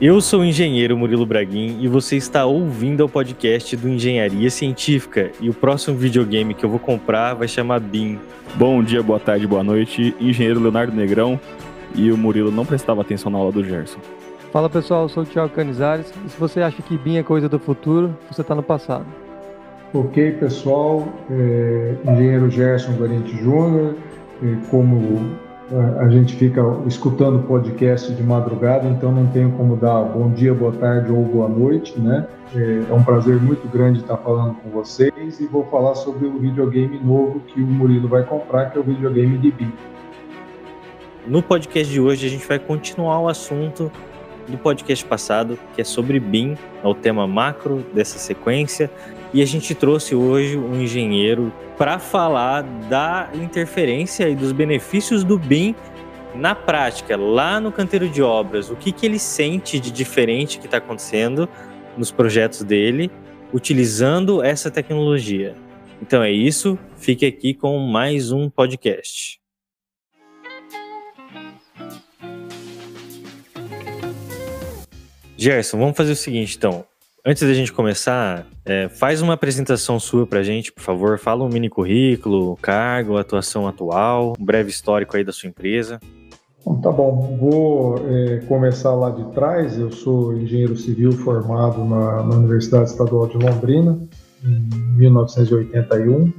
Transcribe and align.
Eu 0.00 0.18
sou 0.22 0.40
o 0.40 0.44
engenheiro 0.46 0.96
Murilo 0.96 1.26
Braguin 1.26 1.76
e 1.78 1.86
você 1.86 2.16
está 2.16 2.46
ouvindo 2.46 3.04
o 3.04 3.08
podcast 3.08 3.76
do 3.76 3.86
Engenharia 3.86 4.48
Científica. 4.48 5.30
E 5.38 5.50
o 5.50 5.52
próximo 5.52 5.94
videogame 5.94 6.54
que 6.54 6.64
eu 6.64 6.70
vou 6.70 6.78
comprar 6.78 7.34
vai 7.34 7.46
chamar 7.46 7.80
BIM. 7.80 8.18
Bom 8.54 8.82
dia, 8.82 9.02
boa 9.02 9.20
tarde, 9.20 9.46
boa 9.46 9.62
noite. 9.62 10.16
Engenheiro 10.18 10.58
Leonardo 10.58 10.96
Negrão. 10.96 11.38
E 11.94 12.10
o 12.10 12.16
Murilo 12.16 12.50
não 12.50 12.64
prestava 12.64 13.02
atenção 13.02 13.30
na 13.30 13.36
aula 13.36 13.52
do 13.52 13.62
Gerson. 13.62 13.98
Fala 14.50 14.70
pessoal, 14.70 15.02
eu 15.02 15.10
sou 15.10 15.22
o 15.22 15.26
Thiago 15.26 15.52
Canizares. 15.52 16.10
E 16.24 16.30
se 16.30 16.40
você 16.40 16.62
acha 16.62 16.80
que 16.80 16.96
BIM 16.96 17.18
é 17.18 17.22
coisa 17.22 17.46
do 17.46 17.58
futuro, 17.58 18.16
você 18.30 18.40
está 18.40 18.54
no 18.54 18.62
passado. 18.62 19.04
Ok, 19.92 20.32
pessoal. 20.40 21.06
É, 21.30 21.96
engenheiro 22.10 22.50
Gerson 22.50 22.94
Guarente 22.94 23.36
Júnior. 23.36 23.96
É, 24.42 24.56
como 24.70 25.36
a 26.00 26.08
gente 26.08 26.34
fica 26.34 26.60
escutando 26.86 27.46
podcast 27.46 28.12
de 28.12 28.22
madrugada, 28.22 28.88
então 28.88 29.12
não 29.12 29.26
tenho 29.28 29.52
como 29.52 29.76
dar 29.76 30.02
bom 30.02 30.30
dia, 30.32 30.52
boa 30.52 30.72
tarde 30.72 31.12
ou 31.12 31.24
boa 31.24 31.48
noite, 31.48 31.98
né? 31.98 32.26
É 32.88 32.92
um 32.92 33.04
prazer 33.04 33.40
muito 33.40 33.68
grande 33.68 34.00
estar 34.00 34.16
falando 34.16 34.56
com 34.56 34.70
vocês 34.70 35.38
e 35.38 35.46
vou 35.46 35.64
falar 35.66 35.94
sobre 35.94 36.26
o 36.26 36.38
videogame 36.38 36.98
novo 36.98 37.38
que 37.46 37.60
o 37.60 37.66
Murilo 37.66 38.08
vai 38.08 38.24
comprar, 38.24 38.70
que 38.70 38.78
é 38.78 38.80
o 38.80 38.84
videogame 38.84 39.38
de 39.38 39.52
BIM. 39.52 39.72
No 41.24 41.40
podcast 41.40 41.92
de 41.92 42.00
hoje 42.00 42.26
a 42.26 42.30
gente 42.30 42.46
vai 42.48 42.58
continuar 42.58 43.20
o 43.20 43.28
assunto 43.28 43.92
do 44.48 44.58
podcast 44.58 45.04
passado, 45.04 45.56
que 45.76 45.80
é 45.80 45.84
sobre 45.84 46.18
BIM, 46.18 46.56
é 46.82 46.88
o 46.88 46.94
tema 46.94 47.28
macro 47.28 47.84
dessa 47.94 48.18
sequência, 48.18 48.90
e 49.32 49.40
a 49.40 49.46
gente 49.46 49.72
trouxe 49.72 50.16
hoje 50.16 50.58
um 50.58 50.80
engenheiro 50.80 51.52
para 51.80 51.98
falar 51.98 52.62
da 52.90 53.30
interferência 53.32 54.28
e 54.28 54.36
dos 54.36 54.52
benefícios 54.52 55.24
do 55.24 55.38
BIM 55.38 55.74
na 56.34 56.54
prática, 56.54 57.16
lá 57.16 57.58
no 57.58 57.72
canteiro 57.72 58.06
de 58.06 58.20
obras. 58.22 58.68
O 58.68 58.76
que, 58.76 58.92
que 58.92 59.06
ele 59.06 59.18
sente 59.18 59.80
de 59.80 59.90
diferente 59.90 60.58
que 60.58 60.66
está 60.66 60.76
acontecendo 60.76 61.48
nos 61.96 62.10
projetos 62.10 62.62
dele, 62.62 63.10
utilizando 63.50 64.44
essa 64.44 64.70
tecnologia. 64.70 65.56
Então 66.02 66.22
é 66.22 66.30
isso, 66.30 66.78
fique 66.98 67.24
aqui 67.24 67.54
com 67.54 67.78
mais 67.78 68.30
um 68.30 68.50
podcast. 68.50 69.40
Gerson, 75.34 75.78
vamos 75.78 75.96
fazer 75.96 76.12
o 76.12 76.16
seguinte 76.16 76.58
então. 76.58 76.89
Antes 77.24 77.46
da 77.46 77.52
gente 77.52 77.70
começar, 77.70 78.46
é, 78.64 78.88
faz 78.88 79.20
uma 79.20 79.34
apresentação 79.34 80.00
sua 80.00 80.26
para 80.26 80.38
a 80.38 80.42
gente, 80.42 80.72
por 80.72 80.80
favor. 80.80 81.18
Fala 81.18 81.44
um 81.44 81.50
mini 81.50 81.68
currículo, 81.68 82.56
cargo, 82.62 83.18
atuação 83.18 83.68
atual, 83.68 84.32
um 84.40 84.44
breve 84.44 84.70
histórico 84.70 85.16
aí 85.16 85.22
da 85.22 85.30
sua 85.30 85.50
empresa. 85.50 86.00
Bom, 86.64 86.80
tá 86.80 86.90
bom, 86.90 87.36
vou 87.38 87.96
é, 88.08 88.38
começar 88.48 88.94
lá 88.94 89.10
de 89.10 89.24
trás. 89.34 89.78
Eu 89.78 89.92
sou 89.92 90.34
engenheiro 90.34 90.74
civil 90.78 91.12
formado 91.12 91.84
na, 91.84 92.22
na 92.22 92.36
Universidade 92.36 92.88
Estadual 92.88 93.26
de 93.26 93.36
Londrina, 93.36 94.00
em 94.42 94.96
1981. 94.96 96.32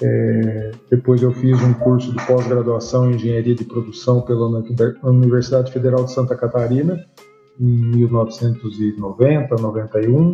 É, 0.00 0.70
depois 0.88 1.20
eu 1.20 1.32
fiz 1.32 1.60
um 1.60 1.72
curso 1.74 2.12
de 2.12 2.26
pós-graduação 2.26 3.10
em 3.10 3.16
engenharia 3.16 3.56
de 3.56 3.64
produção 3.64 4.20
pela 4.20 4.46
Universidade 5.02 5.72
Federal 5.72 6.04
de 6.04 6.12
Santa 6.12 6.36
Catarina 6.36 7.04
em 7.60 7.96
1990, 7.96 9.56
91. 9.56 10.32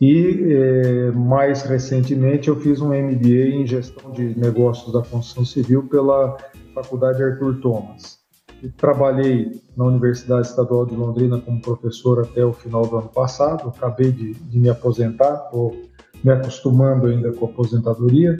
E 0.00 0.52
é, 0.52 1.10
mais 1.12 1.62
recentemente 1.62 2.48
eu 2.48 2.56
fiz 2.56 2.80
um 2.80 2.88
MBA 2.88 3.54
em 3.54 3.66
gestão 3.66 4.10
de 4.10 4.36
negócios 4.36 4.92
da 4.92 5.00
construção 5.00 5.44
civil 5.44 5.84
pela 5.84 6.36
Faculdade 6.74 7.22
Arthur 7.22 7.60
Thomas. 7.60 8.18
E 8.62 8.68
trabalhei 8.68 9.62
na 9.76 9.84
Universidade 9.84 10.48
Estadual 10.48 10.86
de 10.86 10.96
Londrina 10.96 11.40
como 11.40 11.60
professor 11.60 12.20
até 12.20 12.44
o 12.44 12.52
final 12.52 12.86
do 12.86 12.96
ano 12.98 13.08
passado. 13.08 13.68
Acabei 13.68 14.10
de, 14.10 14.34
de 14.34 14.58
me 14.58 14.68
aposentar, 14.68 15.44
estou 15.44 15.76
me 16.22 16.32
acostumando 16.32 17.06
ainda 17.06 17.32
com 17.32 17.46
a 17.46 17.48
aposentadoria. 17.48 18.36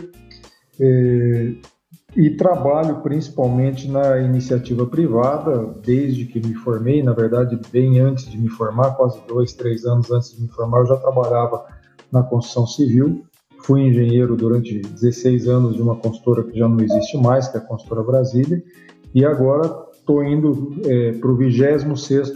É, 0.81 1.53
e 2.15 2.31
trabalho 2.31 2.97
principalmente 2.97 3.91
na 3.91 4.21
iniciativa 4.21 4.87
privada, 4.87 5.75
desde 5.83 6.27
que 6.27 6.41
me 6.47 6.55
formei, 6.55 7.03
na 7.03 7.13
verdade, 7.13 7.59
bem 7.73 8.01
antes 8.01 8.31
de 8.31 8.39
me 8.39 8.49
formar, 8.49 8.97
quase 8.97 9.21
dois, 9.27 9.55
três 9.55 9.85
anos 9.85 10.11
antes 10.11 10.37
de 10.37 10.43
me 10.43 10.49
formar, 10.49 10.81
eu 10.81 10.87
já 10.87 10.97
trabalhava 10.97 11.65
na 12.11 12.23
construção 12.23 12.67
civil. 12.67 13.25
Fui 13.61 13.81
engenheiro 13.81 14.37
durante 14.37 14.81
16 14.81 15.49
anos 15.49 15.77
de 15.77 15.83
uma 15.83 15.97
consultora 15.97 16.43
que 16.43 16.59
já 16.59 16.69
não 16.69 16.81
existe 16.81 17.17
mais, 17.17 17.49
que 17.49 17.57
é 17.57 17.61
a 17.61 17.65
Consultora 17.65 18.03
Brasília, 18.03 18.63
e 19.15 19.25
agora 19.25 19.87
estou 19.93 20.23
indo 20.23 20.75
é, 20.85 21.13
para 21.13 21.31
o 21.31 21.37
26 21.37 21.85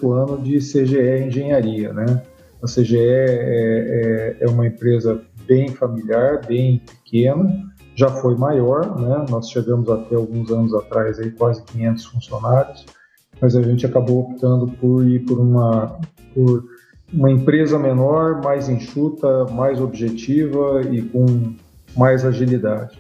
ano 0.04 0.38
de 0.40 0.58
CGE 0.58 1.26
Engenharia. 1.26 1.92
Né? 1.92 2.22
A 2.62 2.66
CGE 2.66 2.96
é, 2.96 4.36
é, 4.38 4.44
é 4.44 4.48
uma 4.48 4.66
empresa 4.66 5.20
bem 5.46 5.68
familiar, 5.68 6.40
bem 6.46 6.80
pequena, 7.04 7.65
já 7.96 8.08
foi 8.08 8.36
maior, 8.36 9.00
né? 9.00 9.24
Nós 9.30 9.50
chegamos 9.50 9.88
até 9.88 10.14
alguns 10.14 10.50
anos 10.50 10.74
atrás 10.74 11.18
aí 11.18 11.30
quase 11.30 11.62
500 11.62 12.04
funcionários, 12.04 12.86
mas 13.40 13.56
a 13.56 13.62
gente 13.62 13.86
acabou 13.86 14.20
optando 14.20 14.68
por 14.68 15.04
ir 15.04 15.20
por 15.20 15.40
uma 15.40 15.98
por 16.34 16.64
uma 17.12 17.30
empresa 17.30 17.78
menor, 17.78 18.42
mais 18.42 18.68
enxuta, 18.68 19.46
mais 19.46 19.80
objetiva 19.80 20.82
e 20.82 21.00
com 21.02 21.54
mais 21.96 22.24
agilidade. 22.24 22.98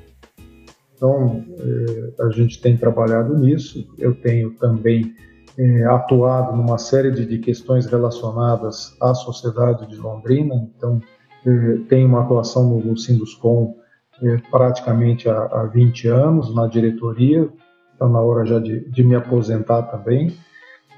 Então, 0.94 1.44
é, 1.58 2.22
a 2.22 2.30
gente 2.30 2.60
tem 2.62 2.78
trabalhado 2.78 3.36
nisso. 3.36 3.86
Eu 3.98 4.14
tenho 4.14 4.52
também 4.52 5.14
é, 5.58 5.84
atuado 5.84 6.56
numa 6.56 6.78
série 6.78 7.10
de, 7.10 7.26
de, 7.26 7.38
questões 7.38 7.84
relacionadas 7.84 8.96
à 9.02 9.12
sociedade 9.12 9.86
de 9.88 9.96
Londrina. 9.96 10.54
Então, 10.74 11.02
é, 11.44 11.78
tenho 11.88 12.08
uma 12.08 12.22
atuação 12.22 12.70
no, 12.70 12.80
no 12.80 12.96
Sinduscom 12.96 13.76
praticamente 14.50 15.28
há, 15.28 15.44
há 15.44 15.64
20 15.64 16.08
anos 16.08 16.54
na 16.54 16.66
diretoria, 16.66 17.48
está 17.92 18.08
na 18.08 18.20
hora 18.20 18.44
já 18.46 18.58
de, 18.58 18.88
de 18.90 19.04
me 19.04 19.14
aposentar 19.14 19.82
também. 19.82 20.36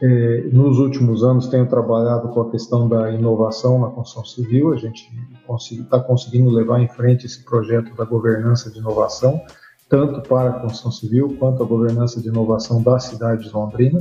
É, 0.01 0.43
nos 0.53 0.79
últimos 0.79 1.25
anos 1.25 1.49
tenho 1.49 1.67
trabalhado 1.67 2.29
com 2.29 2.41
a 2.43 2.51
questão 2.51 2.89
da 2.89 3.11
inovação 3.11 3.81
na 3.81 3.89
construção 3.89 4.25
civil, 4.25 4.73
a 4.73 4.77
gente 4.77 5.11
está 5.73 5.99
conseguindo 5.99 6.51
levar 6.51 6.81
em 6.81 6.87
frente 6.89 7.27
esse 7.27 7.45
projeto 7.45 7.97
da 7.97 8.05
governança 8.05 8.71
de 8.71 8.79
inovação, 8.79 9.41
tanto 9.89 10.21
para 10.29 10.51
a 10.51 10.53
construção 10.61 10.93
civil 10.93 11.37
quanto 11.39 11.65
a 11.65 11.67
governança 11.67 12.21
de 12.21 12.29
inovação 12.29 12.81
da 12.81 12.99
cidade 13.01 13.49
de 13.49 13.53
Londrina. 13.53 14.01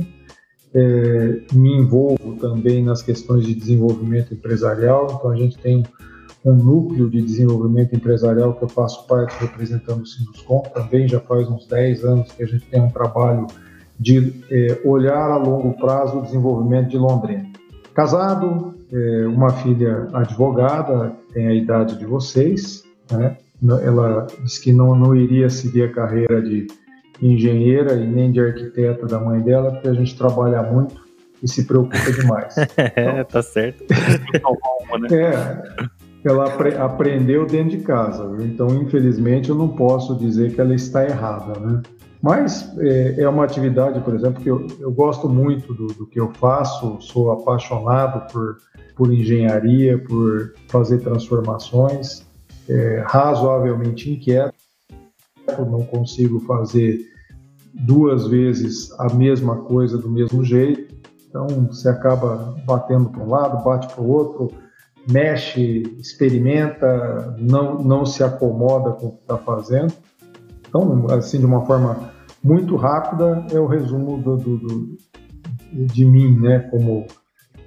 É, 0.72 1.40
me 1.52 1.72
envolvo 1.76 2.36
também 2.36 2.84
nas 2.84 3.02
questões 3.02 3.44
de 3.44 3.54
desenvolvimento 3.54 4.34
empresarial, 4.34 5.08
então 5.18 5.30
a 5.30 5.36
gente 5.36 5.58
tem 5.58 5.82
um 6.44 6.54
núcleo 6.54 7.10
de 7.10 7.20
desenvolvimento 7.20 7.94
empresarial 7.94 8.54
que 8.54 8.64
eu 8.64 8.68
faço 8.68 9.06
parte 9.06 9.36
representando 9.40 10.02
o 10.02 10.06
Sinduscom, 10.06 10.62
também 10.74 11.08
já 11.08 11.20
faz 11.20 11.48
uns 11.48 11.66
10 11.66 12.04
anos 12.04 12.32
que 12.32 12.42
a 12.42 12.46
gente 12.46 12.66
tem 12.66 12.80
um 12.80 12.90
trabalho 12.90 13.46
de 13.98 14.44
é, 14.50 14.80
olhar 14.84 15.30
a 15.30 15.36
longo 15.36 15.76
prazo 15.78 16.18
o 16.18 16.22
desenvolvimento 16.22 16.88
de 16.88 16.98
Londrina. 16.98 17.46
Casado, 17.92 18.74
é, 18.92 19.26
uma 19.26 19.50
filha 19.50 20.08
advogada, 20.12 21.12
tem 21.32 21.48
a 21.48 21.54
idade 21.54 21.98
de 21.98 22.06
vocês, 22.06 22.84
né? 23.10 23.36
ela 23.82 24.26
disse 24.44 24.60
que 24.60 24.72
não, 24.72 24.94
não 24.94 25.16
iria 25.16 25.50
seguir 25.50 25.82
a 25.82 25.92
carreira 25.92 26.40
de 26.40 26.68
engenheira 27.20 27.94
e 27.94 28.06
nem 28.06 28.30
de 28.30 28.40
arquiteta 28.40 29.06
da 29.06 29.18
mãe 29.18 29.40
dela, 29.40 29.72
porque 29.72 29.88
a 29.88 29.94
gente 29.94 30.16
trabalha 30.16 30.62
muito 30.62 31.08
e 31.42 31.48
se 31.48 31.66
preocupa 31.66 32.12
demais. 32.12 32.54
Então, 32.56 33.24
tá 33.30 33.42
certo. 33.42 33.84
é, 35.12 35.88
ela 36.24 36.46
apre 36.46 36.74
aprendeu 36.76 37.46
dentro 37.46 37.76
de 37.76 37.84
casa. 37.84 38.26
Viu? 38.28 38.46
Então, 38.46 38.68
infelizmente, 38.82 39.48
eu 39.48 39.54
não 39.54 39.68
posso 39.68 40.16
dizer 40.16 40.54
que 40.54 40.60
ela 40.60 40.74
está 40.74 41.04
errada, 41.04 41.58
né? 41.58 41.82
Mas 42.20 42.76
é, 42.78 43.22
é 43.22 43.28
uma 43.28 43.44
atividade, 43.44 44.00
por 44.00 44.14
exemplo, 44.14 44.42
que 44.42 44.50
eu, 44.50 44.66
eu 44.80 44.90
gosto 44.90 45.28
muito 45.28 45.72
do, 45.72 45.86
do, 45.86 46.06
que 46.06 46.18
eu 46.18 46.32
faço, 46.34 47.00
sou 47.00 47.30
apaixonado 47.30 48.32
por, 48.32 48.58
por 48.96 49.12
engenharia, 49.12 49.96
por 49.98 50.52
fazer 50.68 50.98
transformações, 50.98 52.26
é, 52.68 53.04
razoavelmente 53.06 54.10
inquieto, 54.10 54.52
não 55.58 55.84
consigo 55.84 56.40
fazer 56.40 56.98
duas 57.72 58.26
vezes 58.26 58.92
a 58.98 59.14
mesma 59.14 59.56
coisa 59.56 59.96
do 59.96 60.10
mesmo 60.10 60.44
jeito, 60.44 60.92
então 61.28 61.46
você 61.46 61.88
acaba 61.88 62.56
batendo 62.66 63.10
para 63.10 63.22
um 63.22 63.28
lado, 63.28 63.62
bate 63.62 63.86
para 63.94 64.02
o 64.02 64.10
outro, 64.10 64.50
mexe, 65.10 65.82
experimenta, 65.98 67.36
não, 67.38 67.78
não 67.78 68.04
se 68.04 68.22
acomoda 68.22 68.92
com 68.92 69.06
o 69.06 69.12
que 69.12 69.22
está 69.22 69.38
fazendo. 69.38 69.92
Então, 70.68 71.06
assim, 71.10 71.38
de 71.38 71.46
uma 71.46 71.64
forma 71.64 72.12
muito 72.42 72.76
rápida, 72.76 73.44
é 73.52 73.58
o 73.58 73.66
resumo 73.66 74.18
do, 74.18 74.36
do, 74.36 74.58
do 74.58 74.98
de 75.72 76.04
mim, 76.04 76.38
né, 76.38 76.60
como 76.70 77.06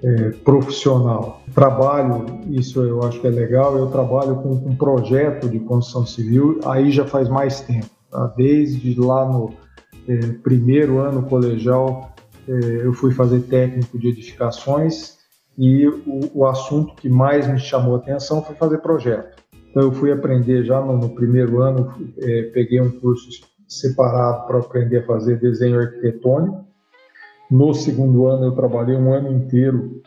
é, 0.04 0.30
profissional. 0.44 1.42
Trabalho, 1.54 2.26
isso 2.50 2.82
eu 2.82 3.04
acho 3.04 3.20
que 3.20 3.28
é 3.28 3.30
legal, 3.30 3.78
eu 3.78 3.88
trabalho 3.88 4.36
com 4.38 4.50
um 4.50 4.76
projeto 4.76 5.48
de 5.50 5.60
construção 5.60 6.06
civil, 6.06 6.60
aí 6.66 6.92
já 6.92 7.06
faz 7.06 7.30
mais 7.30 7.62
tempo, 7.62 7.90
tá? 8.10 8.34
desde 8.36 9.00
lá 9.00 9.26
no 9.26 9.54
é, 10.08 10.18
primeiro 10.44 11.00
ano 11.00 11.24
colegial, 11.24 12.16
é, 12.48 12.86
eu 12.86 12.94
fui 12.94 13.14
fazer 13.14 13.42
técnico 13.42 14.00
de 14.00 14.08
edificações, 14.08 15.21
e 15.62 15.88
o, 15.88 16.32
o 16.34 16.48
assunto 16.48 16.96
que 16.96 17.08
mais 17.08 17.48
me 17.48 17.60
chamou 17.60 17.94
a 17.94 17.98
atenção 18.00 18.42
foi 18.44 18.56
fazer 18.56 18.80
projeto. 18.80 19.44
Então 19.70 19.84
eu 19.84 19.92
fui 19.92 20.12
aprender 20.12 20.64
já 20.64 20.82
no, 20.82 20.98
no 20.98 21.10
primeiro 21.10 21.62
ano, 21.62 21.94
é, 22.18 22.50
peguei 22.52 22.82
um 22.82 22.90
curso 22.90 23.30
separado 23.68 24.48
para 24.48 24.58
aprender 24.58 24.98
a 24.98 25.06
fazer 25.06 25.40
desenho 25.40 25.80
arquitetônico. 25.80 26.66
No 27.52 27.76
segundo 27.76 28.26
ano 28.26 28.46
eu 28.46 28.54
trabalhei 28.54 28.96
um 28.96 29.14
ano 29.14 29.32
inteiro 29.32 30.02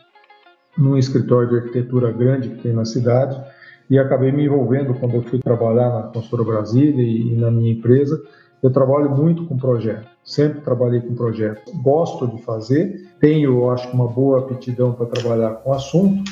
num 0.77 0.97
escritório 0.97 1.47
de 1.47 1.55
arquitetura 1.55 2.11
grande 2.11 2.49
que 2.49 2.61
tem 2.61 2.73
na 2.73 2.83
cidade 2.83 3.41
e 3.89 3.97
acabei 3.97 4.33
me 4.33 4.43
envolvendo 4.43 4.93
quando 4.95 5.15
eu 5.15 5.21
fui 5.21 5.39
trabalhar 5.39 5.89
na 5.89 6.03
Consultora 6.03 6.43
Brasília 6.43 7.01
e, 7.01 7.31
e 7.31 7.35
na 7.37 7.49
minha 7.49 7.71
empresa. 7.71 8.21
Eu 8.61 8.73
trabalho 8.73 9.09
muito 9.09 9.45
com 9.45 9.55
projeto, 9.55 10.09
sempre 10.25 10.61
trabalhei 10.61 10.99
com 10.99 11.13
projeto. 11.13 11.71
Gosto 11.81 12.27
de 12.27 12.41
fazer, 12.41 13.07
tenho, 13.19 13.69
acho 13.69 13.89
uma 13.91 14.07
boa 14.07 14.39
aptidão 14.39 14.91
para 14.91 15.05
trabalhar 15.05 15.51
com 15.55 15.71
assunto 15.71 16.23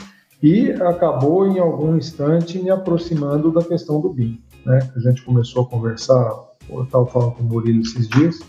e 0.42 0.72
acabou 0.72 1.48
em 1.48 1.60
algum 1.60 1.96
instante 1.96 2.58
me 2.60 2.72
aproximando 2.72 3.52
da 3.52 3.64
questão 3.64 4.02
do 4.02 4.10
BIM. 4.10 4.42
Né? 4.66 4.92
A 4.96 5.00
gente 5.00 5.24
começou 5.24 5.64
a 5.64 5.68
conversar, 5.68 6.34
eu 6.70 6.84
estava 6.84 7.06
falando 7.06 7.34
com 7.34 7.44
o 7.44 7.46
Murilo 7.46 7.82
esses 7.82 8.10
dias, 8.10 8.40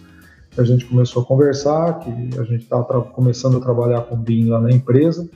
a 0.56 0.64
gente 0.64 0.86
começou 0.86 1.22
a 1.22 1.26
conversar, 1.26 2.00
que 2.00 2.10
a 2.38 2.44
gente 2.44 2.62
estava 2.62 3.02
começando 3.02 3.58
a 3.58 3.60
trabalhar 3.60 4.00
com 4.02 4.16
BIM 4.16 4.48
lá 4.48 4.60
na 4.60 4.70
empresa, 4.70 5.28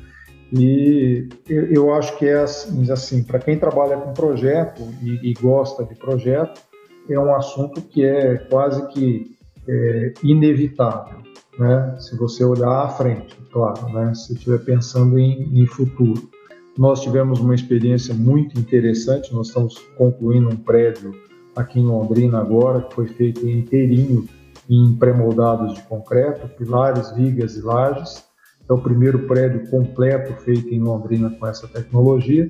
e 0.53 1.29
eu 1.47 1.93
acho 1.93 2.17
que 2.17 2.27
é 2.27 2.41
assim, 2.41 2.91
assim 2.91 3.23
para 3.23 3.39
quem 3.39 3.59
trabalha 3.59 3.99
com 3.99 4.15
projeto 4.15 4.83
e, 5.03 5.31
e, 5.31 5.35
gosta 5.35 5.85
de 5.85 5.95
projeto, 5.95 6.63
é 7.09 7.19
um 7.21 7.35
assunto 7.35 7.83
que 7.83 8.03
é 8.03 8.37
quase 8.37 8.87
que 8.89 9.38
é, 9.69 10.15
inevitável, 10.23 11.19
né? 11.59 11.97
Se 11.99 12.17
você 12.17 12.45
olhar 12.45 12.85
à 12.85 12.89
frente, 12.89 13.37
claro, 13.53 13.93
né? 13.93 14.15
Se 14.15 14.33
estiver 14.33 14.59
pensando 14.59 15.19
em, 15.19 15.61
em 15.61 15.67
futuro. 15.67 16.29
Nós 16.77 17.03
tivemos 17.03 17.41
uma 17.41 17.55
experiência 17.55 18.15
muito 18.15 18.59
interessante. 18.59 19.35
Nós 19.35 19.49
estamos 19.49 19.79
concluindo 19.97 20.49
um 20.49 20.57
prédio 20.57 21.13
aqui 21.55 21.81
em 21.81 21.87
Londrina 21.87 22.39
agora, 22.39 22.83
que 22.83 22.95
foi 22.95 23.09
feito 23.09 23.47
inteirinho 23.47 24.27
em 24.71 24.95
pré-moldados 24.95 25.75
de 25.75 25.83
concreto, 25.83 26.49
pilares, 26.57 27.11
vigas 27.17 27.57
e 27.57 27.63
lajes. 27.63 28.25
É 28.69 28.73
o 28.73 28.79
primeiro 28.79 29.27
prédio 29.27 29.67
completo 29.69 30.33
feito 30.43 30.73
em 30.73 30.81
Londrina 30.81 31.31
com 31.31 31.47
essa 31.47 31.67
tecnologia 31.67 32.49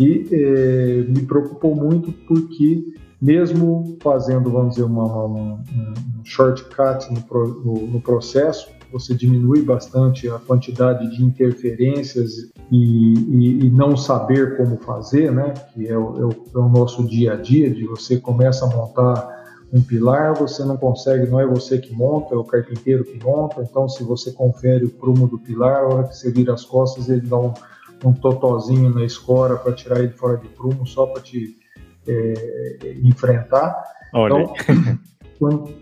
e 0.00 0.26
eh, 0.32 1.04
me 1.08 1.22
preocupou 1.26 1.74
muito 1.74 2.10
porque 2.26 2.94
mesmo 3.20 3.96
fazendo, 4.00 4.50
vamos 4.50 4.70
dizer, 4.70 4.84
uma, 4.84 5.04
uma, 5.04 5.54
um, 5.54 6.24
shortcut 6.24 7.08
no, 7.12 7.46
no, 7.64 7.86
no 7.88 8.00
processo, 8.00 8.68
você 8.92 9.14
diminui 9.14 9.62
bastante 9.62 10.28
a 10.28 10.38
quantidade 10.38 11.10
de 11.14 11.22
interferências 11.22 12.50
e, 12.70 13.14
e, 13.14 13.66
e 13.66 13.70
não 13.70 13.96
saber 13.96 14.56
como 14.56 14.78
fazer, 14.78 15.30
né? 15.30 15.52
Que 15.74 15.88
é 15.88 15.96
o, 15.96 16.16
é, 16.16 16.24
o, 16.24 16.30
é 16.54 16.58
o, 16.58 16.68
nosso 16.68 17.04
dia 17.06 17.34
a 17.34 17.36
dia, 17.36 17.70
de 17.70 17.84
você 17.84 18.18
começa 18.18 18.64
a 18.64 18.68
montar 18.68 19.36
um 19.70 19.82
pilar, 19.82 20.34
você 20.34 20.64
não 20.64 20.78
consegue, 20.78 21.30
não 21.30 21.38
é 21.38 21.46
você 21.46 21.78
que 21.78 21.92
monta, 21.94 22.34
é 22.34 22.38
o 22.38 22.44
carpinteiro 22.44 23.04
que 23.04 23.22
monta, 23.22 23.60
então 23.60 23.86
se 23.86 24.02
você 24.02 24.32
confere 24.32 24.86
o 24.86 24.90
prumo 24.90 25.28
do 25.28 25.38
pilar, 25.38 25.82
a 25.82 25.86
hora 25.86 26.08
que 26.08 26.16
você 26.16 26.30
vira 26.30 26.54
as 26.54 26.64
costas, 26.64 27.10
ele 27.10 27.26
dá 27.26 27.36
um, 27.36 27.52
um 28.02 28.12
totozinho 28.14 28.88
na 28.88 29.04
escora 29.04 29.56
para 29.56 29.74
tirar 29.74 29.98
ele 29.98 30.12
fora 30.12 30.38
de 30.38 30.48
prumo, 30.48 30.86
só 30.86 31.04
para 31.06 31.20
te 31.20 31.57
é, 32.08 32.96
enfrentar. 33.02 33.82
Olha. 34.12 34.42
Então, 34.42 34.54
quando, 35.38 35.74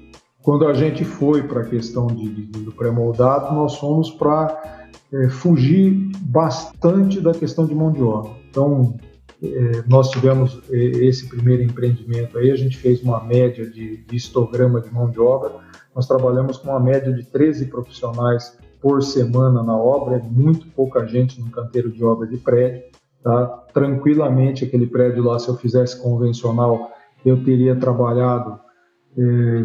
quando 0.42 0.66
a 0.66 0.74
gente 0.74 1.04
foi 1.04 1.42
para 1.42 1.62
a 1.62 1.64
questão 1.64 2.06
de, 2.06 2.28
de, 2.28 2.60
do 2.64 2.72
pré-moldado, 2.72 3.54
nós 3.54 3.76
fomos 3.76 4.10
para 4.10 4.88
é, 5.12 5.28
fugir 5.28 5.92
bastante 6.20 7.20
da 7.20 7.32
questão 7.32 7.66
de 7.66 7.74
mão 7.74 7.92
de 7.92 8.02
obra. 8.02 8.32
Então, 8.50 8.96
é, 9.42 9.82
nós 9.86 10.10
tivemos 10.10 10.60
é, 10.70 10.76
esse 10.76 11.28
primeiro 11.28 11.62
empreendimento 11.62 12.38
aí, 12.38 12.50
a 12.50 12.56
gente 12.56 12.76
fez 12.76 13.02
uma 13.02 13.22
média 13.22 13.68
de, 13.68 13.98
de 13.98 14.16
histograma 14.16 14.80
de 14.80 14.90
mão 14.90 15.10
de 15.10 15.20
obra, 15.20 15.52
nós 15.94 16.06
trabalhamos 16.06 16.58
com 16.58 16.70
uma 16.70 16.80
média 16.80 17.12
de 17.12 17.24
13 17.24 17.66
profissionais 17.66 18.58
por 18.80 19.02
semana 19.02 19.62
na 19.62 19.76
obra, 19.76 20.16
é 20.16 20.22
muito 20.22 20.66
pouca 20.68 21.06
gente 21.06 21.40
no 21.40 21.50
canteiro 21.50 21.90
de 21.90 22.04
obra 22.04 22.26
de 22.26 22.36
prédio, 22.36 22.84
tá? 23.26 23.44
Tranquilamente 23.74 24.64
aquele 24.64 24.86
prédio 24.86 25.24
lá, 25.24 25.36
se 25.40 25.48
eu 25.48 25.56
fizesse 25.56 26.00
convencional, 26.00 26.92
eu 27.24 27.42
teria 27.42 27.74
trabalhado 27.74 28.56
é, 29.18 29.64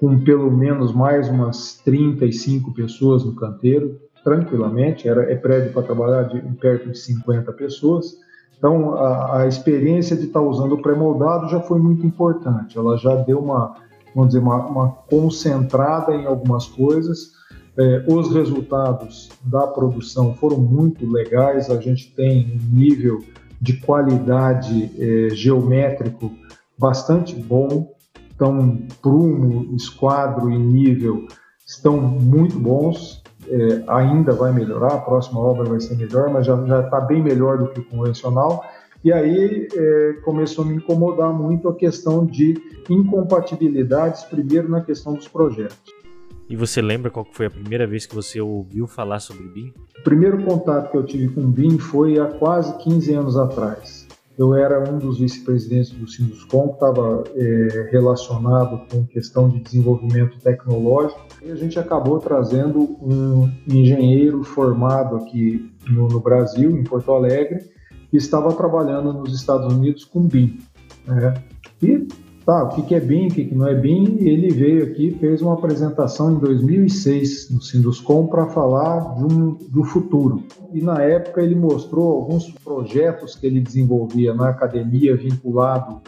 com 0.00 0.18
pelo 0.24 0.50
menos 0.50 0.92
mais 0.92 1.28
umas 1.28 1.80
35 1.84 2.74
pessoas 2.74 3.24
no 3.24 3.32
canteiro, 3.36 3.96
tranquilamente, 4.24 5.08
era, 5.08 5.30
é 5.30 5.36
prédio 5.36 5.72
para 5.72 5.84
trabalhar 5.84 6.24
de 6.24 6.40
perto 6.56 6.90
de 6.90 6.98
50 6.98 7.52
pessoas. 7.52 8.16
Então, 8.58 8.94
a, 8.94 9.42
a 9.42 9.46
experiência 9.46 10.16
de 10.16 10.24
estar 10.24 10.40
tá 10.40 10.44
usando 10.44 10.72
o 10.72 10.82
pré-moldado 10.82 11.48
já 11.48 11.60
foi 11.60 11.78
muito 11.78 12.04
importante, 12.04 12.76
ela 12.76 12.96
já 12.96 13.14
deu 13.14 13.38
uma, 13.38 13.76
vamos 14.16 14.30
dizer, 14.30 14.40
uma, 14.40 14.66
uma 14.66 14.88
concentrada 15.08 16.12
em 16.12 16.26
algumas 16.26 16.66
coisas. 16.66 17.35
É, 17.78 18.04
os 18.08 18.32
resultados 18.32 19.28
da 19.44 19.66
produção 19.66 20.34
foram 20.34 20.58
muito 20.58 21.06
legais, 21.10 21.68
a 21.70 21.80
gente 21.80 22.10
tem 22.14 22.58
um 22.58 22.76
nível 22.76 23.22
de 23.60 23.78
qualidade 23.80 24.90
é, 24.98 25.34
geométrico 25.34 26.30
bastante 26.78 27.34
bom, 27.34 27.94
então, 28.34 28.78
prumo, 29.00 29.74
esquadro 29.74 30.50
e 30.50 30.58
nível 30.58 31.26
estão 31.66 31.96
muito 31.96 32.58
bons. 32.58 33.22
É, 33.48 33.84
ainda 33.86 34.32
vai 34.32 34.52
melhorar, 34.52 34.94
a 34.94 34.98
próxima 34.98 35.40
obra 35.40 35.64
vai 35.64 35.80
ser 35.80 35.96
melhor, 35.96 36.30
mas 36.30 36.44
já 36.46 36.80
está 36.80 37.00
bem 37.00 37.22
melhor 37.22 37.58
do 37.58 37.68
que 37.68 37.80
o 37.80 37.84
convencional. 37.84 38.64
E 39.04 39.12
aí 39.12 39.68
é, 39.72 40.12
começou 40.24 40.64
a 40.64 40.68
me 40.68 40.74
incomodar 40.74 41.32
muito 41.32 41.68
a 41.68 41.74
questão 41.74 42.26
de 42.26 42.60
incompatibilidades, 42.90 44.24
primeiro 44.24 44.68
na 44.68 44.80
questão 44.80 45.14
dos 45.14 45.28
projetos. 45.28 45.95
E 46.48 46.56
você 46.56 46.80
lembra 46.80 47.10
qual 47.10 47.26
foi 47.30 47.46
a 47.46 47.50
primeira 47.50 47.86
vez 47.86 48.06
que 48.06 48.14
você 48.14 48.40
ouviu 48.40 48.86
falar 48.86 49.20
sobre 49.20 49.48
BIM? 49.48 49.72
O 49.98 50.02
primeiro 50.02 50.44
contato 50.44 50.90
que 50.90 50.96
eu 50.96 51.04
tive 51.04 51.34
com 51.34 51.50
BIM 51.50 51.78
foi 51.78 52.18
há 52.18 52.26
quase 52.26 52.76
15 52.78 53.14
anos 53.14 53.36
atrás 53.36 54.06
eu 54.38 54.54
era 54.54 54.88
um 54.88 54.98
dos 54.98 55.18
vice-presidentes 55.18 55.90
do 55.92 56.06
Sinduscom, 56.06 56.68
que 56.68 56.74
estava 56.74 57.24
é, 57.34 57.88
relacionado 57.90 58.86
com 58.90 59.06
questão 59.06 59.48
de 59.48 59.60
desenvolvimento 59.60 60.38
tecnológico, 60.38 61.20
e 61.42 61.50
a 61.50 61.56
gente 61.56 61.78
acabou 61.78 62.18
trazendo 62.18 62.80
um 63.00 63.50
engenheiro 63.66 64.44
formado 64.44 65.16
aqui 65.16 65.72
no, 65.88 66.08
no 66.08 66.20
Brasil, 66.20 66.70
em 66.70 66.84
Porto 66.84 67.12
Alegre, 67.12 67.64
que 68.10 68.16
estava 68.16 68.52
trabalhando 68.52 69.12
nos 69.12 69.34
Estados 69.34 69.72
Unidos 69.72 70.04
com 70.04 70.26
BIM. 70.26 70.58
Né? 71.06 71.34
E 71.82 72.06
tá, 72.46 72.62
o 72.62 72.68
que, 72.68 72.94
é 72.94 73.00
BIM, 73.00 73.26
o 73.26 73.30
que, 73.30 73.54
não 73.54 73.66
é 73.66 73.74
BIM, 73.74 74.18
ele 74.20 74.50
veio 74.50 74.84
aqui, 74.84 75.10
fez 75.18 75.42
uma 75.42 75.54
apresentação 75.54 76.32
em 76.32 76.38
2006 76.38 77.50
no 77.50 77.60
Sinduscom 77.60 78.28
para 78.28 78.46
falar 78.46 79.16
de 79.16 79.24
um, 79.24 79.54
do 79.68 79.82
futuro. 79.82 80.44
E 80.72 80.80
na 80.80 81.02
época 81.02 81.42
ele 81.42 81.56
mostrou 81.56 82.12
alguns 82.12 82.48
projetos 82.64 83.34
que 83.34 83.48
ele 83.48 83.60
desenvolvia 83.60 84.32
na 84.32 84.48
academia 84.48 85.16
vinculado 85.16 86.00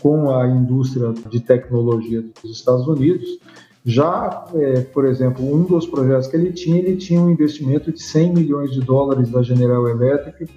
com 0.00 0.34
a 0.34 0.48
indústria 0.48 1.12
de 1.30 1.40
tecnologia 1.40 2.24
dos 2.42 2.56
Estados 2.56 2.88
Unidos. 2.88 3.28
Já, 3.84 4.46
é, 4.54 4.80
por 4.80 5.04
exemplo, 5.04 5.44
um 5.44 5.62
dos 5.62 5.86
projetos 5.86 6.26
que 6.26 6.36
ele 6.36 6.52
tinha, 6.52 6.78
ele 6.78 6.96
tinha 6.96 7.20
um 7.20 7.30
investimento 7.30 7.92
de 7.92 8.02
100 8.02 8.32
milhões 8.32 8.70
de 8.70 8.80
dólares 8.80 9.28
da 9.30 9.42
General 9.42 9.86
Electric 9.86 10.50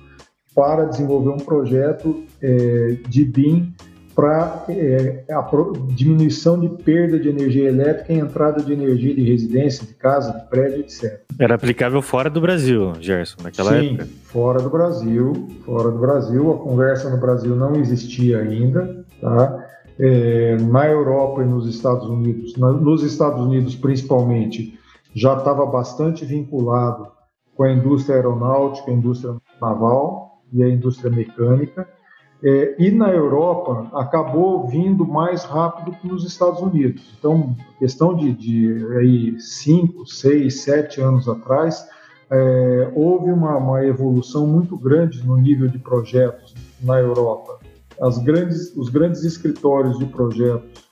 para 0.56 0.86
desenvolver 0.86 1.32
um 1.32 1.46
projeto 1.46 2.24
é, 2.42 2.98
de 3.10 3.26
BIM 3.26 3.74
para 4.16 4.64
é, 4.70 5.26
a 5.30 5.46
diminuição 5.90 6.58
de 6.58 6.70
perda 6.84 7.20
de 7.20 7.28
energia 7.28 7.68
elétrica 7.68 8.14
e 8.14 8.18
entrada 8.18 8.64
de 8.64 8.72
energia 8.72 9.14
de 9.14 9.24
residência, 9.24 9.86
de 9.86 9.94
casa, 9.94 10.32
de 10.32 10.50
prédio, 10.50 10.80
etc. 10.80 11.22
Era 11.38 11.56
aplicável 11.56 12.02
fora 12.02 12.30
do 12.30 12.40
Brasil, 12.40 12.94
Gerson, 13.02 13.44
naquela 13.44 13.78
Sim, 13.78 13.96
época? 13.96 14.08
fora 14.24 14.62
do 14.62 14.70
Brasil, 14.70 15.34
fora 15.66 15.92
do 15.92 16.00
Brasil. 16.00 16.54
A 16.54 16.58
conversa 16.58 17.10
no 17.10 17.18
Brasil 17.18 17.56
não 17.56 17.76
existia 17.76 18.40
ainda, 18.40 19.06
tá? 19.20 19.66
É, 20.00 20.58
na 20.58 20.88
Europa 20.88 21.42
e 21.42 21.46
nos 21.46 21.68
Estados 21.68 22.08
Unidos, 22.08 22.56
na, 22.58 22.72
nos 22.72 23.04
Estados 23.04 23.42
Unidos 23.42 23.76
principalmente, 23.76 24.80
já 25.14 25.38
estava 25.38 25.66
bastante 25.66 26.26
vinculado 26.26 27.08
com 27.54 27.64
a 27.64 27.72
indústria 27.72 28.16
aeronáutica, 28.16 28.92
a 28.92 28.94
indústria 28.94 29.36
naval 29.62 30.42
e 30.52 30.64
a 30.64 30.70
indústria 30.70 31.10
mecânica. 31.10 31.88
É, 32.44 32.76
e 32.78 32.92
na 32.92 33.10
Europa 33.10 33.88
acabou 33.94 34.68
vindo 34.68 35.06
mais 35.06 35.44
rápido 35.44 35.96
que 35.98 36.08
nos 36.08 36.26
Estados 36.26 36.62
Unidos. 36.62 37.16
Então, 37.18 37.56
questão 37.80 38.16
de, 38.16 38.34
de 38.34 38.86
aí, 38.98 39.40
cinco, 39.40 40.06
seis, 40.06 40.62
sete 40.62 41.02
anos 41.02 41.28
atrás, 41.28 41.88
é, 42.30 42.92
houve 42.94 43.32
uma, 43.32 43.58
uma, 43.58 43.86
evolução 43.86 44.46
muito 44.48 44.78
grande 44.78 45.26
no 45.26 45.38
nível 45.38 45.68
de 45.68 45.80
projetos 45.80 46.54
na 46.82 47.00
Europa. 47.00 47.60
Grandes, 48.24 48.76
os 48.76 48.90
grandes 48.90 49.24
escritórios 49.24 49.98
de 49.98 50.06
projetos 50.06 50.86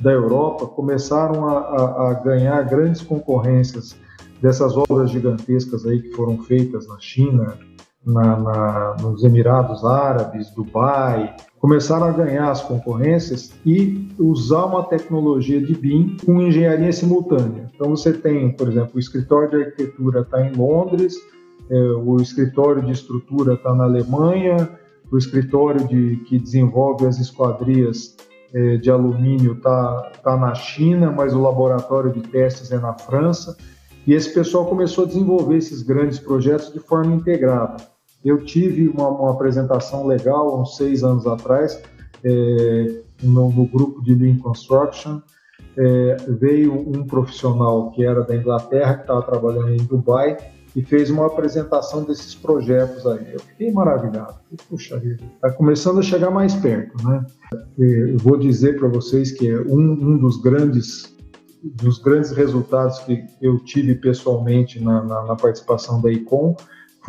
da 0.00 0.12
Europa 0.12 0.66
começaram 0.66 1.46
a, 1.46 1.58
a, 1.58 2.10
a 2.10 2.14
ganhar 2.14 2.62
grandes 2.64 3.02
concorrências 3.02 3.96
dessas 4.40 4.76
obras 4.76 5.10
gigantescas 5.10 5.86
aí 5.86 6.00
que 6.00 6.12
foram 6.12 6.38
feitas 6.38 6.86
na 6.88 6.98
China, 6.98 7.58
na, 8.08 8.36
na, 8.38 8.96
nos 9.00 9.22
Emirados 9.22 9.84
Árabes, 9.84 10.50
Dubai, 10.50 11.36
começaram 11.60 12.06
a 12.06 12.10
ganhar 12.12 12.50
as 12.50 12.62
concorrências 12.62 13.52
e 13.66 14.08
usar 14.18 14.64
uma 14.64 14.84
tecnologia 14.84 15.60
de 15.60 15.74
BIM 15.74 16.16
com 16.24 16.40
engenharia 16.40 16.90
simultânea. 16.90 17.70
Então 17.74 17.90
você 17.90 18.12
tem, 18.12 18.50
por 18.52 18.68
exemplo, 18.68 18.92
o 18.94 18.98
escritório 18.98 19.50
de 19.50 19.56
arquitetura 19.56 20.20
está 20.20 20.40
em 20.44 20.52
Londres, 20.54 21.16
é, 21.70 21.78
o 21.78 22.16
escritório 22.16 22.82
de 22.82 22.92
estrutura 22.92 23.54
está 23.54 23.74
na 23.74 23.84
Alemanha, 23.84 24.68
o 25.12 25.18
escritório 25.18 25.86
de, 25.86 26.16
que 26.26 26.38
desenvolve 26.38 27.06
as 27.06 27.18
esquadrias 27.18 28.16
é, 28.54 28.76
de 28.76 28.90
alumínio 28.90 29.52
está 29.52 30.12
tá 30.22 30.36
na 30.36 30.54
China, 30.54 31.12
mas 31.12 31.34
o 31.34 31.42
laboratório 31.42 32.10
de 32.10 32.20
testes 32.22 32.72
é 32.72 32.78
na 32.78 32.94
França. 32.94 33.54
E 34.06 34.14
esse 34.14 34.32
pessoal 34.32 34.64
começou 34.64 35.04
a 35.04 35.06
desenvolver 35.06 35.58
esses 35.58 35.82
grandes 35.82 36.18
projetos 36.18 36.72
de 36.72 36.78
forma 36.78 37.14
integrada. 37.14 37.76
Eu 38.24 38.44
tive 38.44 38.88
uma, 38.88 39.08
uma 39.08 39.30
apresentação 39.32 40.06
legal 40.06 40.60
uns 40.60 40.76
seis 40.76 41.04
anos 41.04 41.26
atrás 41.26 41.80
é, 42.24 43.00
no, 43.22 43.50
no, 43.52 43.66
grupo 43.66 44.02
de 44.02 44.14
Lean 44.14 44.38
Construction. 44.38 45.20
É, 45.76 46.16
veio 46.28 46.72
um 46.72 47.06
profissional 47.06 47.90
que 47.92 48.04
era 48.04 48.22
da 48.22 48.34
Inglaterra, 48.34 48.94
que 48.94 49.02
estava 49.02 49.22
trabalhando 49.22 49.72
em 49.72 49.76
Dubai, 49.76 50.36
e 50.74 50.82
fez 50.82 51.10
uma 51.10 51.26
apresentação 51.26 52.04
desses 52.04 52.34
projetos 52.34 53.06
aí. 53.06 53.32
Eu 53.32 53.40
fiquei 53.40 53.72
maravilhado. 53.72 54.34
Puxa 54.68 54.98
vida, 54.98 55.22
está 55.34 55.50
começando 55.52 55.98
a 55.98 56.02
chegar 56.02 56.30
mais 56.30 56.54
perto, 56.54 56.96
né? 57.06 57.24
Eu 57.78 58.18
vou 58.18 58.36
dizer 58.36 58.78
para 58.78 58.88
vocês 58.88 59.32
que 59.32 59.48
é 59.48 59.60
um, 59.60 59.92
um, 59.92 60.18
dos 60.18 60.40
grandes 60.40 61.16
dos 61.64 61.98
grandes 61.98 62.30
resultados 62.30 63.00
que 63.00 63.24
eu 63.42 63.58
tive 63.64 63.96
pessoalmente 63.96 64.80
na, 64.80 65.02
na, 65.02 65.24
na 65.24 65.34
participação 65.34 66.00
da 66.00 66.10
ICOM 66.10 66.54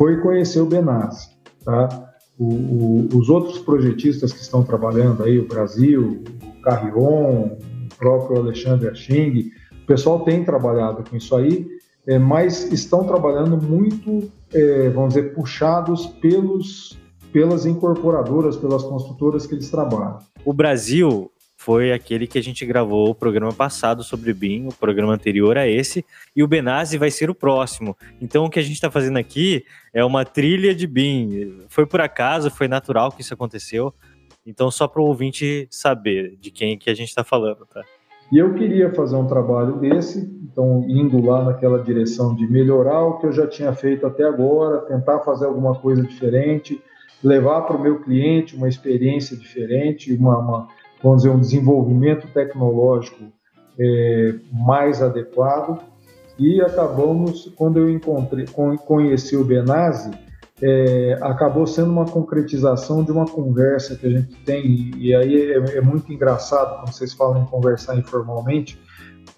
foi 0.00 0.16
conhecer 0.16 0.60
o 0.60 0.64
Benassi, 0.64 1.28
tá? 1.62 2.10
O, 2.38 2.46
o, 2.46 3.08
os 3.18 3.28
outros 3.28 3.58
projetistas 3.58 4.32
que 4.32 4.40
estão 4.40 4.62
trabalhando 4.62 5.22
aí, 5.22 5.38
o 5.38 5.46
Brasil, 5.46 6.24
o 6.42 6.62
Carrion, 6.62 7.48
o 7.48 7.58
próprio 7.98 8.38
Alexandre 8.38 8.88
Aching, 8.88 9.50
o 9.82 9.86
pessoal 9.86 10.20
tem 10.24 10.42
trabalhado 10.42 11.04
com 11.04 11.14
isso 11.14 11.36
aí, 11.36 11.68
é, 12.06 12.18
mas 12.18 12.72
estão 12.72 13.04
trabalhando 13.04 13.60
muito, 13.60 14.32
é, 14.54 14.88
vamos 14.88 15.12
dizer, 15.12 15.34
puxados 15.34 16.06
pelos, 16.06 16.98
pelas 17.30 17.66
incorporadoras, 17.66 18.56
pelas 18.56 18.82
construtoras 18.82 19.46
que 19.46 19.54
eles 19.54 19.70
trabalham. 19.70 20.16
O 20.46 20.54
Brasil 20.54 21.30
foi 21.60 21.92
aquele 21.92 22.26
que 22.26 22.38
a 22.38 22.42
gente 22.42 22.64
gravou 22.64 23.10
o 23.10 23.14
programa 23.14 23.52
passado 23.52 24.02
sobre 24.02 24.32
BIM, 24.32 24.68
o 24.68 24.74
programa 24.74 25.12
anterior 25.12 25.58
a 25.58 25.68
esse, 25.68 26.06
e 26.34 26.42
o 26.42 26.48
Benazzi 26.48 26.96
vai 26.96 27.10
ser 27.10 27.28
o 27.28 27.34
próximo. 27.34 27.94
Então 28.18 28.46
o 28.46 28.50
que 28.50 28.58
a 28.58 28.62
gente 28.62 28.76
está 28.76 28.90
fazendo 28.90 29.18
aqui 29.18 29.62
é 29.92 30.02
uma 30.02 30.24
trilha 30.24 30.74
de 30.74 30.86
BIM. 30.86 31.64
Foi 31.68 31.84
por 31.84 32.00
acaso, 32.00 32.50
foi 32.50 32.66
natural 32.66 33.12
que 33.12 33.20
isso 33.20 33.34
aconteceu. 33.34 33.92
Então 34.46 34.70
só 34.70 34.88
para 34.88 35.02
o 35.02 35.04
ouvinte 35.04 35.68
saber 35.70 36.34
de 36.40 36.50
quem 36.50 36.78
que 36.78 36.88
a 36.88 36.94
gente 36.94 37.10
está 37.10 37.22
falando, 37.22 37.66
tá? 37.66 37.82
E 38.32 38.38
eu 38.38 38.54
queria 38.54 38.94
fazer 38.94 39.16
um 39.16 39.26
trabalho 39.26 39.76
desse, 39.76 40.18
então 40.50 40.82
indo 40.88 41.22
lá 41.22 41.44
naquela 41.44 41.82
direção 41.82 42.34
de 42.34 42.50
melhorar 42.50 43.02
o 43.02 43.18
que 43.18 43.26
eu 43.26 43.32
já 43.32 43.46
tinha 43.46 43.74
feito 43.74 44.06
até 44.06 44.24
agora, 44.24 44.86
tentar 44.86 45.20
fazer 45.20 45.44
alguma 45.44 45.74
coisa 45.74 46.02
diferente, 46.02 46.82
levar 47.22 47.62
para 47.62 47.76
o 47.76 47.82
meu 47.82 48.00
cliente 48.00 48.56
uma 48.56 48.66
experiência 48.66 49.36
diferente, 49.36 50.10
uma, 50.14 50.38
uma 50.38 50.79
vamos 51.02 51.22
dizer, 51.22 51.34
um 51.34 51.40
desenvolvimento 51.40 52.26
tecnológico 52.28 53.24
é, 53.78 54.34
mais 54.52 55.02
adequado. 55.02 55.82
E 56.38 56.60
acabamos, 56.60 57.52
quando 57.56 57.78
eu 57.78 57.90
encontrei, 57.90 58.46
conheci 58.86 59.36
o 59.36 59.44
Benazzi, 59.44 60.10
é, 60.62 61.18
acabou 61.22 61.66
sendo 61.66 61.90
uma 61.90 62.04
concretização 62.04 63.02
de 63.02 63.10
uma 63.10 63.26
conversa 63.26 63.96
que 63.96 64.06
a 64.06 64.10
gente 64.10 64.34
tem, 64.44 64.90
e 64.96 65.14
aí 65.14 65.52
é, 65.52 65.78
é 65.78 65.80
muito 65.80 66.12
engraçado 66.12 66.76
quando 66.80 66.92
vocês 66.92 67.12
falam 67.14 67.42
em 67.42 67.46
conversar 67.46 67.96
informalmente. 67.96 68.78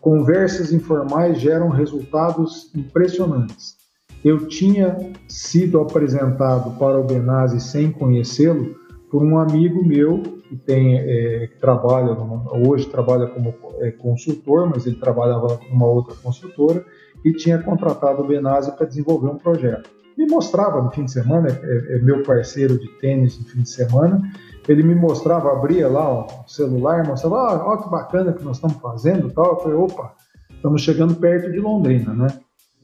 Conversas 0.00 0.72
informais 0.72 1.40
geram 1.40 1.68
resultados 1.68 2.72
impressionantes. 2.74 3.76
Eu 4.24 4.46
tinha 4.46 4.96
sido 5.28 5.80
apresentado 5.80 6.76
para 6.78 6.98
o 6.98 7.04
Benazzi 7.04 7.60
sem 7.60 7.90
conhecê-lo 7.90 8.76
por 9.10 9.22
um 9.22 9.38
amigo 9.38 9.84
meu 9.84 10.41
que 10.52 10.56
tem 10.58 10.98
é, 10.98 11.46
que 11.46 11.58
trabalha 11.58 12.14
numa, 12.14 12.54
hoje 12.54 12.86
trabalha 12.86 13.26
como 13.26 13.54
é, 13.80 13.90
consultor, 13.90 14.68
mas 14.68 14.86
ele 14.86 14.96
trabalhava 14.96 15.58
numa 15.70 15.86
outra 15.86 16.14
construtora 16.22 16.84
e 17.24 17.32
tinha 17.32 17.58
contratado 17.58 18.22
o 18.22 18.26
Benazzi 18.26 18.70
para 18.76 18.86
desenvolver 18.86 19.28
um 19.28 19.38
projeto. 19.38 19.88
Me 20.16 20.26
mostrava 20.26 20.82
no 20.82 20.90
fim 20.90 21.06
de 21.06 21.12
semana, 21.12 21.48
é, 21.48 21.96
é, 21.96 21.98
meu 22.00 22.22
parceiro 22.22 22.78
de 22.78 22.86
tênis 22.98 23.38
no 23.38 23.46
fim 23.46 23.62
de 23.62 23.70
semana, 23.70 24.20
ele 24.68 24.82
me 24.82 24.94
mostrava, 24.94 25.50
abria 25.50 25.88
lá 25.88 26.26
o 26.26 26.46
celular, 26.46 27.06
mostrava, 27.06 27.36
ah, 27.36 27.72
ó 27.72 27.76
que 27.78 27.88
bacana 27.88 28.34
que 28.34 28.44
nós 28.44 28.58
estamos 28.58 28.76
fazendo, 28.76 29.30
tal. 29.30 29.54
Eu 29.54 29.60
falei, 29.60 29.78
opa, 29.78 30.14
estamos 30.54 30.82
chegando 30.82 31.14
perto 31.14 31.50
de 31.50 31.60
Londrina, 31.60 32.12
né? 32.12 32.28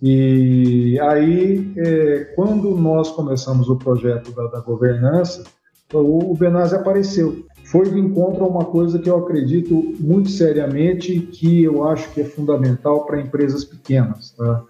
E 0.00 0.98
aí, 1.00 1.74
é, 1.76 2.32
quando 2.34 2.70
nós 2.70 3.10
começamos 3.10 3.68
o 3.68 3.76
projeto 3.76 4.32
da, 4.32 4.46
da 4.46 4.60
governança, 4.60 5.44
o 5.92 6.34
Benazzi 6.34 6.74
apareceu. 6.74 7.44
Foi 7.70 7.90
de 7.90 7.98
encontro 7.98 8.44
a 8.44 8.48
uma 8.48 8.64
coisa 8.64 8.98
que 8.98 9.10
eu 9.10 9.18
acredito 9.18 9.94
muito 10.00 10.30
seriamente 10.30 11.20
que 11.20 11.62
eu 11.62 11.86
acho 11.86 12.10
que 12.12 12.22
é 12.22 12.24
fundamental 12.24 13.04
para 13.04 13.20
empresas 13.20 13.62
pequenas. 13.62 14.30
Tá? 14.30 14.62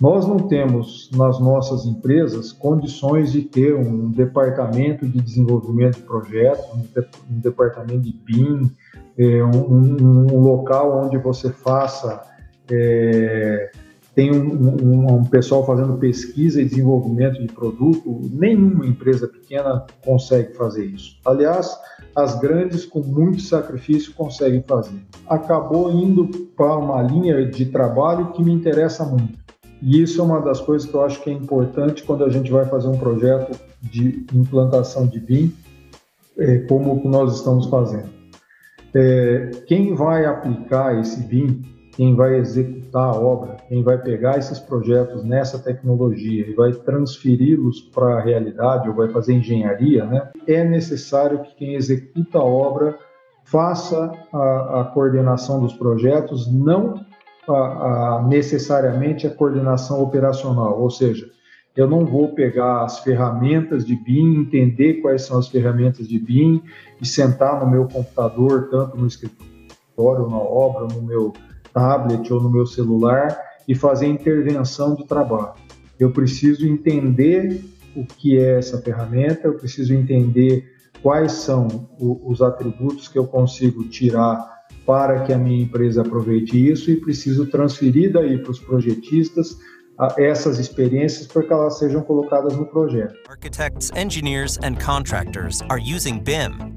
Nós 0.00 0.26
não 0.26 0.38
temos 0.38 1.10
nas 1.14 1.38
nossas 1.38 1.84
empresas 1.84 2.52
condições 2.52 3.32
de 3.32 3.42
ter 3.42 3.74
um 3.74 4.10
departamento 4.10 5.06
de 5.06 5.20
desenvolvimento 5.20 5.96
de 5.96 6.02
projetos, 6.02 6.64
um, 6.74 7.40
departamento 7.40 8.00
de 8.00 8.12
BIM, 8.12 8.70
é, 9.18 9.44
um, 9.44 10.26
um, 10.32 10.40
local 10.40 11.04
onde 11.04 11.18
você 11.18 11.50
faça 11.50 12.22
é, 12.70 13.70
tem 14.16 14.32
um, 14.32 14.82
um, 14.82 15.16
um, 15.16 15.24
pessoal 15.26 15.64
fazendo 15.66 15.98
pesquisa 15.98 16.58
e 16.58 16.64
desenvolvimento 16.64 17.38
de 17.38 17.48
produto, 17.52 18.18
nenhuma 18.32 18.86
empresa 18.86 19.28
pequena 19.28 19.84
consegue 20.02 20.54
fazer 20.54 20.86
isso. 20.86 21.18
Aliás, 21.22 21.78
as 22.16 22.40
grandes, 22.40 22.86
com 22.86 23.00
muito 23.00 23.42
sacrifício, 23.42 24.14
conseguem 24.14 24.64
fazer. 24.66 24.98
Acabou 25.28 25.92
indo 25.92 26.26
para 26.56 26.78
uma 26.78 27.02
linha 27.02 27.44
de 27.44 27.66
trabalho 27.66 28.32
que 28.32 28.42
me 28.42 28.54
interessa 28.54 29.04
muito. 29.04 29.38
E 29.82 30.00
isso 30.02 30.18
é 30.22 30.24
uma 30.24 30.40
das 30.40 30.62
coisas 30.62 30.88
que 30.88 30.96
eu 30.96 31.04
acho 31.04 31.22
que 31.22 31.28
é 31.28 31.34
importante 31.34 32.02
quando 32.02 32.24
a 32.24 32.30
gente 32.30 32.50
vai 32.50 32.64
fazer 32.64 32.88
um 32.88 32.96
projeto 32.96 33.60
de 33.82 34.24
implantação 34.32 35.06
de 35.06 35.20
BIM, 35.20 35.54
é, 36.38 36.60
como 36.60 37.06
nós 37.06 37.36
estamos 37.36 37.66
fazendo. 37.66 38.08
É, 38.94 39.50
quem 39.66 39.94
vai 39.94 40.24
aplicar 40.24 40.98
esse 40.98 41.20
BIM 41.20 41.75
quem 41.96 42.14
vai 42.14 42.36
executar 42.36 43.14
a 43.14 43.18
obra, 43.18 43.56
quem 43.68 43.82
vai 43.82 43.96
pegar 43.96 44.36
esses 44.36 44.58
projetos 44.58 45.24
nessa 45.24 45.58
tecnologia 45.58 46.46
e 46.46 46.52
vai 46.52 46.70
transferi-los 46.72 47.80
para 47.80 48.18
a 48.18 48.20
realidade 48.20 48.86
ou 48.86 48.94
vai 48.94 49.08
fazer 49.08 49.32
engenharia, 49.32 50.04
né, 50.04 50.30
é 50.46 50.62
necessário 50.62 51.42
que 51.42 51.56
quem 51.56 51.74
executa 51.74 52.38
a 52.38 52.44
obra 52.44 52.98
faça 53.44 54.12
a, 54.30 54.80
a 54.82 54.84
coordenação 54.92 55.58
dos 55.58 55.72
projetos, 55.72 56.52
não 56.52 57.00
a, 57.48 57.52
a, 58.18 58.22
necessariamente 58.28 59.26
a 59.26 59.30
coordenação 59.30 60.02
operacional, 60.02 60.78
ou 60.78 60.90
seja, 60.90 61.30
eu 61.74 61.88
não 61.88 62.04
vou 62.04 62.28
pegar 62.28 62.84
as 62.84 62.98
ferramentas 62.98 63.86
de 63.86 63.96
BIM, 63.96 64.40
entender 64.40 64.94
quais 65.00 65.22
são 65.22 65.38
as 65.38 65.48
ferramentas 65.48 66.08
de 66.08 66.18
BIM 66.18 66.62
e 67.00 67.06
sentar 67.06 67.62
no 67.62 67.70
meu 67.70 67.86
computador, 67.86 68.68
tanto 68.70 68.96
no 68.96 69.06
escritório, 69.06 70.28
na 70.28 70.38
obra, 70.38 70.88
no 70.94 71.02
meu 71.02 71.32
tablet 71.76 72.32
ou 72.32 72.40
no 72.40 72.50
meu 72.50 72.64
celular 72.64 73.38
e 73.68 73.74
fazer 73.74 74.06
intervenção 74.06 74.94
do 74.94 75.04
trabalho. 75.04 75.52
Eu 76.00 76.10
preciso 76.10 76.66
entender 76.66 77.62
o 77.94 78.04
que 78.06 78.38
é 78.38 78.58
essa 78.58 78.80
ferramenta, 78.80 79.46
eu 79.46 79.54
preciso 79.54 79.92
entender 79.92 80.64
quais 81.02 81.32
são 81.32 81.88
os 81.98 82.40
atributos 82.40 83.08
que 83.08 83.18
eu 83.18 83.26
consigo 83.26 83.84
tirar 83.84 84.56
para 84.86 85.20
que 85.24 85.32
a 85.32 85.38
minha 85.38 85.62
empresa 85.62 86.00
aproveite 86.00 86.56
isso 86.70 86.90
e 86.90 86.96
preciso 86.96 87.46
transferir 87.46 88.12
daí 88.12 88.38
para 88.38 88.52
os 88.52 88.58
projetistas 88.58 89.56
essas 90.16 90.58
experiências 90.58 91.26
para 91.26 91.42
que 91.42 91.52
elas 91.52 91.78
sejam 91.78 92.02
colocadas 92.02 92.56
no 92.56 92.66
projeto. 92.66 93.14
Architects, 93.28 93.90
engineers 93.94 94.58
and 94.62 94.76
contractors 94.76 95.62
are 95.68 95.80
using 95.80 96.20
BIM. 96.20 96.74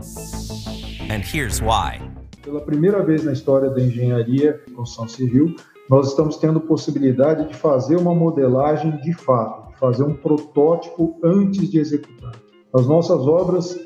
And 1.09 1.21
here's 1.23 1.61
why. 1.61 2.08
Pela 2.43 2.61
primeira 2.61 3.03
vez 3.03 3.23
na 3.23 3.33
história 3.33 3.69
da 3.69 3.81
engenharia 3.81 4.61
e 4.67 4.71
construção 4.71 5.07
civil, 5.07 5.55
nós 5.89 6.09
estamos 6.09 6.37
tendo 6.37 6.61
possibilidade 6.61 7.47
de 7.47 7.55
fazer 7.55 7.97
uma 7.97 8.15
modelagem 8.15 8.97
de 9.01 9.13
fato, 9.13 9.69
de 9.69 9.77
fazer 9.77 10.03
um 10.03 10.13
protótipo 10.13 11.19
antes 11.23 11.69
de 11.69 11.79
executar. 11.79 12.33
As 12.73 12.87
nossas 12.87 13.27
obras 13.27 13.77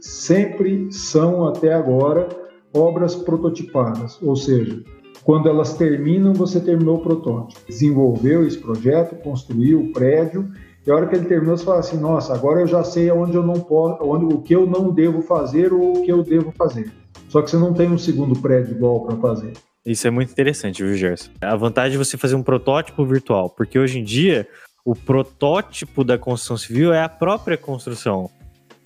sempre 0.00 0.92
são, 0.92 1.46
até 1.46 1.72
agora, 1.72 2.28
obras 2.74 3.14
prototipadas, 3.14 4.20
ou 4.22 4.36
seja, 4.36 4.82
Quando 5.26 5.48
elas 5.48 5.74
terminam, 5.74 6.32
você 6.32 6.60
terminou 6.60 6.98
o 6.98 7.00
protótipo. 7.00 7.60
Desenvolveu 7.66 8.46
esse 8.46 8.58
projeto, 8.58 9.20
construiu 9.24 9.80
o 9.80 9.92
prédio, 9.92 10.48
e 10.86 10.90
a 10.90 10.94
hora 10.94 11.08
que 11.08 11.16
ele 11.16 11.26
terminou, 11.26 11.56
você 11.56 11.64
fala 11.64 11.80
assim: 11.80 11.98
nossa, 11.98 12.32
agora 12.32 12.60
eu 12.60 12.66
já 12.68 12.84
sei 12.84 13.10
onde 13.10 13.34
eu 13.34 13.42
não 13.42 13.54
posso, 13.54 14.04
onde, 14.04 14.32
o 14.32 14.38
que 14.38 14.54
eu 14.54 14.68
não 14.68 14.92
devo 14.92 15.20
fazer 15.20 15.72
ou 15.72 15.98
o 15.98 16.02
que 16.02 16.12
eu 16.12 16.22
devo 16.22 16.52
fazer. 16.52 16.92
Só 17.28 17.42
que 17.42 17.50
você 17.50 17.56
não 17.56 17.74
tem 17.74 17.88
um 17.90 17.98
segundo 17.98 18.38
prédio 18.40 18.74
igual 18.76 19.04
para 19.04 19.16
fazer. 19.16 19.52
Isso 19.84 20.06
é 20.06 20.10
muito 20.10 20.32
interessante, 20.32 20.82
viu, 20.82 20.96
Gerson? 20.96 21.30
A 21.40 21.54
vantagem 21.54 21.92
de 21.92 21.98
você 21.98 22.16
fazer 22.16 22.34
um 22.34 22.42
protótipo 22.42 23.04
virtual, 23.04 23.50
porque 23.50 23.78
hoje 23.78 24.00
em 24.00 24.04
dia 24.04 24.48
o 24.84 24.94
protótipo 24.94 26.04
da 26.04 26.18
construção 26.18 26.56
civil 26.56 26.92
é 26.92 27.02
a 27.02 27.08
própria 27.08 27.56
construção. 27.56 28.30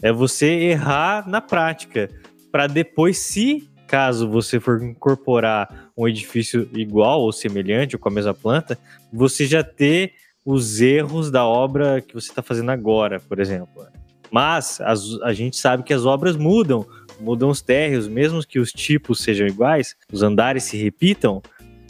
É 0.02 0.12
você 0.12 0.46
errar 0.46 1.28
na 1.28 1.40
prática, 1.40 2.08
para 2.50 2.66
depois, 2.66 3.18
se 3.18 3.68
caso 3.86 4.28
você 4.28 4.60
for 4.60 4.82
incorporar 4.82 5.90
um 5.96 6.06
edifício 6.06 6.68
igual 6.72 7.20
ou 7.20 7.32
semelhante 7.32 7.96
ou 7.96 8.00
com 8.00 8.08
a 8.08 8.12
mesma 8.12 8.32
planta, 8.32 8.78
você 9.12 9.46
já 9.46 9.64
ter 9.64 10.12
os 10.44 10.80
erros 10.80 11.30
da 11.30 11.44
obra 11.44 12.00
que 12.00 12.14
você 12.14 12.30
está 12.30 12.42
fazendo 12.42 12.70
agora, 12.70 13.20
por 13.20 13.40
exemplo. 13.40 13.86
Mas 14.30 14.80
as, 14.80 15.20
a 15.22 15.32
gente 15.32 15.56
sabe 15.56 15.82
que 15.82 15.92
as 15.92 16.06
obras 16.06 16.36
mudam, 16.36 16.86
mudam 17.20 17.48
os 17.48 17.60
térreos, 17.60 18.08
mesmo 18.08 18.46
que 18.46 18.58
os 18.58 18.72
tipos 18.72 19.20
sejam 19.22 19.46
iguais, 19.46 19.96
os 20.12 20.22
andares 20.22 20.64
se 20.64 20.76
repitam, 20.76 21.42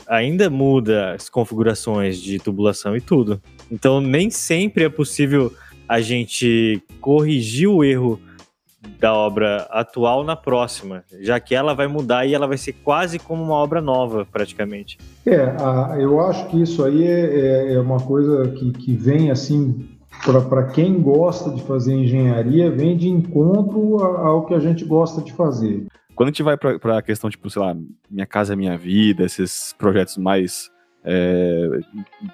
ainda 0.06 0.50
muda 0.50 1.12
as 1.14 1.28
configurações 1.28 2.20
de 2.20 2.38
tubulação 2.38 2.96
e 2.96 3.00
tudo. 3.00 3.40
Então 3.70 4.00
nem 4.00 4.30
sempre 4.30 4.84
é 4.84 4.88
possível 4.88 5.52
a 5.88 6.00
gente 6.00 6.82
corrigir 7.00 7.68
o 7.68 7.82
erro 7.84 8.20
da 8.98 9.14
obra 9.14 9.66
atual 9.70 10.24
na 10.24 10.36
próxima, 10.36 11.04
já 11.20 11.38
que 11.38 11.54
ela 11.54 11.74
vai 11.74 11.86
mudar 11.86 12.26
e 12.26 12.34
ela 12.34 12.46
vai 12.46 12.56
ser 12.56 12.72
quase 12.72 13.18
como 13.18 13.42
uma 13.42 13.54
obra 13.54 13.80
nova, 13.80 14.26
praticamente. 14.30 14.98
É, 15.26 15.36
a, 15.36 15.96
eu 15.98 16.20
acho 16.20 16.48
que 16.48 16.62
isso 16.62 16.84
aí 16.84 17.04
é, 17.04 17.70
é, 17.70 17.74
é 17.74 17.80
uma 17.80 18.00
coisa 18.00 18.48
que, 18.52 18.72
que 18.72 18.94
vem 18.94 19.30
assim 19.30 19.88
para 20.50 20.64
quem 20.64 21.00
gosta 21.00 21.50
de 21.50 21.62
fazer 21.62 21.94
engenharia, 21.94 22.70
vem 22.70 22.96
de 22.96 23.08
encontro 23.08 24.02
ao 24.02 24.44
que 24.46 24.54
a 24.54 24.58
gente 24.58 24.84
gosta 24.84 25.22
de 25.22 25.32
fazer. 25.32 25.86
Quando 26.14 26.28
a 26.28 26.32
gente 26.32 26.42
vai 26.42 26.56
para 26.56 26.98
a 26.98 27.02
questão, 27.02 27.30
tipo, 27.30 27.48
sei 27.48 27.62
lá, 27.62 27.74
Minha 28.10 28.26
Casa 28.26 28.54
Minha 28.54 28.76
Vida, 28.76 29.24
esses 29.24 29.74
projetos 29.78 30.18
mais 30.18 30.70
é, 31.02 31.80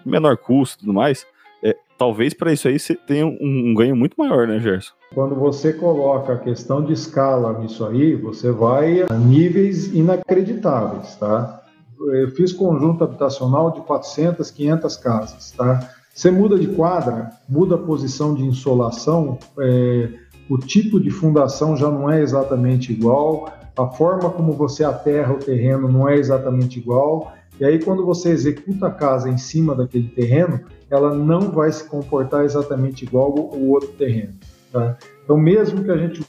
menor 0.04 0.36
custo 0.36 0.76
e 0.76 0.80
tudo 0.80 0.92
mais, 0.92 1.24
é, 1.62 1.76
talvez 1.96 2.34
para 2.34 2.52
isso 2.52 2.66
aí 2.66 2.78
você 2.78 2.94
tenha 2.94 3.26
um, 3.26 3.38
um 3.40 3.74
ganho 3.74 3.94
muito 3.94 4.14
maior, 4.18 4.48
né, 4.48 4.58
Gerson? 4.58 4.92
Quando 5.14 5.36
você 5.36 5.72
coloca 5.72 6.32
a 6.32 6.38
questão 6.38 6.84
de 6.84 6.92
escala 6.92 7.58
nisso 7.60 7.86
aí, 7.86 8.16
você 8.16 8.50
vai 8.50 9.02
a 9.08 9.14
níveis 9.14 9.94
inacreditáveis, 9.94 11.14
tá? 11.16 11.62
Eu 11.98 12.30
fiz 12.32 12.52
conjunto 12.52 13.04
habitacional 13.04 13.70
de 13.70 13.80
400, 13.82 14.50
500 14.50 14.96
casas, 14.96 15.50
tá? 15.52 15.95
Você 16.16 16.30
muda 16.30 16.58
de 16.58 16.68
quadra, 16.68 17.30
muda 17.46 17.74
a 17.74 17.78
posição 17.78 18.34
de 18.34 18.42
insolação, 18.42 19.38
é, 19.60 20.08
o 20.48 20.56
tipo 20.56 20.98
de 20.98 21.10
fundação 21.10 21.76
já 21.76 21.90
não 21.90 22.10
é 22.10 22.22
exatamente 22.22 22.90
igual, 22.90 23.52
a 23.76 23.86
forma 23.88 24.30
como 24.30 24.54
você 24.54 24.82
aterra 24.82 25.34
o 25.34 25.38
terreno 25.38 25.92
não 25.92 26.08
é 26.08 26.16
exatamente 26.16 26.78
igual, 26.78 27.34
e 27.60 27.66
aí 27.66 27.78
quando 27.84 28.02
você 28.02 28.30
executa 28.30 28.86
a 28.86 28.90
casa 28.90 29.28
em 29.28 29.36
cima 29.36 29.74
daquele 29.74 30.08
terreno, 30.08 30.62
ela 30.88 31.14
não 31.14 31.50
vai 31.50 31.70
se 31.70 31.86
comportar 31.86 32.46
exatamente 32.46 33.04
igual 33.04 33.34
o 33.34 33.68
outro 33.68 33.90
terreno. 33.90 34.32
Tá? 34.72 34.96
Então, 35.22 35.36
mesmo 35.36 35.84
que 35.84 35.90
a 35.90 35.98
gente 35.98 36.24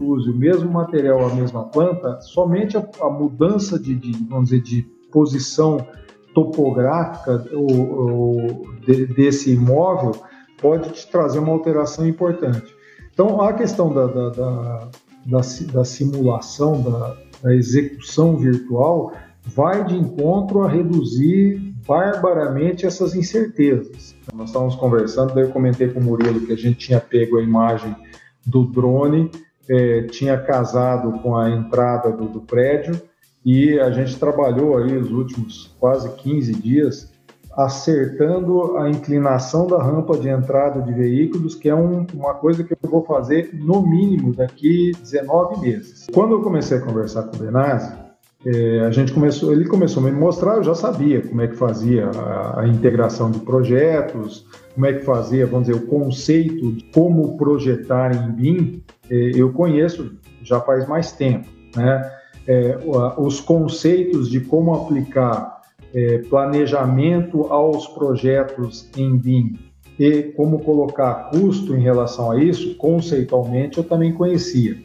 use 0.00 0.30
o 0.30 0.34
mesmo 0.34 0.70
material, 0.70 1.28
a 1.28 1.34
mesma 1.34 1.64
planta, 1.64 2.18
somente 2.22 2.78
a, 2.78 2.88
a 3.02 3.10
mudança 3.10 3.78
de, 3.78 3.94
de, 3.94 4.12
vamos 4.24 4.48
dizer, 4.48 4.62
de 4.62 4.82
posição 5.12 5.86
topográfica 6.38 7.44
ou, 7.52 8.12
ou 8.12 8.66
de, 8.86 9.06
desse 9.06 9.52
imóvel 9.52 10.12
pode 10.60 10.90
te 10.90 11.10
trazer 11.10 11.38
uma 11.38 11.52
alteração 11.52 12.06
importante. 12.06 12.72
Então, 13.12 13.40
a 13.40 13.52
questão 13.52 13.92
da, 13.92 14.06
da, 14.06 14.28
da, 14.30 14.88
da, 15.26 15.40
da 15.72 15.84
simulação, 15.84 16.80
da, 16.82 17.16
da 17.42 17.54
execução 17.54 18.36
virtual, 18.36 19.12
vai 19.44 19.84
de 19.84 19.96
encontro 19.96 20.62
a 20.62 20.68
reduzir 20.68 21.74
barbaramente 21.86 22.86
essas 22.86 23.14
incertezas. 23.14 24.14
Nós 24.32 24.50
estávamos 24.50 24.76
conversando, 24.76 25.34
daí 25.34 25.44
eu 25.44 25.50
comentei 25.50 25.88
com 25.88 26.00
o 26.00 26.02
Murilo 26.02 26.40
que 26.40 26.52
a 26.52 26.56
gente 26.56 26.78
tinha 26.78 27.00
pego 27.00 27.38
a 27.38 27.42
imagem 27.42 27.94
do 28.44 28.64
drone, 28.64 29.30
é, 29.68 30.02
tinha 30.02 30.36
casado 30.38 31.20
com 31.20 31.36
a 31.36 31.50
entrada 31.50 32.12
do, 32.12 32.28
do, 32.28 32.40
prédio 32.40 33.00
e 33.48 33.80
a 33.80 33.90
gente 33.90 34.18
trabalhou 34.18 34.76
aí 34.76 34.94
os 34.94 35.10
últimos 35.10 35.74
quase 35.80 36.06
15 36.16 36.52
dias 36.52 37.10
acertando 37.56 38.76
a 38.76 38.90
inclinação 38.90 39.66
da 39.66 39.82
rampa 39.82 40.18
de 40.18 40.28
entrada 40.28 40.82
de 40.82 40.92
veículos, 40.92 41.54
que 41.54 41.66
é 41.66 41.74
um, 41.74 42.06
uma 42.12 42.34
coisa 42.34 42.62
que 42.62 42.74
eu 42.74 42.90
vou 42.90 43.02
fazer 43.06 43.48
no 43.54 43.80
mínimo 43.80 44.34
daqui 44.34 44.92
19 45.00 45.62
meses. 45.62 46.06
Quando 46.12 46.34
eu 46.34 46.42
comecei 46.42 46.76
a 46.76 46.80
conversar 46.82 47.22
com 47.22 47.36
o 47.36 47.38
Benazzi, 47.38 47.90
é, 48.44 48.80
a 48.80 48.90
gente 48.90 49.14
começou, 49.14 49.50
ele 49.50 49.64
começou 49.64 50.06
a 50.06 50.10
me 50.10 50.12
mostrar, 50.12 50.56
eu 50.56 50.62
já 50.62 50.74
sabia 50.74 51.22
como 51.22 51.40
é 51.40 51.48
que 51.48 51.56
fazia 51.56 52.10
a, 52.10 52.60
a, 52.60 52.68
integração 52.68 53.30
de 53.30 53.38
projetos, 53.40 54.46
como 54.74 54.84
é 54.84 54.92
que 54.92 55.06
fazia, 55.06 55.46
vamos 55.46 55.68
dizer, 55.68 55.82
o 55.82 55.86
conceito 55.86 56.72
de 56.72 56.84
como 56.92 57.38
projetar 57.38 58.14
em 58.14 58.30
BIM, 58.30 58.84
é, 59.10 59.30
eu 59.34 59.50
conheço 59.54 60.18
já 60.42 60.60
faz 60.60 60.86
mais 60.86 61.12
tempo, 61.12 61.48
né? 61.74 62.17
É, 62.50 62.78
os 63.18 63.40
conceitos 63.40 64.30
de 64.30 64.40
como 64.40 64.74
aplicar 64.74 65.60
é, 65.94 66.18
planejamento 66.30 67.42
aos 67.52 67.86
projetos 67.88 68.88
em 68.96 69.16
BIM 69.18 69.58
e 69.98 70.22
como 70.34 70.60
colocar 70.60 71.30
custo 71.30 71.76
em 71.76 71.80
relação 71.80 72.30
a 72.30 72.42
isso, 72.42 72.74
conceitualmente 72.76 73.76
eu 73.76 73.84
também 73.84 74.14
conhecia. 74.14 74.78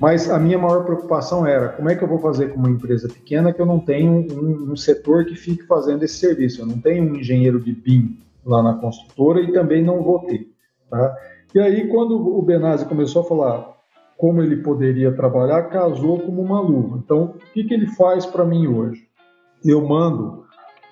Mas 0.00 0.28
a 0.28 0.38
minha 0.38 0.58
maior 0.58 0.84
preocupação 0.84 1.46
era 1.46 1.68
como 1.68 1.88
é 1.88 1.94
que 1.94 2.02
eu 2.02 2.08
vou 2.08 2.18
fazer 2.18 2.48
com 2.48 2.58
uma 2.58 2.70
empresa 2.70 3.08
pequena 3.08 3.52
que 3.52 3.60
eu 3.60 3.66
não 3.66 3.78
tenho 3.78 4.12
um, 4.12 4.72
um 4.72 4.76
setor 4.76 5.24
que 5.24 5.36
fique 5.36 5.64
fazendo 5.64 6.02
esse 6.02 6.16
serviço. 6.16 6.60
Eu 6.60 6.66
não 6.66 6.78
tenho 6.78 7.04
um 7.04 7.16
engenheiro 7.16 7.60
de 7.60 7.72
BIM 7.72 8.18
lá 8.44 8.62
na 8.62 8.74
construtora 8.74 9.40
e 9.40 9.52
também 9.52 9.82
não 9.82 10.02
vou 10.02 10.20
ter. 10.20 10.48
Tá? 10.90 11.16
E 11.54 11.60
aí, 11.60 11.88
quando 11.88 12.16
o 12.16 12.42
Benazzi 12.42 12.84
começou 12.86 13.22
a 13.22 13.24
falar 13.24 13.73
como 14.24 14.42
ele 14.42 14.56
poderia 14.56 15.12
trabalhar, 15.12 15.64
casou 15.64 16.18
como 16.18 16.40
uma 16.40 16.58
luva. 16.58 16.98
Então, 17.04 17.24
o 17.24 17.52
que, 17.52 17.62
que 17.62 17.74
ele 17.74 17.88
faz 17.88 18.24
para 18.24 18.42
mim 18.42 18.66
hoje? 18.66 19.06
Eu 19.62 19.86
mando 19.86 20.46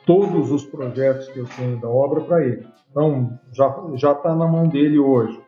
todos 0.05 0.53
os 0.53 0.67
projetos 0.67 1.29
que 1.29 1.39
eu 1.39 1.47
tenho 1.57 1.81
da 1.81 1.89
obra 1.89 2.21
para 2.21 2.45
ele. 2.45 2.67
Então, 2.91 3.39
já 3.51 4.13
está 4.13 4.37
na 4.37 4.47
mão 4.47 4.69
dele 4.69 4.99
hoje 4.99 5.41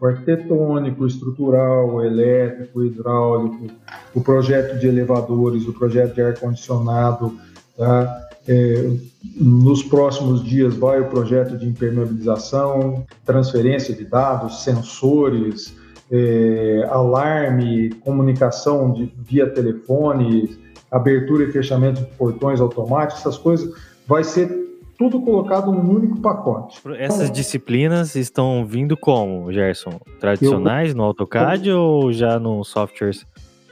o 0.00 0.06
arquitetônico, 0.06 1.04
estrutural, 1.08 2.04
elétrico, 2.04 2.84
hidráulico, 2.84 3.66
o 4.14 4.20
projeto 4.20 4.78
de 4.78 4.86
elevadores, 4.86 5.66
o 5.66 5.72
projeto 5.72 6.14
de 6.14 6.22
ar-condicionado. 6.22 7.36
Tá? 7.76 8.28
É, 8.46 8.90
nos 9.34 9.82
próximos 9.82 10.44
dias 10.44 10.76
vai 10.76 11.00
o 11.00 11.08
projeto 11.08 11.58
de 11.58 11.66
impermeabilização, 11.66 13.04
transferência 13.26 13.92
de 13.92 14.04
dados, 14.04 14.62
sensores, 14.62 15.82
é, 16.16 16.86
alarme, 16.90 17.90
comunicação 18.04 18.92
de, 18.92 19.12
via 19.18 19.48
telefone, 19.50 20.56
abertura 20.88 21.42
e 21.42 21.50
fechamento 21.50 22.02
de 22.02 22.06
portões 22.16 22.60
automáticos, 22.60 23.20
essas 23.20 23.36
coisas, 23.36 23.68
vai 24.06 24.22
ser 24.22 24.48
tudo 24.96 25.20
colocado 25.20 25.72
num 25.72 25.90
único 25.90 26.20
pacote. 26.20 26.80
Essas 26.98 27.22
então, 27.22 27.32
disciplinas 27.32 28.14
estão 28.14 28.64
vindo 28.64 28.96
como, 28.96 29.52
Gerson? 29.52 30.00
Tradicionais 30.20 30.90
eu, 30.90 30.96
no 30.96 31.02
AutoCAD 31.02 31.68
eu, 31.68 31.80
ou 31.80 32.12
já 32.12 32.38
nos 32.38 32.68
softwares 32.68 33.26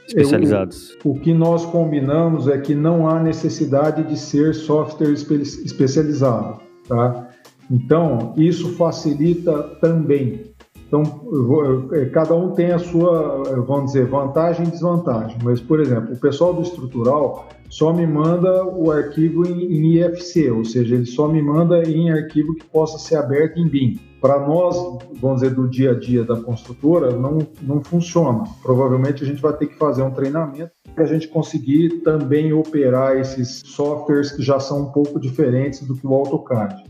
especializados? 0.05 0.97
Eu, 1.05 1.11
o 1.11 1.19
que 1.19 1.33
nós 1.33 1.65
combinamos 1.65 2.49
é 2.49 2.57
que 2.57 2.75
não 2.75 3.07
há 3.07 3.21
necessidade 3.21 4.03
de 4.03 4.19
ser 4.19 4.53
software 4.53 5.13
espe 5.13 5.35
especializado, 5.35 6.59
tá? 6.89 7.29
Então, 7.71 8.33
isso 8.35 8.75
facilita 8.75 9.63
também. 9.79 10.52
Então, 10.93 11.89
é, 11.91 12.05
cada 12.05 12.35
um 12.35 12.51
tem 12.51 12.71
a 12.71 12.77
sua, 12.77 13.41
vamos 13.65 13.93
dizer, 13.93 14.05
vantagem 14.05 14.67
e 14.67 14.69
desvantagem. 14.69 15.35
Mas, 15.43 15.59
por 15.59 15.79
exemplo, 15.79 16.13
o 16.13 16.19
pessoal 16.19 16.53
do 16.53 16.61
estrutural 16.61 17.47
só 17.67 17.91
me 17.91 18.05
manda 18.05 18.63
o 18.63 18.91
arquivo 18.91 19.43
em, 19.47 19.97
IFC, 19.97 20.51
ou 20.51 20.63
seja, 20.63 20.93
ele 20.93 21.07
só 21.07 21.27
me 21.27 21.41
manda 21.41 21.81
em 21.81 22.11
arquivo 22.11 22.53
que 22.53 22.65
possa 22.65 22.99
ser 22.99 23.15
aberto 23.15 23.59
em 23.59 23.67
BIM. 23.67 23.99
Para 24.21 24.47
nós, 24.47 24.77
vamos 25.19 25.41
dizer, 25.41 25.55
do 25.55 25.67
dia 25.67 25.91
a 25.91 25.99
dia 25.99 26.23
da 26.23 26.39
construtora, 26.39 27.09
não, 27.17 27.39
não 27.63 27.83
funciona. 27.83 28.43
Provavelmente 28.61 29.23
a 29.23 29.25
gente 29.25 29.41
vai 29.41 29.53
ter 29.53 29.65
que 29.65 29.77
fazer 29.79 30.03
um 30.03 30.11
treinamento 30.11 30.71
para 30.93 31.05
a 31.05 31.07
gente 31.07 31.27
conseguir 31.27 32.01
também 32.03 32.53
operar 32.53 33.17
esses 33.17 33.63
softwares 33.65 34.31
que 34.31 34.43
já 34.43 34.59
são 34.59 34.83
um 34.83 34.91
pouco 34.91 35.19
diferentes 35.19 35.81
do 35.81 35.95
que 35.95 36.05
o 36.05 36.13
AutoCAD. 36.13 36.83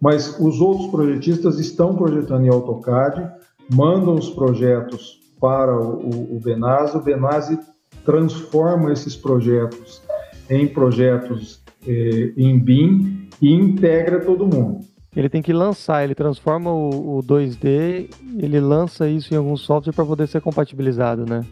Mas 0.00 0.40
os 0.40 0.62
outros 0.62 0.90
projetistas 0.90 1.58
estão 1.58 1.94
projetando 1.94 2.46
em 2.46 2.48
AutoCAD, 2.48 3.30
mandam 3.72 4.14
os 4.14 4.30
projetos 4.30 5.20
para 5.40 5.78
o, 5.78 6.36
o 6.36 6.40
Benazzi, 6.40 6.96
o 6.96 7.02
Benazzi 7.02 7.58
transforma 8.04 8.92
esses 8.92 9.16
projetos 9.16 10.02
em 10.48 10.66
projetos 10.66 11.62
é, 11.86 12.32
em 12.36 12.58
BIM 12.58 13.28
e 13.40 13.52
integra 13.52 14.20
todo 14.20 14.44
mundo. 14.46 14.80
Ele 15.14 15.28
tem 15.28 15.42
que 15.42 15.52
lançar, 15.52 16.04
ele 16.04 16.14
transforma 16.14 16.72
o, 16.72 17.18
o 17.18 17.22
2D, 17.22 18.10
ele 18.38 18.60
lança 18.60 19.08
isso 19.08 19.34
em 19.34 19.36
algum 19.36 19.56
software 19.56 19.92
para 19.92 20.04
poder 20.04 20.28
ser 20.28 20.40
compatibilizado, 20.40 21.24
né? 21.26 21.44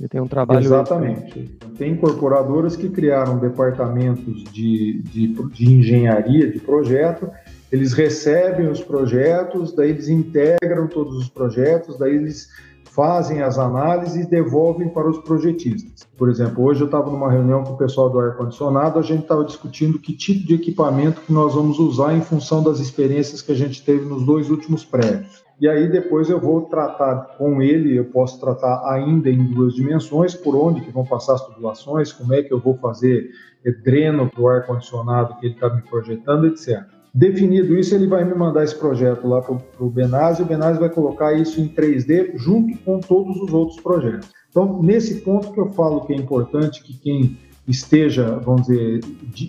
Ele 0.00 0.08
tem 0.08 0.20
um 0.20 0.26
trabalho. 0.26 0.60
Exatamente. 0.60 1.56
Tem 1.78 1.92
incorporadoras 1.92 2.74
que 2.76 2.88
criaram 2.88 3.38
departamentos 3.38 4.42
de, 4.44 5.02
de, 5.02 5.28
de 5.28 5.72
engenharia 5.72 6.50
de 6.50 6.58
projeto, 6.58 7.30
eles 7.74 7.92
recebem 7.92 8.68
os 8.68 8.80
projetos, 8.80 9.72
daí 9.72 9.90
eles 9.90 10.08
integram 10.08 10.86
todos 10.86 11.16
os 11.16 11.28
projetos, 11.28 11.98
daí 11.98 12.14
eles 12.14 12.48
fazem 12.84 13.42
as 13.42 13.58
análises 13.58 14.24
e 14.24 14.30
devolvem 14.30 14.88
para 14.88 15.10
os 15.10 15.18
projetistas. 15.18 16.06
Por 16.16 16.30
exemplo, 16.30 16.62
hoje 16.62 16.82
eu 16.82 16.84
estava 16.84 17.10
numa 17.10 17.28
reunião 17.28 17.64
com 17.64 17.72
o 17.72 17.76
pessoal 17.76 18.08
do 18.08 18.20
ar-condicionado, 18.20 18.96
a 18.96 19.02
gente 19.02 19.22
estava 19.22 19.44
discutindo 19.44 19.98
que 19.98 20.16
tipo 20.16 20.46
de 20.46 20.54
equipamento 20.54 21.20
que 21.22 21.32
nós 21.32 21.52
vamos 21.56 21.80
usar 21.80 22.14
em 22.14 22.20
função 22.20 22.62
das 22.62 22.78
experiências 22.78 23.42
que 23.42 23.50
a 23.50 23.56
gente 23.56 23.84
teve 23.84 24.04
nos 24.04 24.24
dois 24.24 24.50
últimos 24.50 24.84
prédios. 24.84 25.42
E 25.60 25.68
aí 25.68 25.90
depois 25.90 26.30
eu 26.30 26.38
vou 26.38 26.62
tratar 26.62 27.34
com 27.36 27.60
ele, 27.60 27.98
eu 27.98 28.04
posso 28.04 28.38
tratar 28.38 28.88
ainda 28.88 29.28
em 29.28 29.52
duas 29.52 29.74
dimensões, 29.74 30.32
por 30.32 30.54
onde 30.54 30.80
que 30.80 30.92
vão 30.92 31.04
passar 31.04 31.34
as 31.34 31.44
tubulações, 31.44 32.12
como 32.12 32.32
é 32.32 32.40
que 32.40 32.54
eu 32.54 32.60
vou 32.60 32.76
fazer 32.76 33.30
dreno 33.82 34.30
para 34.30 34.40
o 34.40 34.48
ar-condicionado 34.48 35.36
que 35.40 35.46
ele 35.46 35.54
está 35.54 35.68
me 35.74 35.82
projetando, 35.82 36.46
etc. 36.46 36.93
Definido 37.14 37.78
isso, 37.78 37.94
ele 37.94 38.08
vai 38.08 38.24
me 38.24 38.34
mandar 38.34 38.64
esse 38.64 38.76
projeto 38.76 39.28
lá 39.28 39.40
para 39.40 39.56
o 39.78 39.88
Benazzi, 39.88 40.42
e 40.42 40.44
o 40.44 40.48
Benazzi 40.48 40.80
vai 40.80 40.90
colocar 40.90 41.32
isso 41.32 41.60
em 41.60 41.68
3D 41.68 42.36
junto 42.36 42.76
com 42.78 42.98
todos 42.98 43.36
os 43.36 43.52
outros 43.52 43.80
projetos. 43.80 44.30
Então, 44.50 44.82
nesse 44.82 45.20
ponto 45.20 45.52
que 45.52 45.60
eu 45.60 45.70
falo 45.70 46.04
que 46.04 46.12
é 46.12 46.16
importante 46.16 46.82
que 46.82 46.98
quem 46.98 47.38
esteja, 47.68 48.40
vamos 48.44 48.62
dizer, 48.62 49.00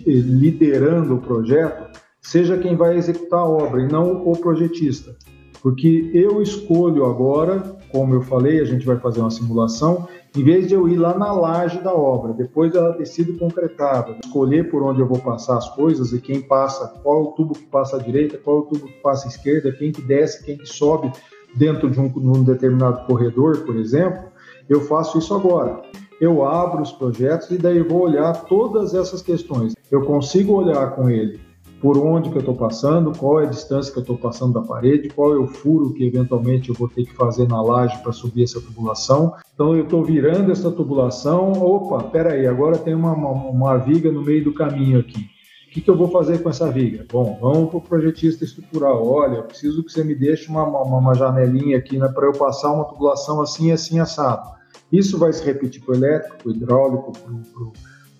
liderando 0.06 1.16
o 1.16 1.20
projeto, 1.20 2.00
seja 2.22 2.56
quem 2.56 2.76
vai 2.76 2.96
executar 2.96 3.40
a 3.40 3.48
obra 3.48 3.82
e 3.82 3.88
não 3.88 4.28
o 4.28 4.36
projetista. 4.38 5.16
Porque 5.60 6.10
eu 6.14 6.40
escolho 6.40 7.04
agora, 7.04 7.76
como 7.90 8.14
eu 8.14 8.22
falei, 8.22 8.60
a 8.60 8.64
gente 8.64 8.86
vai 8.86 8.96
fazer 8.98 9.20
uma 9.20 9.30
simulação, 9.30 10.06
em 10.36 10.44
vez 10.44 10.68
de 10.68 10.74
eu 10.74 10.86
ir 10.86 10.96
lá 10.96 11.16
na 11.16 11.32
laje 11.32 11.80
da 11.80 11.94
obra, 11.94 12.34
depois 12.34 12.70
dela 12.70 12.92
ter 12.92 13.06
sido 13.06 13.38
concretada, 13.38 14.16
escolher 14.22 14.70
por 14.70 14.82
onde 14.82 15.00
eu 15.00 15.06
vou 15.06 15.18
passar 15.18 15.56
as 15.56 15.74
coisas 15.74 16.12
e 16.12 16.20
quem 16.20 16.42
passa, 16.42 16.88
qual 17.02 17.22
o 17.22 17.32
tubo 17.32 17.54
que 17.54 17.64
passa 17.64 17.96
à 17.96 17.98
direita, 17.98 18.36
qual 18.36 18.58
o 18.58 18.62
tubo 18.62 18.86
que 18.86 19.00
passa 19.00 19.26
à 19.26 19.30
esquerda, 19.30 19.72
quem 19.72 19.90
que 19.90 20.02
desce, 20.02 20.44
quem 20.44 20.58
que 20.58 20.66
sobe 20.66 21.10
dentro 21.54 21.88
de 21.88 21.98
um 21.98 22.12
num 22.16 22.44
determinado 22.44 23.06
corredor, 23.06 23.64
por 23.64 23.76
exemplo, 23.76 24.24
eu 24.68 24.82
faço 24.82 25.16
isso 25.16 25.34
agora. 25.34 25.80
Eu 26.20 26.44
abro 26.44 26.82
os 26.82 26.92
projetos 26.92 27.50
e 27.50 27.56
daí 27.56 27.80
vou 27.80 28.02
olhar 28.02 28.44
todas 28.44 28.94
essas 28.94 29.22
questões. 29.22 29.74
Eu 29.90 30.04
consigo 30.04 30.52
olhar 30.52 30.94
com 30.94 31.08
ele 31.08 31.45
por 31.86 31.98
onde 31.98 32.30
que 32.30 32.34
eu 32.34 32.40
estou 32.40 32.56
passando, 32.56 33.16
qual 33.16 33.40
é 33.40 33.44
a 33.44 33.48
distância 33.48 33.92
que 33.92 33.98
eu 34.00 34.00
estou 34.00 34.18
passando 34.18 34.54
da 34.54 34.60
parede, 34.60 35.08
qual 35.08 35.32
é 35.32 35.38
o 35.38 35.46
furo 35.46 35.92
que 35.92 36.02
eventualmente 36.02 36.68
eu 36.68 36.74
vou 36.74 36.88
ter 36.88 37.04
que 37.04 37.14
fazer 37.14 37.46
na 37.46 37.62
laje 37.62 37.96
para 38.02 38.10
subir 38.10 38.42
essa 38.42 38.60
tubulação. 38.60 39.34
Então 39.54 39.72
eu 39.72 39.84
estou 39.84 40.02
virando 40.02 40.50
essa 40.50 40.68
tubulação, 40.68 41.52
opa, 41.52 42.02
peraí, 42.02 42.44
agora 42.44 42.76
tem 42.76 42.92
uma, 42.92 43.12
uma, 43.12 43.30
uma, 43.30 43.76
viga 43.76 44.10
no 44.10 44.24
meio 44.24 44.42
do 44.42 44.52
caminho 44.52 44.98
aqui. 44.98 45.30
O 45.68 45.70
que, 45.70 45.80
que 45.80 45.88
eu 45.88 45.96
vou 45.96 46.08
fazer 46.08 46.42
com 46.42 46.50
essa 46.50 46.68
viga? 46.72 47.06
Bom, 47.08 47.38
vamos 47.40 47.70
para 47.70 47.78
o 47.78 47.80
projetista 47.80 48.42
estrutural. 48.42 49.06
Olha, 49.06 49.36
eu 49.36 49.44
preciso 49.44 49.84
que 49.84 49.92
você 49.92 50.02
me 50.02 50.16
deixe 50.16 50.48
uma, 50.48 50.64
uma, 50.64 50.98
uma 50.98 51.14
janelinha 51.14 51.78
aqui 51.78 51.98
né, 51.98 52.08
para 52.08 52.26
eu 52.26 52.32
passar 52.32 52.72
uma 52.72 52.84
tubulação 52.86 53.40
assim, 53.40 53.70
assim, 53.70 54.00
assado. 54.00 54.56
Isso 54.90 55.16
vai 55.18 55.32
se 55.32 55.44
repetir 55.44 55.84
para 55.84 55.94
o 55.94 55.96
elétrico, 55.96 56.36
para 56.36 56.48
o 56.48 56.50
hidráulico, 56.50 57.12
para 57.12 57.32
o 57.32 57.72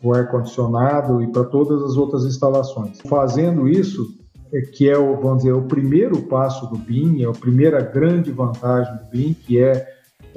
o 0.06 0.14
ar-condicionado 0.14 1.22
e 1.22 1.26
para 1.26 1.44
todas 1.44 1.82
as 1.82 1.96
outras 1.96 2.24
instalações. 2.24 3.00
Fazendo 3.08 3.68
isso, 3.68 4.06
é 4.52 4.60
que 4.60 4.88
é 4.88 4.96
o, 4.96 5.16
vamos 5.16 5.38
dizer, 5.38 5.52
o 5.52 5.62
primeiro 5.62 6.22
passo 6.22 6.66
do 6.68 6.78
BIM, 6.78 7.22
é 7.22 7.26
a 7.26 7.32
primeira 7.32 7.80
grande 7.80 8.30
vantagem 8.30 8.96
do 8.96 9.04
BIM, 9.10 9.34
que 9.34 9.58
é 9.58 9.86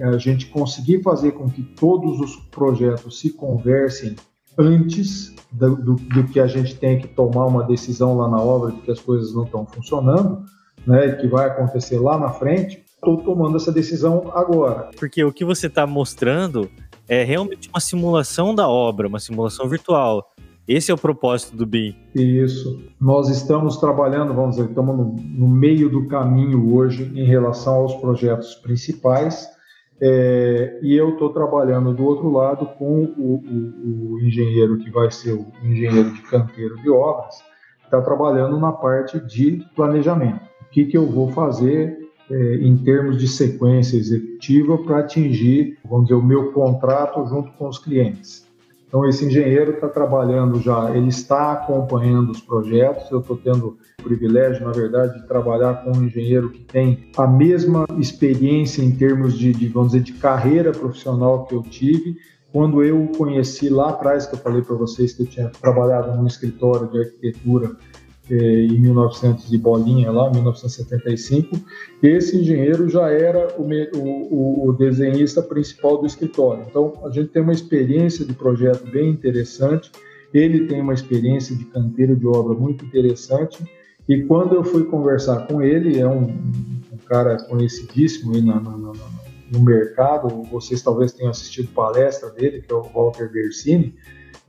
a 0.01 0.17
gente 0.17 0.47
conseguir 0.47 1.03
fazer 1.03 1.33
com 1.33 1.49
que 1.49 1.61
todos 1.61 2.19
os 2.19 2.35
projetos 2.49 3.19
se 3.19 3.31
conversem 3.31 4.15
antes 4.57 5.35
do, 5.51 5.75
do, 5.75 5.95
do, 5.95 6.23
que 6.27 6.39
a 6.39 6.47
gente 6.47 6.75
tem 6.75 6.99
que 6.99 7.07
tomar 7.07 7.45
uma 7.45 7.63
decisão 7.63 8.17
lá 8.17 8.27
na 8.27 8.41
obra 8.41 8.71
de 8.71 8.81
que 8.81 8.91
as 8.91 8.99
coisas 8.99 9.33
não 9.33 9.43
estão 9.43 9.65
funcionando, 9.65 10.43
né, 10.85 11.11
que 11.13 11.27
vai 11.27 11.47
acontecer 11.47 11.99
lá 11.99 12.17
na 12.17 12.29
frente. 12.29 12.83
Estou 12.95 13.17
tomando 13.17 13.55
essa 13.55 13.71
decisão 13.71 14.31
agora. 14.33 14.89
Porque 14.97 15.23
o 15.23 15.31
que 15.31 15.45
você 15.45 15.67
está 15.67 15.87
mostrando 15.87 16.69
é 17.09 17.23
realmente 17.23 17.67
uma 17.69 17.79
simulação 17.79 18.53
da 18.53 18.69
obra, 18.69 19.07
uma 19.07 19.19
simulação 19.19 19.67
virtual. 19.67 20.31
Esse 20.67 20.91
é 20.91 20.93
o 20.93 20.97
propósito 20.97 21.57
do 21.57 21.65
BIM. 21.65 21.95
Isso. 22.13 22.79
Nós 23.01 23.27
estamos 23.27 23.77
trabalhando, 23.77 24.35
vamos 24.35 24.55
dizer, 24.55 24.69
estamos 24.69 24.95
no, 24.95 25.15
no 25.15 25.47
meio 25.47 25.89
do 25.89 26.07
caminho 26.07 26.75
hoje 26.75 27.11
em 27.15 27.25
relação 27.25 27.73
aos 27.73 27.95
projetos 27.95 28.53
principais. 28.53 29.49
É, 29.99 30.79
e 30.83 30.95
eu 30.95 31.09
estou 31.09 31.33
trabalhando 31.33 31.91
do 31.91 32.05
outro 32.05 32.29
lado 32.31 32.67
com 32.77 33.03
o, 33.03 33.35
o, 33.35 34.13
o, 34.13 34.19
engenheiro 34.21 34.77
que 34.77 34.89
vai 34.91 35.11
ser 35.11 35.33
o 35.33 35.47
engenheiro 35.61 36.13
de 36.13 36.21
canteiro 36.21 36.77
de 36.77 36.89
obras, 36.89 37.35
está 37.83 37.99
trabalhando 37.99 38.57
na 38.59 38.71
parte 38.71 39.19
de 39.19 39.65
planejamento. 39.75 40.39
O 40.61 40.69
que, 40.71 40.85
que 40.85 40.95
eu 40.95 41.05
vou 41.05 41.31
fazer 41.31 41.98
é, 42.29 42.55
em 42.55 42.77
termos 42.77 43.17
de 43.17 43.27
sequência 43.27 43.97
executiva 43.97 44.77
para 44.77 44.99
atingir, 44.99 45.77
vamos 45.83 46.05
dizer, 46.05 46.15
o 46.15 46.23
meu 46.23 46.51
contrato 46.51 47.25
junto 47.27 47.51
com 47.53 47.67
os 47.67 47.77
clientes. 47.77 48.47
Então, 48.89 49.07
esse 49.07 49.23
engenheiro 49.23 49.73
está 49.73 49.87
trabalhando 49.87 50.59
já, 50.59 50.89
ele 50.95 51.09
está 51.09 51.51
acompanhando 51.51 52.31
os 52.31 52.41
projetos. 52.41 53.09
Eu 53.11 53.19
estou 53.19 53.37
tendo 53.37 53.77
o 53.99 54.03
privilégio, 54.03 54.65
na 54.65 54.71
verdade, 54.71 55.21
de 55.21 55.27
trabalhar 55.27 55.83
com 55.83 55.91
um 55.91 56.05
engenheiro 56.05 56.49
que 56.49 56.61
tem 56.61 57.07
a 57.15 57.27
mesma 57.27 57.85
experiência 57.99 58.81
em 58.81 58.91
termos 58.91 59.37
de, 59.37 59.53
de 59.53 59.67
vamos 59.67 59.91
dizer, 59.91 60.03
de 60.03 60.13
carreira 60.13 60.71
profissional 60.71 61.45
que 61.45 61.53
eu 61.53 61.61
tive. 61.61 62.17
Quando 62.51 62.83
eu 62.83 63.03
o 63.03 63.15
conheci 63.15 63.69
lá 63.69 63.89
atrás, 63.89 64.25
que 64.25 64.33
eu 64.33 64.39
falei 64.39 64.63
para 64.63 64.75
vocês 64.75 65.13
que 65.13 65.21
eu 65.21 65.27
tinha 65.27 65.51
trabalhado 65.61 66.17
num 66.17 66.25
escritório 66.25 66.87
de 66.87 66.99
arquitetura 66.99 67.75
em 68.29 68.79
1900 68.79 69.49
de 69.49 69.57
bolinha 69.57 70.11
lá, 70.11 70.29
1975, 70.29 71.59
esse 72.01 72.37
engenheiro 72.37 72.87
já 72.87 73.09
era 73.09 73.55
o, 73.57 73.67
o, 73.97 74.69
o, 74.69 74.73
desenhista 74.73 75.41
principal 75.41 75.97
do 75.97 76.05
escritório. 76.05 76.65
Então, 76.69 76.93
a 77.03 77.09
gente 77.09 77.29
tem 77.29 77.41
uma 77.41 77.53
experiência 77.53 78.25
de 78.25 78.33
projeto 78.33 78.89
bem 78.91 79.09
interessante, 79.09 79.91
ele 80.33 80.67
tem 80.67 80.79
uma 80.81 80.93
experiência 80.93 81.55
de 81.55 81.65
canteiro 81.65 82.15
de 82.15 82.27
obra 82.27 82.53
muito 82.53 82.85
interessante, 82.85 83.63
e 84.07 84.23
quando 84.23 84.55
eu 84.55 84.63
fui 84.63 84.83
conversar 84.85 85.47
com 85.47 85.61
ele, 85.61 85.99
é 85.99 86.07
um, 86.07 86.23
um 86.23 86.97
cara 87.07 87.37
conhecidíssimo 87.43 88.35
aí 88.35 88.41
na, 88.41 88.59
na, 88.59 88.77
na, 88.77 88.93
no 89.51 89.61
mercado, 89.61 90.43
vocês 90.43 90.81
talvez 90.81 91.11
tenham 91.13 91.31
assistido 91.31 91.67
palestra 91.69 92.29
dele, 92.29 92.61
que 92.61 92.71
é 92.71 92.75
o 92.75 92.83
Walter 92.83 93.31
Bersini, 93.31 93.95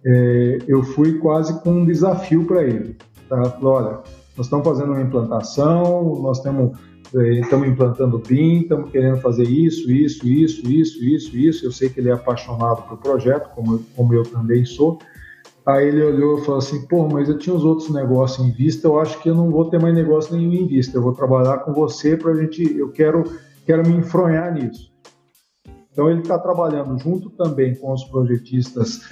é, 0.05 0.59
eu 0.66 0.83
fui 0.83 1.19
quase 1.19 1.61
com 1.62 1.71
um 1.71 1.85
desafio 1.85 2.45
para 2.47 2.62
ele. 2.64 2.97
Tá? 3.31 3.45
Falou, 3.45 3.75
olha, 3.75 3.99
nós 4.37 4.47
estamos 4.47 4.66
fazendo 4.66 4.90
uma 4.90 5.01
implantação, 5.01 6.16
nós 6.21 6.38
estamos, 6.38 6.77
eh, 7.14 7.40
estamos 7.40 7.69
implantando 7.69 8.19
BIM, 8.19 8.62
estamos 8.62 8.90
querendo 8.90 9.19
fazer 9.19 9.45
isso, 9.45 9.88
isso, 9.90 10.27
isso, 10.27 10.69
isso, 10.69 11.05
isso, 11.05 11.37
isso. 11.37 11.64
Eu 11.64 11.71
sei 11.71 11.88
que 11.88 12.01
ele 12.01 12.11
é 12.11 12.12
apaixonado 12.12 12.83
pelo 12.83 12.97
projeto, 12.97 13.49
como 13.55 13.75
eu, 13.75 13.83
como 13.95 14.12
eu 14.12 14.25
também 14.25 14.64
sou. 14.64 14.99
Aí 15.64 15.87
ele 15.87 16.03
olhou 16.03 16.38
e 16.38 16.45
falou 16.45 16.59
assim: 16.59 16.85
pô, 16.88 17.09
mas 17.09 17.29
eu 17.29 17.38
tinha 17.38 17.55
os 17.55 17.64
outros 17.64 17.90
negócios 17.90 18.45
em 18.45 18.51
vista, 18.51 18.88
eu 18.88 18.99
acho 18.99 19.23
que 19.23 19.31
eu 19.31 19.35
não 19.35 19.49
vou 19.49 19.71
ter 19.71 19.81
mais 19.81 19.95
negócio 19.95 20.37
nenhum 20.37 20.53
em 20.53 20.66
vista. 20.66 20.99
Eu 20.99 21.03
vou 21.03 21.12
trabalhar 21.12 21.59
com 21.59 21.73
você 21.73 22.16
para 22.16 22.33
a 22.33 22.35
gente. 22.35 22.77
Eu 22.77 22.90
quero, 22.90 23.25
quero 23.64 23.88
me 23.88 23.95
enfronhar 23.95 24.53
nisso. 24.53 24.90
Então 25.93 26.11
ele 26.11 26.23
está 26.23 26.37
trabalhando 26.37 26.99
junto 26.99 27.31
também 27.31 27.77
com 27.77 27.93
os 27.93 28.03
projetistas 28.05 29.03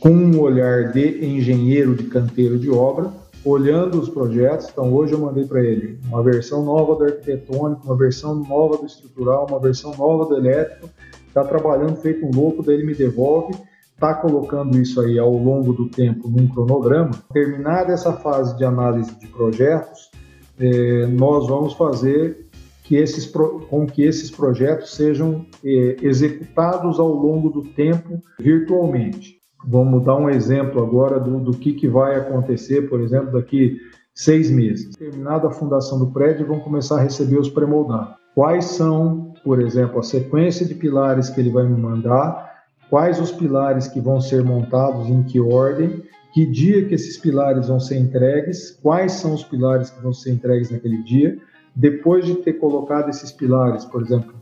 com 0.00 0.10
um 0.10 0.40
olhar 0.40 0.92
de 0.92 1.24
engenheiro 1.24 1.94
de 1.94 2.04
canteiro 2.04 2.58
de 2.58 2.70
obra 2.70 3.12
olhando 3.44 4.00
os 4.00 4.08
projetos. 4.08 4.68
Então, 4.70 4.92
hoje 4.92 5.12
eu 5.12 5.18
mandei 5.18 5.44
para 5.44 5.62
ele 5.62 5.98
uma 6.06 6.22
versão 6.22 6.64
nova 6.64 6.94
do 6.96 7.04
arquitetônico, 7.04 7.84
uma 7.84 7.96
versão 7.96 8.34
nova 8.34 8.76
do 8.76 8.86
estrutural, 8.86 9.46
uma 9.48 9.58
versão 9.58 9.94
nova 9.96 10.26
do 10.26 10.36
elétrico. 10.36 10.88
Está 11.26 11.44
trabalhando 11.44 11.96
feito 11.96 12.24
um 12.26 12.30
louco, 12.30 12.62
daí 12.62 12.76
ele 12.76 12.86
me 12.86 12.94
devolve. 12.94 13.54
Está 13.94 14.14
colocando 14.14 14.78
isso 14.80 15.00
aí 15.00 15.18
ao 15.18 15.32
longo 15.32 15.72
do 15.72 15.88
tempo 15.88 16.28
num 16.28 16.48
cronograma. 16.48 17.10
Terminada 17.32 17.92
essa 17.92 18.12
fase 18.12 18.56
de 18.56 18.64
análise 18.64 19.12
de 19.18 19.26
projetos, 19.26 20.10
eh, 20.58 21.06
nós 21.06 21.48
vamos 21.48 21.74
fazer 21.74 22.48
que 22.84 22.96
esses, 22.96 23.26
com 23.26 23.86
que 23.86 24.02
esses 24.02 24.30
projetos 24.30 24.94
sejam 24.94 25.44
eh, 25.64 25.96
executados 26.00 26.98
ao 26.98 27.08
longo 27.08 27.50
do 27.50 27.62
tempo 27.62 28.22
virtualmente. 28.38 29.37
Vamos 29.70 30.02
dar 30.02 30.16
um 30.16 30.30
exemplo 30.30 30.82
agora 30.82 31.20
do, 31.20 31.38
do 31.40 31.52
que, 31.52 31.74
que 31.74 31.86
vai 31.86 32.16
acontecer, 32.16 32.88
por 32.88 33.00
exemplo, 33.02 33.32
daqui 33.32 33.78
seis 34.14 34.50
meses. 34.50 34.96
Terminada 34.96 35.48
a 35.48 35.50
fundação 35.50 35.98
do 35.98 36.06
prédio, 36.06 36.46
vão 36.46 36.58
começar 36.58 36.96
a 36.96 37.02
receber 37.02 37.38
os 37.38 37.50
pré-moldados. 37.50 38.14
Quais 38.34 38.64
são, 38.64 39.34
por 39.44 39.60
exemplo, 39.60 39.98
a 39.98 40.02
sequência 40.02 40.64
de 40.64 40.74
pilares 40.74 41.28
que 41.28 41.38
ele 41.38 41.50
vai 41.50 41.64
me 41.64 41.78
mandar, 41.78 42.50
quais 42.88 43.20
os 43.20 43.30
pilares 43.30 43.86
que 43.88 44.00
vão 44.00 44.22
ser 44.22 44.42
montados, 44.42 45.10
em 45.10 45.22
que 45.22 45.38
ordem, 45.38 46.02
que 46.32 46.46
dia 46.46 46.86
que 46.86 46.94
esses 46.94 47.18
pilares 47.18 47.68
vão 47.68 47.78
ser 47.78 47.98
entregues, 47.98 48.70
quais 48.82 49.12
são 49.12 49.34
os 49.34 49.44
pilares 49.44 49.90
que 49.90 50.02
vão 50.02 50.14
ser 50.14 50.32
entregues 50.32 50.70
naquele 50.70 51.02
dia. 51.02 51.36
Depois 51.76 52.24
de 52.24 52.36
ter 52.36 52.54
colocado 52.54 53.10
esses 53.10 53.30
pilares, 53.30 53.84
por 53.84 54.02
exemplo, 54.02 54.34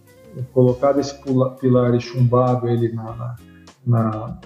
colocado 0.53 1.01
esse 1.01 1.15
pilar 1.61 1.99
chumbado 1.99 2.69
ele 2.69 2.93
na, 2.93 3.17
na, 3.17 3.37
na, 3.87 4.39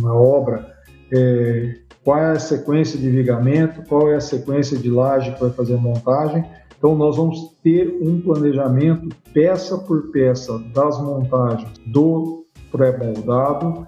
na 0.00 0.14
obra, 0.14 0.74
é, 1.12 1.76
qual 2.04 2.18
é 2.18 2.32
a 2.32 2.38
sequência 2.38 2.98
de 2.98 3.08
vigamento, 3.10 3.82
qual 3.88 4.10
é 4.10 4.16
a 4.16 4.20
sequência 4.20 4.76
de 4.76 4.90
laje 4.90 5.32
que 5.32 5.40
vai 5.40 5.50
fazer 5.50 5.74
a 5.74 5.78
montagem. 5.78 6.44
Então, 6.78 6.94
nós 6.94 7.16
vamos 7.16 7.56
ter 7.62 7.98
um 8.00 8.20
planejamento 8.20 9.08
peça 9.32 9.78
por 9.78 10.10
peça 10.10 10.58
das 10.74 11.00
montagens 11.00 11.72
do 11.86 12.44
pré-moldado, 12.70 13.86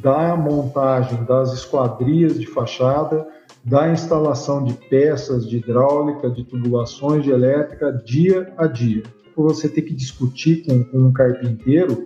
da 0.00 0.36
montagem 0.36 1.24
das 1.24 1.52
esquadrias 1.52 2.38
de 2.38 2.46
fachada, 2.46 3.26
da 3.64 3.90
instalação 3.90 4.62
de 4.62 4.74
peças 4.74 5.48
de 5.48 5.56
hidráulica, 5.56 6.30
de 6.30 6.44
tubulações 6.44 7.24
de 7.24 7.30
elétrica, 7.30 7.92
dia 8.04 8.52
a 8.56 8.66
dia. 8.66 9.02
Você 9.36 9.68
ter 9.68 9.82
que 9.82 9.94
discutir 9.94 10.64
com, 10.64 10.84
com 10.84 10.98
um 10.98 11.12
carpinteiro 11.12 12.04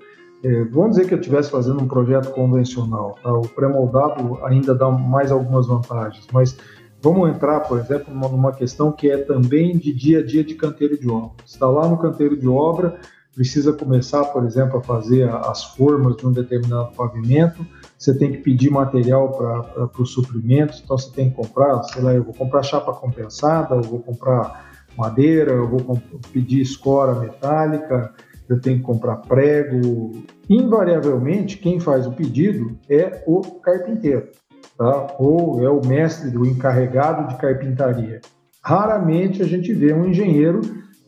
vamos 0.71 0.97
dizer 0.97 1.07
que 1.07 1.15
eu 1.15 1.19
estivesse 1.19 1.51
fazendo 1.51 1.83
um 1.83 1.89
projeto 1.89 2.31
convencional, 2.33 3.17
tá? 3.23 3.33
o 3.33 3.47
pré-moldado 3.49 4.45
ainda 4.45 4.75
dá 4.75 4.91
mais 4.91 5.31
algumas 5.31 5.67
vantagens, 5.67 6.27
mas 6.33 6.57
vamos 7.01 7.31
entrar, 7.31 7.61
por 7.61 7.79
exemplo, 7.79 8.13
numa, 8.13 8.29
numa, 8.29 8.53
questão 8.53 8.91
que 8.91 9.11
é 9.11 9.19
também 9.19 9.77
de 9.77 9.93
dia 9.93 10.21
a 10.21 10.25
dia 10.25 10.43
de 10.43 10.55
canteiro 10.55 10.99
de 10.99 11.09
obra. 11.09 11.33
Está 11.45 11.69
lá 11.69 11.89
no 11.89 11.97
canteiro 11.97 12.37
de 12.37 12.49
obra, 12.49 12.99
precisa 13.35 13.73
começar, 13.73 14.25
por 14.27 14.45
exemplo, 14.45 14.79
a 14.79 14.83
fazer 14.83 15.29
as 15.29 15.65
formas 15.65 16.17
de 16.17 16.27
um 16.27 16.33
determinado 16.33 16.93
pavimento, 16.93 17.65
você 17.99 18.17
tem 18.17 18.33
que 18.33 18.39
pedir 18.39 18.71
material 18.71 19.33
para 19.33 20.03
os 20.03 20.13
suprimentos, 20.13 20.83
então 20.85 20.99
você 20.99 21.11
tem 21.13 21.31
que 21.31 21.37
comprar, 21.37 21.83
sei 21.85 22.03
lá, 22.03 22.13
eu 22.13 22.23
vou 22.23 22.35
comprar 22.35 22.63
chapa 22.63 22.93
compensada, 22.93 23.77
eu 23.77 23.83
vou 23.83 24.01
comprar 24.01 24.73
madeira, 24.97 25.53
eu 25.53 25.69
vou 25.69 26.01
pedir 26.33 26.61
escora 26.61 27.15
metálica, 27.15 28.13
eu 28.53 28.61
tenho 28.61 28.79
que 28.79 28.85
comprar 28.85 29.17
prego. 29.17 30.25
Invariavelmente, 30.49 31.59
quem 31.59 31.81
faz 31.81 32.07
o 32.07 32.13
pedido 32.13 32.79
é 32.89 33.23
o 33.27 33.41
carpinteiro, 33.61 34.29
tá? 34.77 35.17
ou 35.19 35.63
é 35.63 35.71
o 35.71 35.85
mestre, 35.87 36.37
o 36.37 36.47
encarregado 36.47 37.29
de 37.29 37.41
carpintaria. 37.41 38.21
Raramente 38.63 39.43
a 39.43 39.47
gente 39.47 39.73
vê 39.73 39.93
um 39.93 40.07
engenheiro 40.07 40.61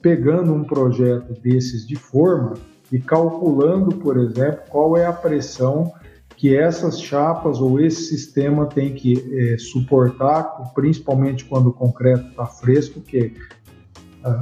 pegando 0.03 0.53
um 0.53 0.65
projeto 0.65 1.33
desses 1.41 1.87
de 1.87 1.97
forma 1.97 2.55
e 2.91 2.99
calculando, 2.99 3.97
por 3.97 4.17
exemplo, 4.19 4.61
qual 4.69 4.97
é 4.97 5.07
a 5.07 5.13
pressão 5.13 5.93
que 6.37 6.57
essas 6.57 7.01
chapas 7.01 7.61
ou 7.61 7.81
esse 7.81 8.05
sistema 8.05 8.67
tem 8.67 8.93
que 8.93 9.15
é, 9.33 9.57
suportar, 9.57 10.43
principalmente 10.75 11.45
quando 11.45 11.69
o 11.69 11.73
concreto 11.73 12.29
está 12.29 12.45
fresco, 12.45 13.01
que 13.01 13.35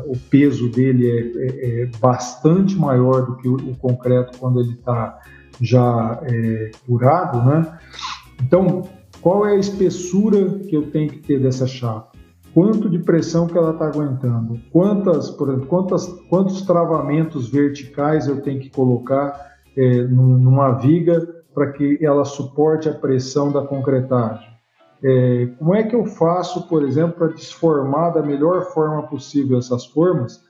o 0.06 0.16
peso 0.30 0.68
dele 0.70 1.08
é, 1.10 1.20
é, 1.20 1.82
é, 1.82 1.86
bastante 2.00 2.76
maior 2.76 3.26
do 3.26 3.36
que 3.36 3.48
o, 3.48 3.56
o 3.56 3.76
concreto 3.76 4.38
quando 4.38 4.60
ele 4.60 4.74
está 4.74 5.18
já 5.60 6.20
é, 6.22 6.70
curado, 6.86 7.44
né? 7.44 7.78
Então, 8.42 8.82
qual 9.20 9.46
é 9.46 9.52
a 9.52 9.58
espessura 9.58 10.58
que 10.60 10.76
eu 10.76 10.90
tenho 10.90 11.10
que 11.10 11.18
ter 11.18 11.40
dessa 11.40 11.66
chapa? 11.66 12.12
Quanto 12.54 12.88
de 12.90 12.98
pressão 12.98 13.46
que 13.46 13.56
ela 13.56 13.72
está 13.72 13.86
aguentando? 13.86 14.60
Quantas, 14.70 15.30
por 15.30 15.48
exemplo, 15.48 15.66
quantas, 15.66 16.06
quantos 16.28 16.62
travamentos 16.62 17.48
verticais 17.48 18.28
eu 18.28 18.42
tenho 18.42 18.60
que 18.60 18.68
colocar 18.68 19.52
é, 19.76 20.02
numa 20.02 20.72
viga 20.72 21.42
para 21.54 21.72
que 21.72 21.98
ela 22.02 22.24
suporte 22.24 22.88
a 22.88 22.92
pressão 22.92 23.50
da 23.50 23.62
concretagem? 23.62 24.51
É, 25.04 25.46
como 25.58 25.74
é 25.74 25.82
que 25.82 25.96
eu 25.96 26.04
faço, 26.04 26.68
por 26.68 26.84
exemplo, 26.84 27.16
para 27.16 27.34
desformar 27.34 28.14
da 28.14 28.22
melhor 28.22 28.66
forma 28.72 29.02
possível 29.02 29.58
essas 29.58 29.84
formas 29.86 30.40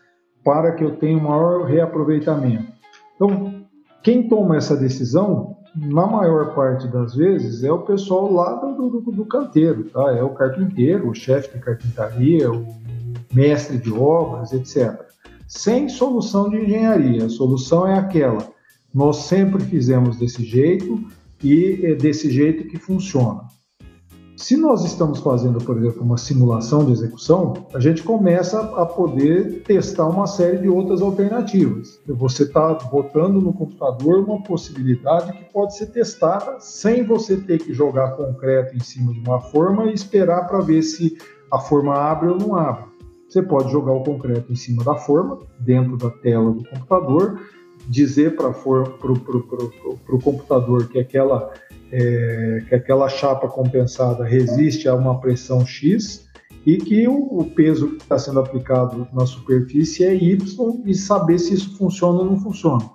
para 0.45 0.73
que 0.73 0.85
eu 0.85 0.97
tenha 0.97 1.17
um 1.17 1.23
maior 1.23 1.65
reaproveitamento? 1.65 2.71
Então, 3.15 3.65
quem 4.03 4.29
toma 4.29 4.57
essa 4.57 4.77
decisão, 4.77 5.57
na 5.75 6.07
maior 6.07 6.55
parte 6.55 6.87
das 6.89 7.15
vezes, 7.15 7.65
é 7.65 7.73
o 7.73 7.83
pessoal 7.83 8.31
lá 8.31 8.55
do, 8.57 8.91
do, 8.91 9.13
do 9.13 9.25
canteiro, 9.25 9.85
tá? 9.85 10.13
É 10.13 10.23
o 10.23 10.31
carpinteiro, 10.31 11.09
o 11.09 11.15
chefe 11.15 11.57
de 11.57 11.65
carpintaria, 11.65 12.51
o 12.51 12.67
mestre 13.33 13.79
de 13.79 13.93
obras, 13.93 14.53
etc. 14.53 15.01
Sem 15.49 15.89
solução 15.89 16.51
de 16.51 16.59
engenharia. 16.59 17.25
A 17.25 17.31
solução 17.31 17.87
é 17.87 17.99
aquela. 17.99 18.47
Nós 18.93 19.17
sempre 19.19 19.63
fizemos 19.63 20.19
desse 20.19 20.45
jeito 20.45 21.01
e 21.43 21.81
é 21.85 21.95
desse 21.95 22.31
jeito 22.31 22.69
que 22.69 22.77
funciona. 22.77 23.52
Se 24.43 24.57
nós 24.57 24.85
estamos 24.85 25.21
fazendo, 25.21 25.65
por 25.65 25.79
exemplo, 25.79 26.03
uma 26.03 26.19
simulação 26.19 26.85
de 26.85 26.91
execução, 26.91 27.69
a 27.73 27.79
gente 27.79 28.03
começa 28.03 28.59
a 28.61 28.85
poder 28.85 29.63
testar 29.63 30.09
uma 30.09 30.27
série 30.27 30.59
de 30.59 30.69
outras 30.69 31.01
alternativas. 31.01 32.03
Você 32.09 32.43
está 32.43 32.75
botando 32.75 33.41
no 33.41 33.53
computador 33.53 34.25
uma 34.25 34.43
possibilidade 34.43 35.33
que 35.33 35.45
pode 35.45 35.77
ser 35.77 35.93
testada 35.93 36.59
sem 36.59 37.05
você 37.05 37.37
ter 37.37 37.61
que 37.61 37.73
jogar 37.73 38.17
concreto 38.17 38.75
em 38.75 38.81
cima 38.81 39.13
de 39.13 39.21
uma 39.21 39.41
forma 39.41 39.85
e 39.87 39.95
esperar 39.95 40.49
para 40.49 40.59
ver 40.59 40.83
se 40.83 41.17
a 41.49 41.61
forma 41.61 41.95
abre 41.95 42.31
ou 42.31 42.37
não 42.37 42.57
abre. 42.57 42.87
Você 43.29 43.43
pode 43.43 43.71
jogar 43.71 43.93
o 43.93 44.03
concreto 44.03 44.51
em 44.53 44.57
cima 44.57 44.83
da 44.83 44.97
forma, 44.97 45.39
dentro 45.61 45.97
da 45.97 46.11
tela 46.11 46.51
do 46.51 46.65
computador, 46.69 47.41
dizer 47.89 48.35
para 48.35 48.49
o 48.49 50.21
computador 50.21 50.89
que 50.89 50.99
aquela 50.99 51.53
é, 51.93 52.65
que 52.67 52.75
aquela 52.75 53.09
chapa 53.09 53.47
compensada 53.47 54.25
resiste 54.25 54.89
a 54.89 54.95
uma 54.95 55.21
pressão 55.21 55.65
X 55.65 56.27
e 56.65 56.79
que 56.79 57.07
o, 57.07 57.39
o 57.39 57.45
peso 57.45 57.89
que 57.91 58.03
está 58.03 58.19
sendo 58.19 58.41
aplicado 58.41 59.07
na 59.13 59.27
superfície 59.27 60.05
é 60.05 60.15
Y 60.15 60.83
e 60.87 60.95
saber 60.95 61.39
se 61.39 61.55
isso 61.55 61.77
funciona 61.77 62.21
ou 62.21 62.25
não 62.25 62.41
funciona. 62.41 62.91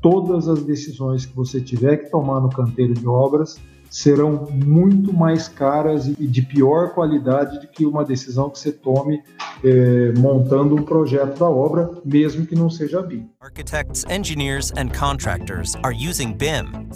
Todas 0.00 0.48
as 0.48 0.62
decisões 0.62 1.26
que 1.26 1.34
você 1.34 1.60
tiver 1.60 1.98
que 1.98 2.10
tomar 2.10 2.40
no 2.40 2.48
canteiro 2.48 2.94
de 2.94 3.06
obras 3.06 3.58
serão 3.90 4.46
muito 4.52 5.12
mais 5.12 5.48
caras 5.48 6.06
e 6.06 6.26
de 6.26 6.42
pior 6.42 6.94
qualidade 6.94 7.58
do 7.58 7.66
que 7.68 7.84
uma 7.84 8.04
decisão 8.04 8.50
que 8.50 8.58
você 8.58 8.70
tome 8.70 9.22
é, 9.64 10.12
montando 10.18 10.76
um 10.76 10.82
projeto 10.82 11.38
da 11.38 11.48
obra, 11.48 11.90
mesmo 12.04 12.46
que 12.46 12.54
não 12.54 12.70
seja 12.70 13.02
BIM. 13.02 13.28
Architects, 13.40 14.04
engineers 14.08 14.72
and 14.76 14.90
contractors 14.90 15.74
are 15.82 15.94
using 15.94 16.32
BIM. 16.34 16.88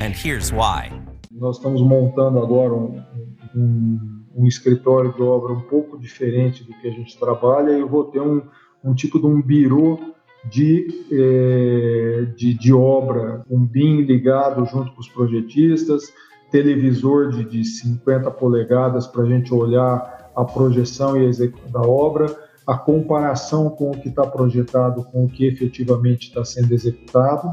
And 0.00 0.12
here's 0.12 0.52
why. 0.52 0.92
Nós 1.32 1.56
estamos 1.56 1.82
montando 1.82 2.38
agora 2.38 2.72
um, 2.72 3.02
um, 3.54 4.24
um, 4.36 4.46
escritório 4.46 5.12
de 5.12 5.22
obra 5.22 5.52
um 5.52 5.60
pouco 5.62 5.98
diferente 5.98 6.62
do 6.62 6.72
que 6.74 6.86
a 6.86 6.90
gente 6.92 7.18
trabalha 7.18 7.72
e 7.72 7.80
eu 7.80 7.88
vou 7.88 8.04
ter 8.04 8.20
um, 8.20 8.42
um 8.84 8.94
tipo 8.94 9.18
de 9.18 9.26
um 9.26 9.42
birô 9.42 9.98
de, 10.48 10.86
é, 11.10 12.26
de, 12.36 12.54
de, 12.54 12.72
obra, 12.72 13.42
um 13.50 13.66
BIM 13.66 14.02
ligado 14.02 14.64
junto 14.66 14.92
com 14.92 15.00
os 15.00 15.08
projetistas, 15.08 16.12
televisor 16.50 17.30
de, 17.30 17.44
de 17.44 17.64
50 17.64 18.30
polegadas 18.30 19.06
para 19.06 19.24
a 19.24 19.26
gente 19.26 19.52
olhar 19.52 20.30
a 20.34 20.44
projeção 20.44 21.16
e 21.16 21.26
a 21.26 21.28
execução 21.28 21.70
da 21.72 21.80
obra, 21.80 22.34
a 22.64 22.78
comparação 22.78 23.68
com 23.68 23.90
o 23.90 24.00
que 24.00 24.08
está 24.08 24.24
projetado 24.24 25.02
com 25.04 25.24
o 25.24 25.28
que 25.28 25.44
efetivamente 25.44 26.28
está 26.28 26.44
sendo 26.44 26.72
executado. 26.72 27.52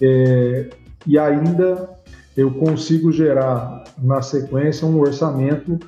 É, 0.00 0.68
e 1.06 1.18
ainda 1.18 1.88
eu 2.36 2.50
consigo 2.50 3.10
gerar 3.12 3.84
na 4.02 4.20
sequência 4.20 4.86
um 4.86 4.98
orçamento 4.98 5.78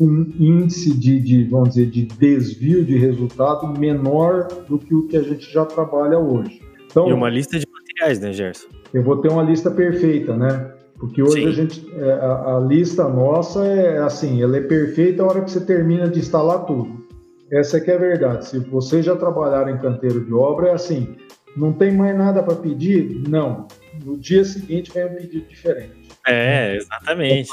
um 0.00 0.32
índice 0.38 0.94
de, 0.94 1.20
de, 1.20 1.44
vamos 1.44 1.70
dizer, 1.70 1.90
de 1.90 2.06
desvio 2.06 2.82
de 2.82 2.96
resultado 2.96 3.78
menor 3.78 4.48
do 4.66 4.78
que 4.78 4.94
o 4.94 5.06
que 5.06 5.16
a 5.16 5.22
gente 5.22 5.52
já 5.52 5.66
trabalha 5.66 6.18
hoje. 6.18 6.62
Então, 6.86 7.06
e 7.06 7.12
uma 7.12 7.28
lista 7.28 7.58
de 7.58 7.66
materiais, 7.70 8.18
né, 8.18 8.32
Gerson? 8.32 8.66
Eu 8.94 9.02
vou 9.02 9.18
ter 9.18 9.28
uma 9.28 9.42
lista 9.42 9.70
perfeita, 9.70 10.34
né? 10.34 10.72
Porque 10.98 11.22
hoje 11.22 11.42
Sim. 11.42 11.48
a 11.48 11.50
gente, 11.50 11.92
é, 11.94 12.12
a, 12.12 12.56
a, 12.56 12.60
lista 12.60 13.06
nossa 13.08 13.64
é 13.66 13.98
assim, 13.98 14.42
ela 14.42 14.56
é 14.56 14.60
perfeita 14.62 15.22
a 15.22 15.26
hora 15.26 15.42
que 15.42 15.50
você 15.50 15.60
termina 15.60 16.08
de 16.08 16.18
instalar 16.18 16.64
tudo. 16.64 17.04
Essa 17.52 17.76
é 17.76 17.80
que 17.80 17.90
é 17.90 17.94
a 17.94 17.98
verdade. 17.98 18.46
Se 18.46 18.58
você 18.58 19.02
já 19.02 19.14
trabalhar 19.16 19.68
em 19.70 19.78
canteiro 19.78 20.24
de 20.24 20.32
obra, 20.32 20.68
é 20.68 20.72
assim, 20.72 21.14
não 21.56 21.72
tem 21.72 21.94
mais 21.94 22.16
nada 22.16 22.42
para 22.42 22.54
pedir? 22.54 23.22
Não 23.28 23.66
no 24.04 24.18
dia 24.18 24.44
seguinte 24.44 24.90
vem 24.92 25.06
um 25.06 25.14
pedido 25.14 25.46
diferente. 25.48 25.92
É, 26.26 26.76
exatamente. 26.76 27.50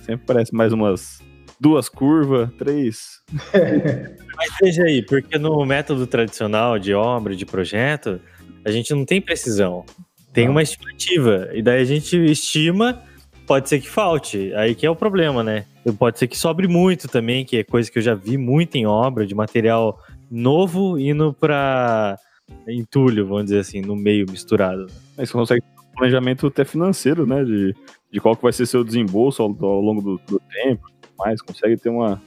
Sempre 0.00 0.26
parece 0.26 0.54
mais 0.54 0.72
umas 0.72 1.20
duas 1.60 1.88
curvas, 1.88 2.50
três. 2.58 3.20
Mas 4.36 4.50
veja 4.62 4.84
aí, 4.84 5.02
porque 5.02 5.38
no 5.38 5.64
método 5.66 6.06
tradicional 6.06 6.78
de 6.78 6.94
obra, 6.94 7.34
de 7.34 7.44
projeto, 7.44 8.20
a 8.64 8.70
gente 8.70 8.94
não 8.94 9.04
tem 9.04 9.20
precisão. 9.20 9.84
Tem 10.32 10.48
uma 10.48 10.62
estimativa. 10.62 11.48
E 11.52 11.62
daí 11.62 11.80
a 11.80 11.84
gente 11.84 12.16
estima, 12.30 13.02
pode 13.46 13.68
ser 13.68 13.80
que 13.80 13.88
falte. 13.88 14.52
Aí 14.54 14.74
que 14.74 14.86
é 14.86 14.90
o 14.90 14.94
problema, 14.94 15.42
né? 15.42 15.64
Pode 15.98 16.18
ser 16.18 16.28
que 16.28 16.36
sobre 16.36 16.68
muito 16.68 17.08
também, 17.08 17.44
que 17.44 17.56
é 17.56 17.64
coisa 17.64 17.90
que 17.90 17.98
eu 17.98 18.02
já 18.02 18.14
vi 18.14 18.36
muito 18.36 18.76
em 18.76 18.86
obra, 18.86 19.26
de 19.26 19.34
material 19.34 20.00
novo 20.30 20.98
indo 20.98 21.32
para 21.32 22.18
entulho, 22.66 23.26
vamos 23.26 23.44
dizer 23.44 23.60
assim, 23.60 23.80
no 23.80 23.96
meio 23.96 24.26
misturado. 24.30 24.86
Mas 25.16 25.28
você 25.28 25.32
consegue 25.32 25.62
planejamento 25.98 26.46
até 26.46 26.64
financeiro, 26.64 27.26
né? 27.26 27.44
De, 27.44 27.74
de 28.10 28.20
qual 28.20 28.36
que 28.36 28.42
vai 28.42 28.52
ser 28.52 28.66
seu 28.66 28.84
desembolso 28.84 29.42
ao, 29.42 29.48
ao 29.60 29.80
longo 29.80 30.00
do, 30.00 30.20
do 30.26 30.40
tempo, 30.62 30.88
mais 31.18 31.42
consegue 31.42 31.76
ter 31.76 31.90
uma 31.90 32.22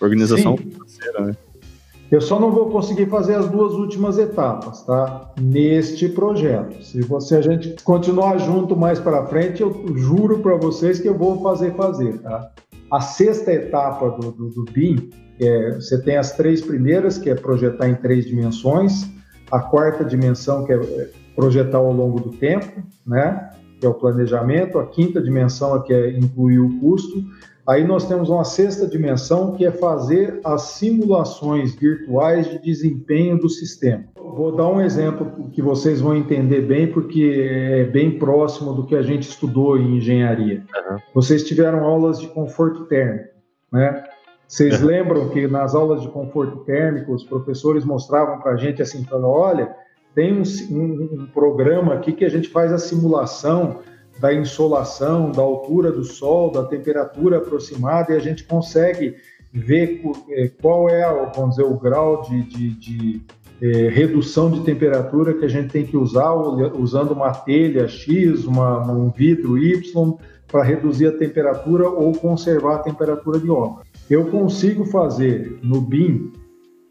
organização 0.00 0.56
Sim. 0.56 0.70
financeira, 0.70 1.26
né? 1.26 1.36
Eu 2.10 2.20
só 2.20 2.38
não 2.38 2.50
vou 2.50 2.68
conseguir 2.68 3.06
fazer 3.06 3.36
as 3.36 3.48
duas 3.48 3.72
últimas 3.72 4.18
etapas, 4.18 4.84
tá? 4.84 5.32
Neste 5.40 6.10
projeto. 6.10 6.82
Se 6.82 7.00
você 7.00 7.36
a 7.36 7.40
gente 7.40 7.74
continuar 7.82 8.36
junto 8.36 8.76
mais 8.76 8.98
para 8.98 9.24
frente, 9.26 9.62
eu 9.62 9.96
juro 9.96 10.40
para 10.40 10.56
vocês 10.56 11.00
que 11.00 11.08
eu 11.08 11.16
vou 11.16 11.42
fazer 11.42 11.74
fazer, 11.74 12.18
tá? 12.18 12.50
A 12.90 13.00
sexta 13.00 13.50
etapa 13.50 14.10
do, 14.10 14.30
do, 14.30 14.50
do 14.50 14.64
BIM, 14.64 15.08
é, 15.40 15.72
você 15.72 16.02
tem 16.02 16.18
as 16.18 16.36
três 16.36 16.60
primeiras, 16.60 17.16
que 17.16 17.30
é 17.30 17.34
projetar 17.34 17.88
em 17.88 17.94
três 17.94 18.26
dimensões, 18.26 19.06
a 19.52 19.60
quarta 19.60 20.04
dimensão, 20.04 20.64
que 20.64 20.72
é 20.72 21.10
projetar 21.36 21.78
ao 21.78 21.92
longo 21.92 22.18
do 22.18 22.30
tempo, 22.30 22.82
né? 23.06 23.50
Que 23.78 23.86
é 23.86 23.88
o 23.88 23.94
planejamento, 23.94 24.78
a 24.78 24.86
quinta 24.86 25.22
dimensão 25.22 25.76
é 25.76 25.82
que 25.82 25.92
é 25.92 26.10
incluir 26.18 26.58
o 26.58 26.80
custo, 26.80 27.22
Aí 27.66 27.84
nós 27.86 28.08
temos 28.08 28.28
uma 28.28 28.42
sexta 28.42 28.88
dimensão 28.88 29.52
que 29.52 29.64
é 29.64 29.70
fazer 29.70 30.40
as 30.44 30.62
simulações 30.62 31.74
virtuais 31.74 32.50
de 32.50 32.58
desempenho 32.58 33.38
do 33.38 33.48
sistema. 33.48 34.04
Vou 34.16 34.56
dar 34.56 34.68
um 34.68 34.80
exemplo 34.80 35.48
que 35.52 35.62
vocês 35.62 36.00
vão 36.00 36.16
entender 36.16 36.62
bem, 36.62 36.88
porque 36.88 37.46
é 37.48 37.84
bem 37.84 38.18
próximo 38.18 38.72
do 38.72 38.84
que 38.84 38.96
a 38.96 39.02
gente 39.02 39.28
estudou 39.28 39.78
em 39.78 39.98
engenharia. 39.98 40.64
Uhum. 40.74 40.98
Vocês 41.14 41.44
tiveram 41.44 41.84
aulas 41.84 42.18
de 42.18 42.26
conforto 42.28 42.86
térmico, 42.86 43.28
né? 43.72 44.02
Vocês 44.52 44.82
lembram 44.82 45.30
que 45.30 45.46
nas 45.46 45.74
aulas 45.74 46.02
de 46.02 46.08
conforto 46.08 46.58
térmico 46.58 47.14
os 47.14 47.24
professores 47.24 47.86
mostravam 47.86 48.38
para 48.38 48.52
a 48.52 48.56
gente 48.58 48.82
assim, 48.82 49.02
falando, 49.02 49.28
olha, 49.28 49.74
tem 50.14 50.30
um, 50.30 50.42
um, 50.70 51.22
um 51.22 51.26
programa 51.32 51.94
aqui 51.94 52.12
que 52.12 52.22
a 52.22 52.28
gente 52.28 52.50
faz 52.50 52.70
a 52.70 52.76
simulação 52.76 53.78
da 54.20 54.34
insolação, 54.34 55.32
da 55.32 55.40
altura 55.40 55.90
do 55.90 56.04
sol, 56.04 56.52
da 56.52 56.64
temperatura 56.64 57.38
aproximada, 57.38 58.12
e 58.12 58.16
a 58.16 58.20
gente 58.20 58.44
consegue 58.44 59.16
ver 59.54 60.02
é, 60.28 60.48
qual 60.60 60.86
é, 60.86 61.02
vamos 61.34 61.56
dizer, 61.56 61.64
o 61.64 61.78
grau 61.78 62.20
de, 62.20 62.42
de, 62.42 62.70
de 62.74 63.22
é, 63.62 63.88
redução 63.88 64.50
de 64.50 64.60
temperatura 64.64 65.32
que 65.32 65.46
a 65.46 65.48
gente 65.48 65.70
tem 65.70 65.86
que 65.86 65.96
usar, 65.96 66.30
usando 66.34 67.12
uma 67.12 67.32
telha 67.32 67.88
X, 67.88 68.44
uma, 68.44 68.82
um 68.92 69.08
vidro 69.08 69.56
Y, 69.56 70.14
para 70.46 70.62
reduzir 70.62 71.06
a 71.06 71.16
temperatura 71.16 71.88
ou 71.88 72.12
conservar 72.12 72.74
a 72.74 72.80
temperatura 72.80 73.40
de 73.40 73.48
obra. 73.48 73.90
Eu 74.12 74.26
consigo 74.26 74.84
fazer 74.84 75.58
no 75.62 75.80
BIM 75.80 76.34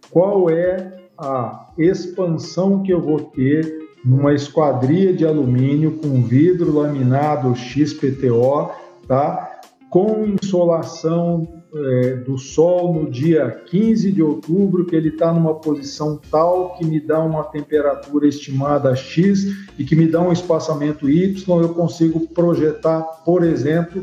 qual 0.10 0.50
é 0.50 0.92
a 1.16 1.68
expansão 1.78 2.82
que 2.82 2.92
eu 2.92 3.00
vou 3.00 3.20
ter 3.20 3.78
numa 4.04 4.34
esquadria 4.34 5.14
de 5.14 5.24
alumínio 5.24 6.00
com 6.00 6.24
vidro 6.24 6.74
laminado 6.74 7.56
XPTO, 7.56 8.72
tá? 9.08 9.62
com 9.92 10.26
insolação 10.26 11.48
é, 11.76 12.16
do 12.16 12.40
sol 12.40 12.92
no 12.92 13.12
dia 13.12 13.52
15 13.68 14.12
de 14.12 14.24
outubro, 14.24 14.86
que 14.86 14.96
ele 14.96 15.10
está 15.10 15.32
numa 15.32 15.54
posição 15.54 16.20
tal 16.32 16.74
que 16.74 16.84
me 16.84 17.00
dá 17.00 17.20
uma 17.20 17.44
temperatura 17.44 18.28
estimada 18.28 18.96
X 18.96 19.46
e 19.78 19.84
que 19.84 19.96
me 19.96 20.08
dá 20.08 20.20
um 20.20 20.32
espaçamento 20.32 21.08
Y, 21.08 21.62
eu 21.62 21.70
consigo 21.70 22.28
projetar, 22.30 23.04
por 23.24 23.44
exemplo, 23.44 24.02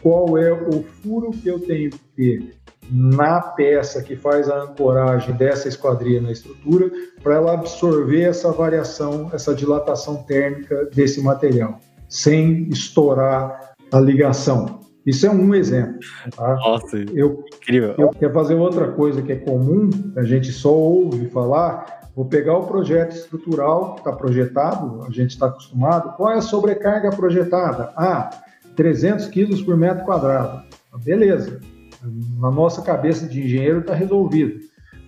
qual 0.00 0.38
é 0.38 0.52
o 0.52 0.84
furo 0.84 1.32
que 1.32 1.48
eu 1.48 1.58
tenho 1.58 1.90
que 1.90 1.98
ter 2.16 2.59
na 2.90 3.40
peça 3.40 4.02
que 4.02 4.16
faz 4.16 4.48
a 4.48 4.62
ancoragem 4.62 5.34
dessa 5.34 5.68
esquadria 5.68 6.20
na 6.20 6.32
estrutura, 6.32 6.90
para 7.22 7.36
ela 7.36 7.54
absorver 7.54 8.22
essa 8.22 8.50
variação, 8.50 9.30
essa 9.32 9.54
dilatação 9.54 10.22
térmica 10.24 10.86
desse 10.86 11.22
material, 11.22 11.78
sem 12.08 12.68
estourar 12.68 13.74
a 13.92 14.00
ligação. 14.00 14.80
Isso 15.06 15.26
é 15.26 15.30
um 15.30 15.54
exemplo. 15.54 15.98
Tá? 16.36 16.54
Nossa, 16.56 16.96
eu, 17.14 17.44
incrível. 17.54 17.94
Eu 17.96 18.10
quero 18.10 18.32
fazer 18.34 18.54
outra 18.54 18.88
coisa 18.92 19.22
que 19.22 19.32
é 19.32 19.36
comum, 19.36 19.88
a 20.16 20.22
gente 20.22 20.52
só 20.52 20.72
ouve 20.72 21.28
falar. 21.28 22.00
Vou 22.14 22.24
pegar 22.26 22.56
o 22.56 22.66
projeto 22.66 23.12
estrutural 23.12 23.94
que 23.94 24.00
está 24.00 24.12
projetado, 24.12 25.02
a 25.04 25.10
gente 25.10 25.30
está 25.30 25.46
acostumado. 25.46 26.16
Qual 26.16 26.30
é 26.30 26.36
a 26.36 26.40
sobrecarga 26.42 27.10
projetada? 27.10 27.92
Ah, 27.96 28.30
300 28.76 29.26
quilos 29.28 29.62
por 29.62 29.76
metro 29.76 30.04
quadrado. 30.04 30.62
Beleza, 31.02 31.60
na 32.02 32.50
nossa 32.50 32.82
cabeça 32.82 33.26
de 33.26 33.42
engenheiro 33.42 33.80
está 33.80 33.94
resolvido. 33.94 34.60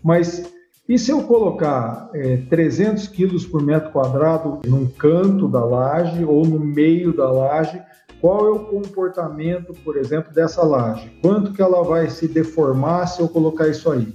Mas 0.02 0.52
e 0.88 0.98
se 0.98 1.12
eu 1.12 1.22
colocar 1.22 2.10
é, 2.12 2.38
300 2.50 3.06
quilos 3.08 3.46
por 3.46 3.62
metro 3.62 3.90
quadrado 3.92 4.60
num 4.66 4.86
canto 4.86 5.48
da 5.48 5.64
laje 5.64 6.24
ou 6.24 6.44
no 6.44 6.58
meio 6.58 7.16
da 7.16 7.30
laje, 7.30 7.80
qual 8.20 8.46
é 8.46 8.50
o 8.50 8.64
comportamento, 8.66 9.72
por 9.84 9.96
exemplo, 9.96 10.32
dessa 10.32 10.62
laje? 10.62 11.10
Quanto 11.22 11.52
que 11.52 11.62
ela 11.62 11.82
vai 11.82 12.10
se 12.10 12.26
deformar 12.26 13.06
se 13.06 13.20
eu 13.20 13.28
colocar 13.28 13.68
isso 13.68 13.90
aí? 13.90 14.12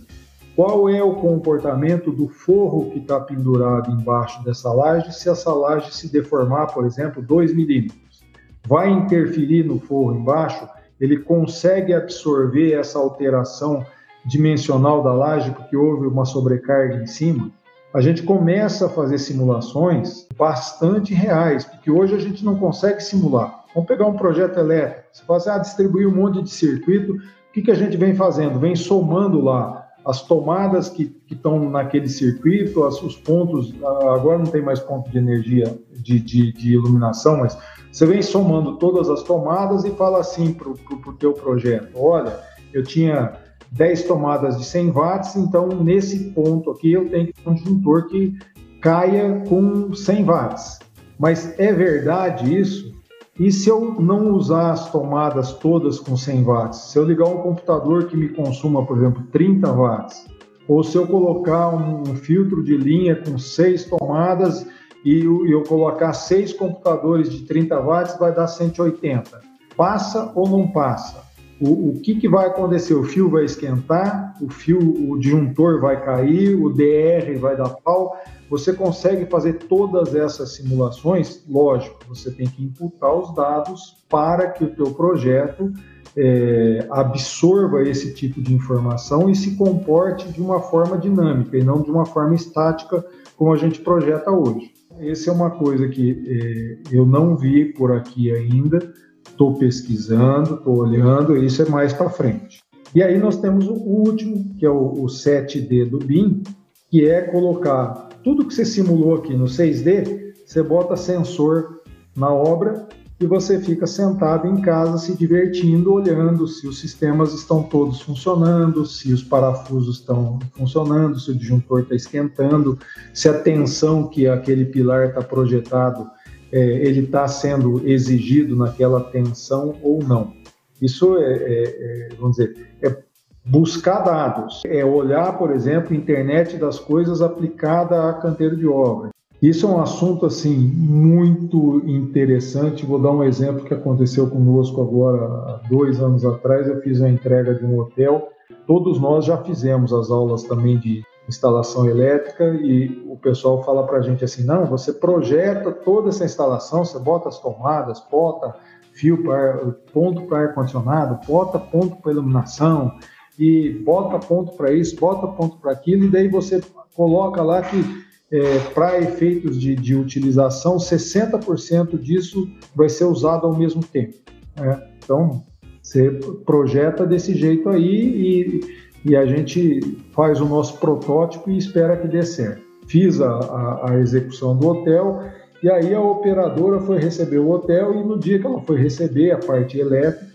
Qual 0.55 0.89
é 0.89 1.01
o 1.01 1.15
comportamento 1.15 2.11
do 2.11 2.27
forro 2.27 2.91
que 2.91 2.99
está 2.99 3.19
pendurado 3.19 3.91
embaixo 3.91 4.43
dessa 4.43 4.71
laje 4.71 5.13
se 5.13 5.29
essa 5.29 5.53
laje 5.53 5.93
se 5.93 6.11
deformar, 6.11 6.67
por 6.67 6.85
exemplo, 6.85 7.21
2 7.21 7.53
milímetros? 7.53 8.23
Vai 8.67 8.89
interferir 8.89 9.63
no 9.63 9.79
forro 9.79 10.15
embaixo? 10.15 10.67
Ele 10.99 11.17
consegue 11.17 11.93
absorver 11.93 12.73
essa 12.73 12.99
alteração 12.99 13.85
dimensional 14.25 15.03
da 15.03 15.13
laje 15.13 15.51
porque 15.51 15.75
houve 15.75 16.07
uma 16.07 16.25
sobrecarga 16.25 16.95
em 16.95 17.07
cima, 17.07 17.51
a 17.93 18.01
gente 18.01 18.23
começa 18.23 18.85
a 18.85 18.89
fazer 18.89 19.17
simulações 19.17 20.27
bastante 20.37 21.13
reais, 21.13 21.63
porque 21.63 21.89
hoje 21.89 22.15
a 22.15 22.19
gente 22.19 22.43
não 22.43 22.57
consegue 22.57 23.01
simular. 23.01 23.63
Vamos 23.73 23.87
pegar 23.87 24.05
um 24.05 24.17
projeto 24.17 24.59
elétrico, 24.59 25.07
você 25.11 25.23
fala 25.23 25.37
assim, 25.37 25.49
ah, 25.49 25.57
distribuir 25.57 26.07
um 26.07 26.15
monte 26.15 26.41
de 26.41 26.49
circuito, 26.49 27.13
o 27.13 27.53
que, 27.53 27.61
que 27.61 27.71
a 27.71 27.75
gente 27.75 27.95
vem 27.95 28.13
fazendo? 28.13 28.59
Vem 28.59 28.75
somando 28.75 29.41
lá 29.41 29.87
as 30.05 30.21
tomadas 30.21 30.89
que 30.89 31.15
estão 31.29 31.69
naquele 31.69 32.07
circuito, 32.07 32.83
as, 32.85 33.01
os 33.01 33.15
pontos, 33.17 33.73
agora 33.83 34.37
não 34.37 34.45
tem 34.45 34.61
mais 34.61 34.79
ponto 34.79 35.09
de 35.09 35.17
energia 35.17 35.77
de, 35.91 36.19
de, 36.19 36.53
de 36.53 36.73
iluminação, 36.73 37.37
mas 37.37 37.57
você 37.97 38.05
vem 38.05 38.21
somando 38.21 38.75
todas 38.75 39.09
as 39.09 39.23
tomadas 39.23 39.83
e 39.83 39.89
fala 39.89 40.19
assim 40.19 40.53
para 40.53 40.69
o 40.69 41.13
teu 41.13 41.33
projeto, 41.33 41.89
olha, 41.95 42.39
eu 42.71 42.83
tinha 42.83 43.33
10 43.71 44.03
tomadas 44.03 44.55
de 44.55 44.65
100 44.65 44.91
watts, 44.91 45.35
então 45.35 45.67
nesse 45.69 46.25
ponto 46.25 46.69
aqui 46.69 46.93
eu 46.93 47.09
tenho 47.09 47.33
um 47.43 47.55
disjuntor 47.55 48.05
que 48.05 48.37
caia 48.81 49.41
com 49.49 49.95
100 49.95 50.23
watts. 50.25 50.77
Mas 51.17 51.57
é 51.57 51.73
verdade 51.73 52.55
isso? 52.55 52.93
E 53.39 53.51
se 53.51 53.67
eu 53.67 53.95
não 53.99 54.31
usar 54.31 54.73
as 54.73 54.91
tomadas 54.91 55.53
todas 55.53 55.99
com 55.99 56.15
100 56.15 56.43
watts? 56.43 56.79
Se 56.91 56.99
eu 56.99 57.03
ligar 57.03 57.25
um 57.25 57.41
computador 57.41 58.05
que 58.05 58.15
me 58.15 58.29
consuma, 58.29 58.85
por 58.85 58.97
exemplo, 58.97 59.23
30 59.31 59.71
watts, 59.71 60.27
ou 60.67 60.83
se 60.83 60.95
eu 60.95 61.07
colocar 61.07 61.69
um 61.69 62.05
filtro 62.15 62.63
de 62.63 62.77
linha 62.77 63.15
com 63.15 63.39
6 63.39 63.85
tomadas 63.85 64.67
e 65.15 65.51
eu 65.51 65.63
colocar 65.63 66.11
seis 66.13 66.51
computadores 66.51 67.29
de 67.29 67.45
30 67.45 67.79
watts, 67.79 68.17
vai 68.17 68.33
dar 68.33 68.47
180. 68.47 69.39
Passa 69.75 70.31
ou 70.35 70.49
não 70.49 70.67
passa? 70.67 71.25
O, 71.61 71.91
o 71.91 71.99
que, 72.01 72.15
que 72.15 72.27
vai 72.27 72.47
acontecer? 72.47 72.93
O 72.93 73.03
fio 73.03 73.29
vai 73.29 73.45
esquentar, 73.45 74.33
o 74.41 74.49
fio, 74.49 74.79
o 74.79 75.17
disjuntor 75.17 75.79
vai 75.79 76.03
cair, 76.03 76.55
o 76.55 76.69
DR 76.69 77.39
vai 77.39 77.55
dar 77.55 77.69
pau. 77.69 78.17
Você 78.49 78.73
consegue 78.73 79.25
fazer 79.25 79.53
todas 79.53 80.13
essas 80.13 80.55
simulações? 80.55 81.43
Lógico, 81.47 81.99
você 82.07 82.29
tem 82.29 82.47
que 82.47 82.63
imputar 82.63 83.13
os 83.15 83.33
dados 83.33 84.03
para 84.09 84.49
que 84.49 84.63
o 84.63 84.75
teu 84.75 84.91
projeto 84.93 85.71
é, 86.17 86.85
absorva 86.89 87.81
esse 87.81 88.13
tipo 88.13 88.41
de 88.41 88.53
informação 88.53 89.29
e 89.29 89.35
se 89.35 89.55
comporte 89.55 90.27
de 90.31 90.41
uma 90.41 90.61
forma 90.61 90.97
dinâmica 90.97 91.57
e 91.57 91.63
não 91.63 91.81
de 91.81 91.89
uma 91.89 92.05
forma 92.05 92.35
estática 92.35 93.05
como 93.37 93.53
a 93.53 93.57
gente 93.57 93.79
projeta 93.79 94.31
hoje. 94.31 94.73
Essa 94.99 95.29
é 95.29 95.33
uma 95.33 95.51
coisa 95.51 95.87
que 95.87 96.23
é, 96.27 96.95
eu 96.95 97.05
não 97.05 97.37
vi 97.37 97.65
por 97.73 97.91
aqui 97.91 98.31
ainda. 98.31 98.93
Estou 99.27 99.53
pesquisando, 99.55 100.55
estou 100.55 100.77
olhando, 100.77 101.37
isso 101.37 101.61
é 101.61 101.69
mais 101.69 101.93
para 101.93 102.09
frente. 102.09 102.61
E 102.95 103.03
aí 103.03 103.17
nós 103.17 103.39
temos 103.39 103.67
o 103.67 103.73
último, 103.73 104.55
que 104.57 104.65
é 104.65 104.69
o, 104.69 104.93
o 104.93 105.05
7D 105.05 105.89
do 105.89 105.99
BIM, 105.99 106.41
que 106.89 107.05
é 107.05 107.21
colocar 107.21 108.09
tudo 108.23 108.45
que 108.45 108.53
você 108.53 108.65
simulou 108.65 109.15
aqui 109.15 109.35
no 109.35 109.45
6D, 109.45 110.33
você 110.45 110.63
bota 110.63 110.95
sensor 110.95 111.81
na 112.15 112.33
obra 112.33 112.87
e 113.19 113.25
você 113.25 113.59
fica 113.59 113.87
sentado 113.87 114.47
em 114.47 114.61
casa 114.61 114.97
se 114.99 115.17
divertindo, 115.17 115.93
olhando 115.93 116.47
se 116.47 116.67
os 116.67 116.79
sistemas 116.79 117.33
estão 117.33 117.63
todos 117.63 118.01
funcionando, 118.01 118.85
se 118.85 119.11
os 119.11 119.23
parafusos 119.23 119.99
estão 119.99 120.37
funcionando, 120.53 121.19
se 121.19 121.31
o 121.31 121.35
disjuntor 121.35 121.81
está 121.81 121.95
esquentando, 121.95 122.77
se 123.13 123.27
a 123.27 123.39
tensão 123.39 124.07
que 124.07 124.27
aquele 124.27 124.65
pilar 124.65 125.07
está 125.07 125.21
projetado, 125.21 126.07
é, 126.51 126.59
ele 126.59 127.01
está 127.01 127.27
sendo 127.27 127.87
exigido 127.87 128.55
naquela 128.55 129.01
tensão 129.01 129.75
ou 129.81 130.03
não. 130.03 130.33
Isso 130.79 131.17
é, 131.17 131.33
é, 131.33 131.63
é, 131.63 132.09
vamos 132.19 132.37
dizer, 132.37 132.69
é 132.83 132.95
buscar 133.43 134.01
dados, 134.01 134.61
é 134.65 134.85
olhar, 134.85 135.37
por 135.39 135.51
exemplo, 135.51 135.95
internet 135.95 136.55
das 136.57 136.77
coisas 136.77 137.21
aplicada 137.21 138.09
a 138.09 138.13
canteiro 138.13 138.55
de 138.55 138.67
obra. 138.67 139.09
Isso 139.41 139.67
é 139.67 139.69
um 139.69 139.79
assunto 139.79 140.25
assim 140.25 140.57
muito 140.57 141.83
interessante. 141.85 142.85
Vou 142.85 142.99
dar 142.99 143.11
um 143.11 143.23
exemplo 143.23 143.63
que 143.63 143.73
aconteceu 143.73 144.27
conosco 144.29 144.81
agora 144.81 145.61
dois 145.69 146.01
anos 146.01 146.25
atrás. 146.25 146.67
Eu 146.67 146.81
fiz 146.81 147.01
a 147.01 147.09
entrega 147.09 147.53
de 147.53 147.63
um 147.63 147.79
hotel. 147.79 148.29
Todos 148.65 148.99
nós 148.99 149.25
já 149.25 149.37
fizemos 149.37 149.93
as 149.93 150.09
aulas 150.09 150.43
também 150.43 150.79
de 150.79 151.03
instalação 151.29 151.87
elétrica 151.87 152.45
e 152.45 153.05
o 153.07 153.17
pessoal 153.17 153.63
fala 153.63 153.85
para 153.85 153.99
a 153.99 154.01
gente 154.01 154.23
assim: 154.23 154.43
não, 154.43 154.65
você 154.65 154.91
projeta 154.91 155.71
toda 155.71 156.09
essa 156.09 156.25
instalação, 156.25 156.83
você 156.83 156.97
bota 156.97 157.29
as 157.29 157.39
tomadas, 157.39 158.03
bota 158.09 158.55
fio 158.93 159.23
para 159.23 159.75
ponto 159.93 160.23
para 160.23 160.39
ar 160.39 160.55
condicionado, 160.55 161.19
bota 161.27 161.59
ponto 161.59 161.97
para 161.97 162.11
iluminação 162.11 162.97
e 163.37 163.69
bota 163.85 164.17
ponto 164.17 164.53
para 164.53 164.71
isso, 164.71 164.95
bota 164.99 165.27
ponto 165.27 165.57
para 165.57 165.71
aquilo 165.71 166.05
e 166.05 166.09
daí 166.09 166.27
você 166.27 166.59
coloca 166.95 167.43
lá 167.43 167.61
que 167.61 168.06
é, 168.31 168.59
para 168.73 168.99
efeitos 168.99 169.59
de, 169.59 169.75
de, 169.75 169.95
utilização, 169.95 170.77
60% 170.77 171.99
disso 171.99 172.47
vai 172.75 172.89
ser 172.89 173.05
usado 173.05 173.47
ao 173.47 173.55
mesmo 173.55 173.83
tempo. 173.83 174.15
Né? 174.59 174.83
Então, 175.03 175.43
você 175.81 176.11
projeta 176.45 177.05
desse 177.05 177.33
jeito 177.33 177.69
aí 177.69 178.59
e, 179.05 179.09
e, 179.11 179.15
a 179.15 179.25
gente 179.25 179.79
faz 180.11 180.41
o 180.41 180.45
nosso 180.45 180.77
protótipo 180.79 181.49
e 181.49 181.57
espera 181.57 181.95
que 181.95 182.07
dê 182.07 182.23
certo. 182.23 182.61
Fiz 182.87 183.21
a, 183.21 183.29
a, 183.29 183.91
a 183.91 183.99
execução 183.99 184.57
do 184.57 184.67
hotel 184.67 185.21
e 185.63 185.69
aí 185.69 185.93
a 185.93 186.01
operadora 186.01 186.79
foi 186.81 186.99
receber 186.99 187.39
o 187.39 187.49
hotel 187.49 187.95
e 187.95 188.03
no 188.03 188.19
dia 188.19 188.39
que 188.39 188.45
ela 188.45 188.61
foi 188.61 188.77
receber 188.77 189.31
a 189.31 189.37
parte 189.37 189.79
elétrica, 189.79 190.27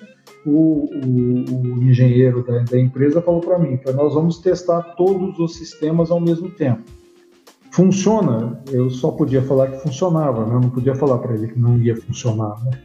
o, 0.44 0.88
o, 1.04 1.78
o 1.78 1.82
engenheiro 1.82 2.42
da, 2.42 2.58
da 2.60 2.78
empresa 2.78 3.22
falou 3.22 3.40
para 3.40 3.58
mim 3.58 3.78
nós 3.94 4.14
vamos 4.14 4.38
testar 4.38 4.82
todos 4.96 5.38
os 5.38 5.56
sistemas 5.56 6.10
ao 6.10 6.20
mesmo 6.20 6.50
tempo. 6.50 6.82
Funciona, 7.72 8.62
eu 8.70 8.90
só 8.90 9.10
podia 9.10 9.40
falar 9.42 9.68
que 9.68 9.78
funcionava, 9.78 10.44
né? 10.44 10.54
eu 10.54 10.60
não 10.60 10.68
podia 10.68 10.94
falar 10.94 11.16
para 11.18 11.32
ele 11.32 11.48
que 11.48 11.58
não 11.58 11.78
ia 11.78 11.96
funcionar. 11.96 12.62
Né? 12.64 12.78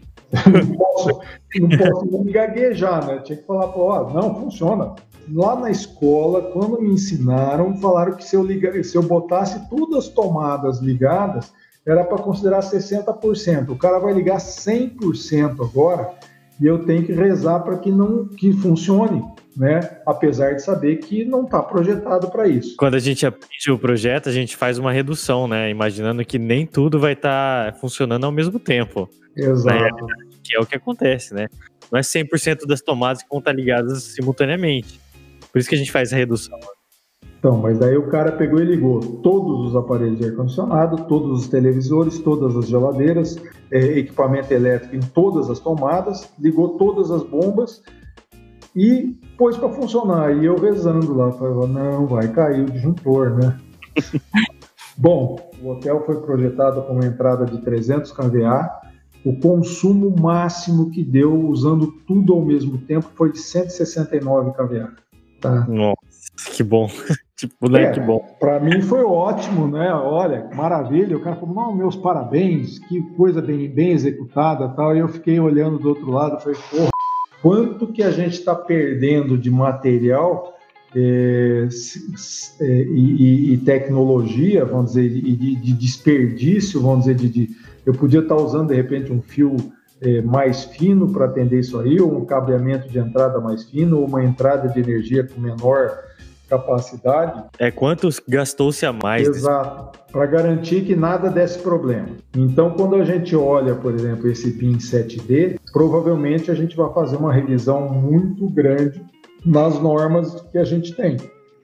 não 0.50 0.78
posso, 0.78 1.20
não 1.60 1.70
posso 1.78 2.24
me 2.24 2.32
gaguejar, 2.32 3.06
né? 3.06 3.20
Tinha 3.20 3.38
que 3.38 3.46
falar, 3.46 3.66
ó, 3.78 4.14
não, 4.14 4.34
funciona. 4.36 4.96
Lá 5.30 5.58
na 5.58 5.70
escola, 5.70 6.42
quando 6.54 6.82
me 6.82 6.90
ensinaram, 6.94 7.76
falaram 7.80 8.16
que 8.16 8.24
se 8.24 8.38
eu, 8.38 8.44
ligar, 8.44 8.82
se 8.82 8.96
eu 8.96 9.04
botasse 9.04 9.70
todas 9.70 10.06
as 10.06 10.10
tomadas 10.10 10.80
ligadas, 10.80 11.52
era 11.86 12.06
para 12.06 12.24
considerar 12.24 12.62
60%. 12.62 13.70
O 13.70 13.78
cara 13.78 14.00
vai 14.00 14.14
ligar 14.14 14.38
100% 14.38 15.70
agora 15.70 16.14
e 16.62 16.66
eu 16.66 16.86
tenho 16.86 17.04
que 17.04 17.12
rezar 17.12 17.60
para 17.60 17.78
que 17.78 17.92
não 17.92 18.26
que 18.26 18.54
funcione 18.54 19.22
né? 19.58 19.80
Apesar 20.06 20.54
de 20.54 20.62
saber 20.62 20.98
que 20.98 21.26
não 21.26 21.44
está 21.44 21.62
projetado 21.64 22.30
para 22.30 22.48
isso. 22.48 22.76
Quando 22.78 22.94
a 22.94 23.00
gente 23.00 23.26
aprende 23.26 23.72
o 23.72 23.80
projeto, 23.80 24.30
a 24.30 24.32
gente 24.32 24.56
faz 24.56 24.78
uma 24.78 24.92
redução, 24.92 25.48
né? 25.48 25.70
Imaginando 25.72 26.24
que 26.24 26.38
nem 26.38 26.66
tudo 26.66 27.00
vai 27.00 27.14
estar 27.14 27.74
tá 27.74 27.80
funcionando 27.80 28.26
ao 28.26 28.32
mesmo 28.32 28.60
tempo. 28.60 29.10
Exato. 29.36 30.06
que 30.44 30.56
é 30.56 30.60
o 30.60 30.66
que 30.66 30.76
acontece, 30.76 31.34
né? 31.34 31.48
Não 31.92 32.00
é 32.00 32.02
100% 32.02 32.68
das 32.68 32.82
tomadas 32.82 33.24
que 33.24 33.30
vão 33.30 33.40
estar 33.40 33.54
ligadas 33.54 34.04
simultaneamente. 34.04 35.00
Por 35.52 35.60
isso 35.60 35.68
que 35.68 35.76
a 35.76 35.78
gente 35.78 35.92
faz 35.92 36.14
a 36.14 36.16
redução. 36.16 36.60
Então, 37.40 37.58
mas 37.58 37.78
daí 37.78 37.96
o 37.96 38.08
cara 38.08 38.32
pegou 38.32 38.60
e 38.60 38.66
ligou 38.66 39.00
todos 39.00 39.70
os 39.70 39.76
aparelhos 39.76 40.18
de 40.20 40.26
ar-condicionado, 40.26 41.06
todos 41.06 41.42
os 41.42 41.48
televisores, 41.48 42.20
todas 42.20 42.56
as 42.56 42.68
geladeiras, 42.68 43.38
é, 43.72 44.00
equipamento 44.00 44.52
elétrico 44.54 44.96
em 44.96 45.00
todas 45.00 45.50
as 45.50 45.60
tomadas, 45.60 46.30
ligou 46.40 46.78
todas 46.78 47.12
as 47.12 47.24
bombas 47.24 47.82
e 48.78 49.20
pôs 49.36 49.58
para 49.58 49.70
funcionar. 49.70 50.38
E 50.38 50.46
eu 50.46 50.56
rezando 50.56 51.12
lá, 51.16 51.32
falei, 51.32 51.68
não, 51.68 52.06
vai 52.06 52.28
cair 52.28 52.62
o 52.62 52.70
disjuntor, 52.70 53.32
né? 53.32 53.58
Bom, 54.96 55.52
o 55.62 55.70
hotel 55.70 56.04
foi 56.06 56.22
projetado 56.22 56.84
com 56.84 56.94
uma 56.94 57.06
entrada 57.06 57.46
de 57.46 57.60
300 57.60 58.12
kVA. 58.12 58.70
O 59.26 59.36
consumo 59.40 60.16
máximo 60.20 60.92
que 60.92 61.04
deu, 61.04 61.34
usando 61.50 61.92
tudo 62.08 62.34
ao 62.34 62.46
mesmo 62.46 62.78
tempo, 62.78 63.08
foi 63.16 63.32
de 63.32 63.40
169 63.40 64.52
kVA. 64.52 64.94
Tá? 65.42 65.66
Nossa, 65.68 65.98
que 66.56 66.64
bom. 66.64 66.88
tipo, 67.36 67.70
né, 67.70 67.84
é, 67.84 67.92
que 67.92 68.00
bom. 68.00 68.24
Para 68.40 68.60
mim 68.60 68.82
foi 68.82 69.04
ótimo, 69.04 69.68
né? 69.68 69.92
Olha, 69.94 70.50
maravilha. 70.56 71.18
O 71.18 71.22
cara 71.22 71.36
falou, 71.36 71.54
não, 71.54 71.76
meus 71.76 71.96
parabéns, 71.96 72.80
que 72.80 73.02
coisa 73.16 73.42
bem, 73.42 73.70
bem 73.70 73.92
executada 73.92 74.70
tal. 74.70 74.96
E 74.96 75.00
eu 75.00 75.08
fiquei 75.08 75.40
olhando 75.40 75.80
do 75.80 75.90
outro 75.90 76.10
lado, 76.10 76.42
falei, 76.42 76.58
porra, 76.72 76.90
quanto 77.48 77.88
que 77.88 78.04
a 78.04 78.12
gente 78.12 78.34
está 78.34 78.54
perdendo 78.54 79.38
de 79.38 79.50
material 79.50 80.54
é, 80.94 81.66
é, 82.60 82.66
e, 82.66 83.54
e, 83.54 83.58
tecnologia, 83.60 84.66
vamos 84.66 84.88
dizer, 84.92 85.06
e 85.06 85.34
de, 85.34 85.56
de 85.56 85.72
desperdício, 85.72 86.82
vamos 86.82 87.06
dizer, 87.06 87.16
de, 87.16 87.30
de, 87.30 87.50
eu 87.86 87.94
podia 87.94 88.20
estar 88.20 88.36
tá 88.36 88.42
usando 88.42 88.68
de 88.68 88.76
repente 88.76 89.14
um 89.14 89.22
fio 89.22 89.56
é, 90.02 90.22
mais 90.22 90.66
fino 90.66 91.10
para 91.10 91.24
atender 91.24 91.62
isso 91.62 91.80
aí, 91.80 92.02
ou 92.02 92.18
um 92.18 92.26
cabeamento 92.26 92.90
de 92.90 93.00
entrada 93.00 93.40
mais 93.40 93.64
fino, 93.64 94.00
ou 94.00 94.06
uma 94.06 94.22
entrada 94.22 94.68
de 94.68 94.82
energia 94.82 95.24
com 95.24 95.40
menor 95.40 96.00
capacidade. 96.48 97.44
É 97.60 97.70
quantos 97.72 98.20
gastou-se 98.28 98.86
a 98.86 98.94
mais? 98.94 99.28
Exato, 99.28 100.00
para 100.12 100.26
garantir 100.26 100.82
que 100.82 100.96
nada 100.96 101.30
desse 101.30 101.60
problema. 101.60 102.10
Então, 102.36 102.72
quando 102.72 102.96
a 102.96 103.04
gente 103.04 103.36
olha, 103.36 103.76
por 103.76 103.94
exemplo, 103.94 104.30
esse 104.30 104.52
PIN 104.52 104.78
7D, 104.78 105.60
provavelmente 105.72 106.50
a 106.50 106.56
gente 106.56 106.76
vai 106.76 106.92
fazer 106.94 107.18
uma 107.18 107.34
revisão 107.34 107.90
muito 107.90 108.50
grande 108.50 109.02
nas 109.46 109.80
normas 109.80 110.42
que 110.52 110.58
a 110.58 110.64
gente 110.64 110.96
tem. 110.96 111.18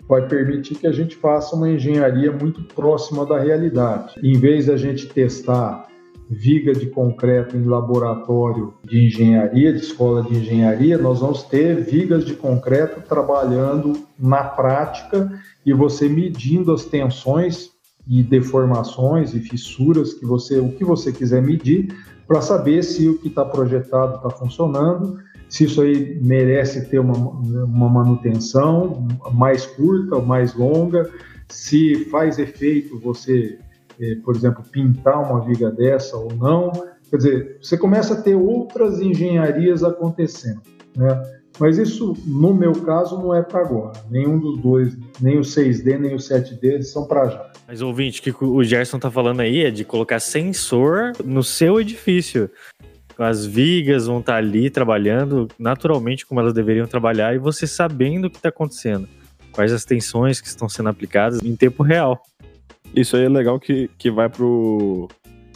Vai 0.08 0.28
permitir 0.28 0.76
que 0.76 0.86
a 0.86 0.92
gente 0.92 1.16
faça 1.16 1.56
uma 1.56 1.70
engenharia 1.70 2.32
muito 2.32 2.62
próxima 2.76 3.26
da 3.26 3.40
realidade. 3.40 4.16
Em 4.22 4.38
vez 4.38 4.66
da 4.66 4.76
gente 4.76 5.08
testar 5.08 5.88
viga 6.34 6.74
de 6.74 6.88
concreto 6.88 7.56
em 7.56 7.64
laboratório 7.64 8.74
de 8.84 9.06
engenharia, 9.06 9.72
de 9.72 9.80
escola 9.80 10.24
de 10.24 10.36
engenharia, 10.36 10.98
nós 10.98 11.20
vamos 11.20 11.44
ter 11.44 11.82
vigas 11.84 12.26
de 12.26 12.34
concreto 12.34 13.02
trabalhando 13.08 13.94
na 14.20 14.44
prática 14.44 15.32
e 15.66 15.72
você 15.72 16.10
medindo 16.10 16.74
as 16.74 16.86
tensões 16.86 17.72
e 18.08 18.22
deformações 18.24 19.34
e 19.34 19.40
fissuras 19.40 20.14
que 20.14 20.26
você, 20.26 20.60
o 20.60 20.72
que 20.74 20.84
você 20.84 21.12
quiser 21.12 21.42
medir, 21.42 21.96
para 22.28 22.42
saber 22.42 22.84
se 22.84 23.08
o 23.08 23.18
que 23.20 23.28
está 23.28 23.46
projetado 23.46 24.16
está 24.16 24.30
funcionando, 24.30 25.20
se 25.48 25.66
isso 25.66 25.82
aí 25.82 26.20
merece 26.22 26.90
ter 26.90 27.00
uma, 27.00 27.16
uma 27.16 27.90
manutenção 27.90 29.08
mais 29.32 29.66
curta 29.66 30.20
mais 30.20 30.56
longa, 30.56 31.10
se 31.48 32.06
faz 32.06 32.40
efeito 32.40 33.00
você 33.00 33.60
por 34.24 34.36
exemplo, 34.36 34.64
pintar 34.72 35.20
uma 35.20 35.46
viga 35.46 35.72
dessa 35.72 36.18
ou 36.18 36.34
não. 36.34 36.72
Quer 37.10 37.18
dizer, 37.18 37.58
você 37.62 37.78
começa 37.78 38.14
a 38.16 38.22
ter 38.22 38.36
outras 38.36 39.00
engenharias 39.00 39.84
acontecendo. 39.84 40.62
Né? 40.96 41.22
Mas 41.60 41.78
isso, 41.78 42.16
no 42.26 42.54
meu 42.54 42.72
caso, 42.72 43.18
não 43.18 43.34
é 43.36 43.42
para 43.42 43.62
agora. 43.62 43.94
Nenhum 44.10 44.40
dos 44.40 44.60
dois, 44.60 44.98
nem 45.22 45.38
o 45.38 45.42
6D, 45.42 46.00
nem 46.00 46.16
o 46.16 46.18
7D, 46.18 46.82
são 46.82 47.06
para 47.06 47.30
já. 47.30 47.52
Mas 47.68 47.82
ouvinte, 47.82 48.20
o 48.20 48.24
que 48.24 48.44
o 48.44 48.64
Gerson 48.64 48.98
está 48.98 49.12
falando 49.12 49.42
aí 49.42 49.64
é 49.64 49.72
de 49.72 49.86
colocar 49.86 50.20
sensor 50.20 51.14
no 51.24 51.44
seu 51.44 51.80
edifício. 51.80 52.50
As 53.18 53.46
vigas 53.46 54.08
vão 54.08 54.20
estar 54.20 54.34
tá 54.34 54.38
ali 54.40 54.70
trabalhando 54.70 55.48
naturalmente 55.60 56.26
como 56.26 56.40
elas 56.40 56.54
deveriam 56.54 56.88
trabalhar 56.88 57.36
e 57.36 57.38
você 57.38 57.68
sabendo 57.68 58.26
o 58.26 58.30
que 58.30 58.38
está 58.38 58.50
acontecendo. 58.50 59.08
Quais 59.52 59.72
as 59.72 59.86
tensões 59.86 60.42
que 60.42 60.48
estão 60.48 60.68
sendo 60.68 60.90
aplicadas 60.90 61.40
em 61.44 61.56
tempo 61.56 61.84
real. 61.84 62.20
Isso 62.96 63.16
aí 63.18 63.26
é 63.26 63.30
legal 63.30 63.60
que, 63.60 63.90
que 63.98 64.12
vai 64.12 64.30
pro. 64.30 65.08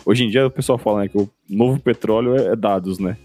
Hoje 0.05 0.23
em 0.23 0.29
dia 0.29 0.47
o 0.47 0.51
pessoal 0.51 0.77
fala 0.77 1.01
né, 1.01 1.07
que 1.07 1.17
o 1.17 1.29
novo 1.49 1.79
petróleo 1.79 2.35
é, 2.35 2.47
é 2.47 2.55
dados, 2.55 2.97
né? 2.97 3.17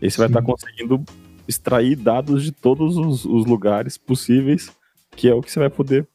E 0.00 0.10
você 0.10 0.18
vai 0.18 0.28
estar 0.28 0.40
tá 0.40 0.46
conseguindo 0.46 1.02
extrair 1.48 1.96
dados 1.96 2.42
de 2.44 2.52
todos 2.52 2.96
os, 2.96 3.24
os, 3.24 3.46
lugares 3.46 3.96
possíveis, 3.96 4.70
que 5.12 5.28
é 5.28 5.34
o 5.34 5.40
que 5.40 5.50
você 5.50 5.58
vai 5.58 5.70
poder 5.70 6.06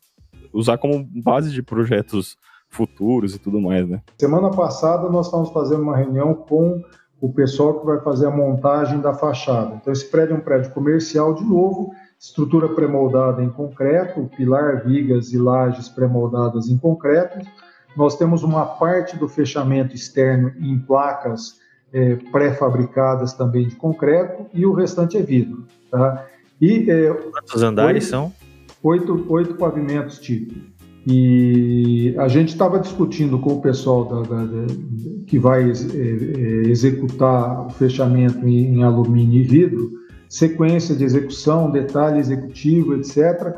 usar 0.54 0.78
como 0.78 1.04
base 1.04 1.52
de 1.52 1.64
projetos 1.64 2.38
futuros 2.70 3.36
e 3.36 3.40
tudo 3.40 3.60
mais, 3.60 3.88
né? 3.88 4.02
Semana 4.18 4.52
passada 4.52 5.10
nós 5.10 5.26
estávamos 5.26 5.52
fazendo 5.52 5.82
uma 5.82 5.98
reunião 5.98 6.34
com 6.34 6.82
o 7.20 7.32
pessoal 7.34 7.80
que 7.80 7.86
vai 7.86 8.00
fazer 8.00 8.28
a 8.28 8.32
montagem 8.32 9.00
da 9.00 9.14
fachada. 9.14 9.76
Então 9.76 9.92
esse 9.92 10.10
prédio 10.10 10.36
é 10.36 10.38
um 10.38 10.42
prédio 10.42 10.72
comercial 10.72 11.34
de 11.34 11.44
novo 11.44 11.94
estrutura 12.22 12.70
pré-moldada 12.70 13.44
em 13.44 13.50
concreto, 13.50 14.30
pilar, 14.38 14.86
vigas 14.86 15.34
e 15.34 15.40
lajes 15.40 15.90
pré-moldadas 15.90 16.70
em 16.70 16.78
concreto. 16.78 17.40
Nós 17.98 18.16
temos 18.16 18.44
uma 18.44 18.64
parte 18.64 19.18
do 19.18 19.28
fechamento 19.28 19.96
externo 19.96 20.54
em 20.60 20.78
placas 20.78 21.60
é, 21.92 22.16
pré-fabricadas 22.32 23.34
também 23.34 23.68
de 23.68 23.76
concreto 23.76 24.46
e 24.54 24.68
o 24.68 24.72
restante 24.72 25.18
é 25.18 25.22
vidro. 25.24 25.66
Tá? 25.90 26.28
E, 26.62 26.90
é, 26.92 27.12
Quantos 27.12 27.64
andares 27.64 28.04
oito, 28.04 28.10
são? 28.12 28.34
Oito, 28.84 29.26
oito 29.28 29.56
pavimentos 29.56 30.20
tipo. 30.20 30.54
E 31.08 32.14
a 32.20 32.28
gente 32.28 32.50
estava 32.50 32.80
discutindo 32.80 33.40
com 33.40 33.54
o 33.54 33.62
pessoal 33.62 34.06
da, 34.06 34.22
da, 34.22 34.46
da, 34.46 34.74
que 35.26 35.40
vai 35.40 35.64
é, 35.64 36.70
executar 36.70 37.66
o 37.66 37.72
fechamento 37.72 38.48
em, 38.48 38.76
em 38.76 38.84
alumínio 38.84 39.42
e 39.42 39.44
vidro 39.44 40.01
sequência 40.32 40.96
de 40.96 41.04
execução, 41.04 41.70
detalhe 41.70 42.18
executivo, 42.18 42.96
etc., 42.96 43.54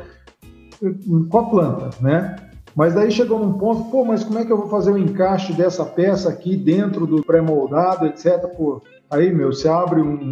com 1.30 1.38
a 1.38 1.48
planta, 1.48 1.90
né? 2.00 2.34
Mas 2.74 2.92
daí 2.92 3.12
chegou 3.12 3.38
num 3.38 3.52
ponto, 3.52 3.88
pô, 3.92 4.04
mas 4.04 4.24
como 4.24 4.40
é 4.40 4.44
que 4.44 4.52
eu 4.52 4.56
vou 4.56 4.68
fazer 4.68 4.90
o 4.90 4.98
encaixe 4.98 5.52
dessa 5.52 5.84
peça 5.84 6.28
aqui 6.28 6.56
dentro 6.56 7.06
do 7.06 7.22
pré-moldado, 7.22 8.06
etc. 8.06 8.48
Pô, 8.56 8.82
aí, 9.08 9.32
meu, 9.32 9.52
você 9.52 9.68
abre 9.68 10.00
um. 10.00 10.30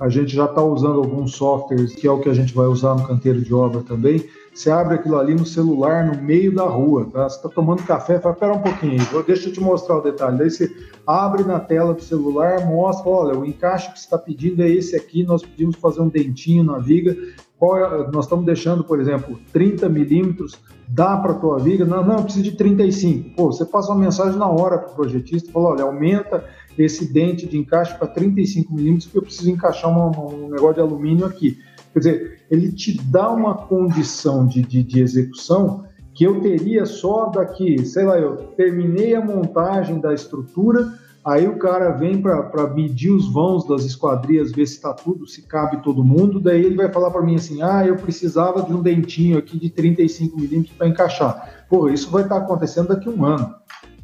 A 0.00 0.08
gente 0.08 0.34
já 0.34 0.46
está 0.46 0.62
usando 0.62 0.98
alguns 0.98 1.36
softwares, 1.36 1.94
que 1.94 2.06
é 2.06 2.10
o 2.10 2.18
que 2.18 2.30
a 2.30 2.34
gente 2.34 2.54
vai 2.54 2.66
usar 2.66 2.94
no 2.94 3.06
canteiro 3.06 3.42
de 3.42 3.52
obra 3.52 3.82
também. 3.82 4.24
Você 4.54 4.70
abre 4.70 4.94
aquilo 4.94 5.18
ali 5.18 5.34
no 5.34 5.44
celular, 5.44 6.06
no 6.06 6.22
meio 6.22 6.54
da 6.54 6.64
rua, 6.64 7.06
tá? 7.12 7.28
Você 7.28 7.36
está 7.36 7.50
tomando 7.50 7.82
café, 7.82 8.18
fala, 8.18 8.34
pera 8.34 8.54
um 8.54 8.60
pouquinho, 8.60 8.98
deixa 9.26 9.48
eu 9.48 9.52
te 9.52 9.60
mostrar 9.60 9.98
o 9.98 10.00
detalhe. 10.00 10.38
Daí 10.38 10.50
você 10.50 10.74
abre 11.06 11.44
na 11.44 11.60
tela 11.60 11.92
do 11.92 12.02
celular, 12.02 12.66
mostra, 12.66 13.10
olha, 13.10 13.38
o 13.38 13.44
encaixe 13.44 13.92
que 13.92 13.98
você 13.98 14.06
está 14.06 14.16
pedindo 14.16 14.62
é 14.62 14.70
esse 14.70 14.96
aqui, 14.96 15.22
nós 15.22 15.42
pedimos 15.42 15.76
fazer 15.76 16.00
um 16.00 16.08
dentinho 16.08 16.64
na 16.64 16.78
viga, 16.78 17.14
é, 17.62 18.10
nós 18.10 18.24
estamos 18.24 18.46
deixando, 18.46 18.82
por 18.82 18.98
exemplo, 18.98 19.38
30 19.52 19.86
milímetros, 19.90 20.58
dá 20.88 21.16
para 21.18 21.32
a 21.32 21.34
tua 21.34 21.58
viga? 21.58 21.84
Não, 21.84 22.02
não, 22.02 22.22
precisa 22.22 22.44
de 22.44 22.52
35. 22.52 23.36
Pô, 23.36 23.52
você 23.52 23.66
passa 23.66 23.92
uma 23.92 24.00
mensagem 24.00 24.38
na 24.38 24.48
hora 24.48 24.78
para 24.78 24.92
o 24.92 24.94
projetista, 24.94 25.52
fala, 25.52 25.68
olha, 25.68 25.84
aumenta 25.84 26.44
esse 26.78 27.12
dente 27.12 27.46
de 27.46 27.58
encaixe 27.58 27.94
para 27.96 28.06
35 28.08 28.72
milímetros, 28.72 29.06
porque 29.06 29.18
eu 29.18 29.22
preciso 29.22 29.50
encaixar 29.50 29.90
uma, 29.90 30.08
um 30.34 30.48
negócio 30.48 30.74
de 30.74 30.80
alumínio 30.80 31.26
aqui. 31.26 31.58
Quer 31.92 31.98
dizer, 31.98 32.38
ele 32.50 32.72
te 32.72 33.00
dá 33.02 33.30
uma 33.30 33.54
condição 33.54 34.46
de, 34.46 34.62
de, 34.62 34.82
de 34.82 35.00
execução 35.00 35.84
que 36.14 36.24
eu 36.24 36.40
teria 36.40 36.86
só 36.86 37.26
daqui, 37.26 37.84
sei 37.84 38.04
lá, 38.04 38.18
eu 38.18 38.36
terminei 38.56 39.14
a 39.14 39.24
montagem 39.24 40.00
da 40.00 40.12
estrutura, 40.12 40.92
Aí 41.24 41.46
o 41.46 41.58
cara 41.58 41.90
vem 41.90 42.20
para 42.20 42.66
medir 42.68 43.10
os 43.10 43.30
vãos 43.30 43.66
das 43.68 43.84
esquadrias, 43.84 44.52
ver 44.52 44.66
se 44.66 44.76
está 44.76 44.94
tudo, 44.94 45.26
se 45.26 45.42
cabe 45.42 45.82
todo 45.82 46.02
mundo. 46.02 46.40
Daí 46.40 46.64
ele 46.64 46.76
vai 46.76 46.90
falar 46.90 47.10
para 47.10 47.20
mim 47.20 47.34
assim: 47.34 47.60
ah, 47.60 47.86
eu 47.86 47.96
precisava 47.96 48.62
de 48.62 48.72
um 48.72 48.80
dentinho 48.80 49.36
aqui 49.36 49.58
de 49.58 49.68
35 49.68 50.38
milímetros 50.38 50.74
para 50.76 50.88
encaixar. 50.88 51.66
Pô, 51.68 51.90
isso 51.90 52.10
vai 52.10 52.22
estar 52.22 52.36
tá 52.36 52.44
acontecendo 52.44 52.88
daqui 52.88 53.08
a 53.08 53.12
um 53.12 53.24
ano. 53.24 53.54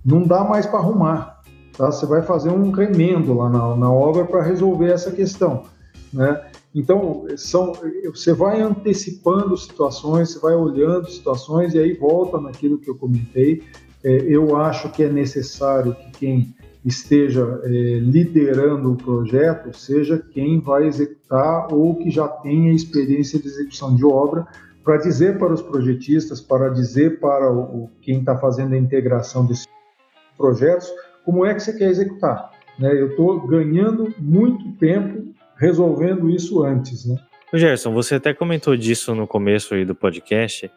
Não 0.05 0.23
dá 0.23 0.45
mais 0.45 0.67
para 0.67 0.79
arrumar. 0.79 1.36
Tá? 1.77 1.91
Você 1.91 2.07
vai 2.07 2.23
fazer 2.23 2.51
um 2.51 2.71
remendo 2.71 3.35
lá 3.35 3.51
na, 3.51 3.77
na 3.77 3.93
obra 3.93 4.25
para 4.25 4.43
resolver 4.43 4.91
essa 4.91 5.11
questão. 5.11 5.65
Né? 6.13 6.43
Então, 6.75 7.27
são, 7.37 7.73
você 8.05 8.33
vai 8.33 8.61
antecipando 8.61 9.57
situações, 9.57 10.31
você 10.33 10.39
vai 10.39 10.55
olhando 10.55 11.11
situações 11.11 11.75
e 11.75 11.79
aí 11.79 11.95
volta 11.95 12.41
naquilo 12.41 12.79
que 12.79 12.89
eu 12.89 12.95
comentei. 12.95 13.63
É, 14.05 14.11
eu 14.11 14.57
acho 14.57 14.91
que 14.91 15.03
é 15.03 15.09
necessário 15.09 15.95
que 15.95 16.11
quem 16.19 16.55
esteja 16.85 17.61
é, 17.65 17.69
liderando 17.99 18.93
o 18.93 18.97
projeto 18.97 19.77
seja 19.77 20.23
quem 20.33 20.61
vai 20.61 20.87
executar 20.87 21.73
ou 21.73 21.97
que 21.97 22.11
já 22.11 22.29
tenha 22.29 22.73
experiência 22.73 23.41
de 23.41 23.49
execução 23.49 23.97
de 23.97 24.05
obra 24.05 24.47
para 24.85 24.99
dizer 24.99 25.37
para 25.37 25.53
os 25.53 25.61
projetistas, 25.61 26.41
para 26.41 26.69
dizer 26.69 27.19
para 27.19 27.53
o, 27.53 27.91
quem 28.01 28.21
está 28.21 28.39
fazendo 28.39 28.75
a 28.75 28.79
integração 28.79 29.45
desses 29.45 29.67
projetos 30.37 30.89
como 31.27 31.45
é 31.45 31.53
que 31.53 31.61
você 31.61 31.77
quer 31.77 31.91
executar. 31.91 32.53
Né? 32.79 32.93
Eu 32.93 33.09
estou 33.11 33.45
ganhando 33.45 34.15
muito 34.17 34.71
tempo 34.79 35.35
resolvendo 35.57 36.31
isso 36.31 36.63
antes. 36.63 37.05
Né? 37.05 37.17
Gerson, 37.53 37.93
você 37.93 38.15
até 38.15 38.33
comentou 38.33 38.77
disso 38.77 39.13
no 39.13 39.27
começo 39.27 39.75
aí 39.75 39.85
do 39.85 39.95
podcast, 39.95 40.71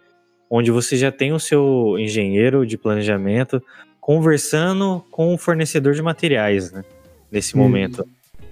onde 0.49 0.71
você 0.71 0.97
já 0.97 1.11
tem 1.11 1.31
o 1.31 1.39
seu 1.39 1.95
engenheiro 1.99 2.65
de 2.65 2.77
planejamento 2.79 3.61
conversando 4.01 5.05
com 5.11 5.35
o 5.35 5.37
fornecedor 5.37 5.93
de 5.93 6.01
materiais, 6.01 6.71
né? 6.71 6.83
Nesse 7.31 7.55
hum. 7.55 7.59
momento. 7.59 8.03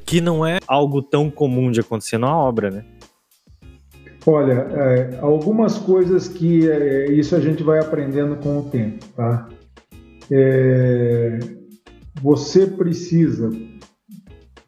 Que 0.06 0.22
não 0.22 0.46
é 0.46 0.60
algo 0.68 1.02
tão 1.02 1.30
comum 1.30 1.72
de 1.72 1.80
acontecer 1.80 2.18
na 2.18 2.34
obra, 2.38 2.70
né? 2.70 2.86
Olha, 4.26 4.68
é, 4.72 5.20
algumas 5.22 5.78
coisas 5.78 6.28
que 6.28 6.70
é, 6.70 7.12
isso 7.12 7.36
a 7.36 7.40
gente 7.40 7.64
vai 7.64 7.80
aprendendo 7.80 8.36
com 8.38 8.60
o 8.60 8.70
tempo, 8.70 9.06
tá? 9.16 9.50
É, 10.30 11.40
você 12.22 12.66
precisa, 12.66 13.52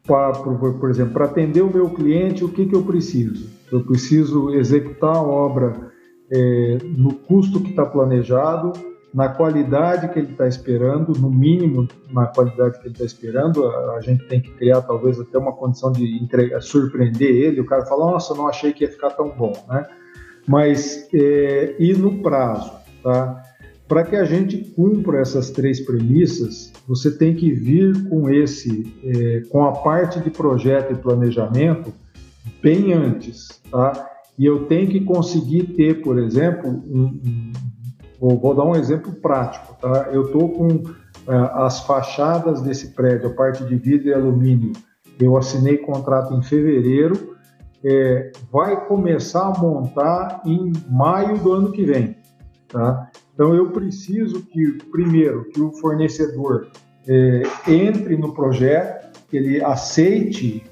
pra, 0.06 0.32
por, 0.32 0.74
por, 0.78 0.90
exemplo, 0.90 1.14
para 1.14 1.26
atender 1.26 1.62
o 1.62 1.72
meu 1.72 1.90
cliente, 1.90 2.44
o 2.44 2.48
que, 2.48 2.66
que 2.66 2.74
eu 2.74 2.82
preciso? 2.82 3.48
Eu 3.70 3.84
preciso 3.84 4.54
executar 4.54 5.16
a 5.16 5.22
obra 5.22 5.90
é, 6.30 6.78
no 6.96 7.14
custo 7.14 7.60
que 7.60 7.70
está 7.70 7.84
planejado, 7.84 8.72
na 9.12 9.28
qualidade 9.28 10.08
que 10.08 10.20
ele 10.20 10.30
está 10.32 10.46
esperando, 10.46 11.12
no 11.18 11.28
mínimo 11.28 11.88
na 12.12 12.26
qualidade 12.26 12.78
que 12.78 12.86
ele 12.86 12.94
está 12.94 13.04
esperando. 13.04 13.66
A, 13.66 13.96
a, 13.96 14.00
gente 14.00 14.24
tem 14.26 14.40
que 14.40 14.50
criar 14.52 14.82
talvez 14.82 15.18
até 15.18 15.36
uma 15.36 15.52
condição 15.52 15.90
de 15.90 16.28
surpreender 16.60 17.30
ele. 17.30 17.60
O 17.60 17.66
cara 17.66 17.84
fala, 17.86 18.12
nossa, 18.12 18.34
não 18.34 18.46
achei 18.46 18.72
que 18.72 18.84
ia 18.84 18.90
ficar 18.90 19.10
tão 19.10 19.30
bom, 19.30 19.52
né? 19.68 19.86
Mas 20.46 21.08
é, 21.12 21.74
e 21.78 21.92
no 21.92 22.22
prazo, 22.22 22.72
tá? 23.02 23.49
Para 23.90 24.04
que 24.04 24.14
a 24.14 24.24
gente 24.24 24.56
cumpra 24.76 25.18
essas 25.18 25.50
três 25.50 25.80
premissas, 25.80 26.72
você 26.86 27.10
tem 27.10 27.34
que 27.34 27.50
vir 27.50 28.08
com 28.08 28.30
esse, 28.30 28.94
é, 29.02 29.40
com 29.50 29.64
a 29.64 29.72
parte 29.72 30.20
de 30.20 30.30
projeto 30.30 30.92
e 30.92 30.96
planejamento 30.96 31.92
bem 32.62 32.92
antes, 32.92 33.48
tá? 33.68 34.08
E 34.38 34.46
eu 34.46 34.66
tenho 34.66 34.88
que 34.88 35.00
conseguir 35.00 35.74
ter, 35.74 36.02
por 36.02 36.20
exemplo, 36.20 36.70
um, 36.70 37.20
um 37.26 37.52
Vou, 38.20 38.54
dar 38.54 38.64
um 38.64 38.76
exemplo 38.76 39.12
prático, 39.14 39.74
tá? 39.80 40.10
Eu 40.12 40.26
estou 40.26 40.50
com 40.50 40.68
uh, 40.68 41.32
as 41.54 41.80
fachadas 41.80 42.60
desse 42.60 42.94
prédio, 42.94 43.30
a 43.30 43.32
parte 43.32 43.64
de 43.64 43.74
vidro 43.74 44.08
e 44.08 44.14
alumínio. 44.14 44.72
Eu 45.18 45.36
assinei 45.36 45.78
contrato 45.78 46.32
em 46.34 46.42
fevereiro, 46.42 47.34
é, 47.82 48.30
vai 48.52 48.86
começar 48.86 49.46
a 49.46 49.58
montar 49.58 50.42
em 50.44 50.70
maio 50.88 51.38
do 51.38 51.50
ano 51.50 51.72
que 51.72 51.82
vem, 51.82 52.14
tá? 52.68 53.10
Então 53.40 53.54
eu 53.54 53.70
preciso 53.70 54.42
que, 54.42 54.72
primeiro, 54.92 55.46
que 55.46 55.62
o 55.62 55.72
fornecedor 55.72 56.68
é, 57.08 57.42
entre 57.66 58.14
no 58.14 58.34
projeto, 58.34 59.18
que 59.30 59.36
ele 59.38 59.64
aceite 59.64 60.62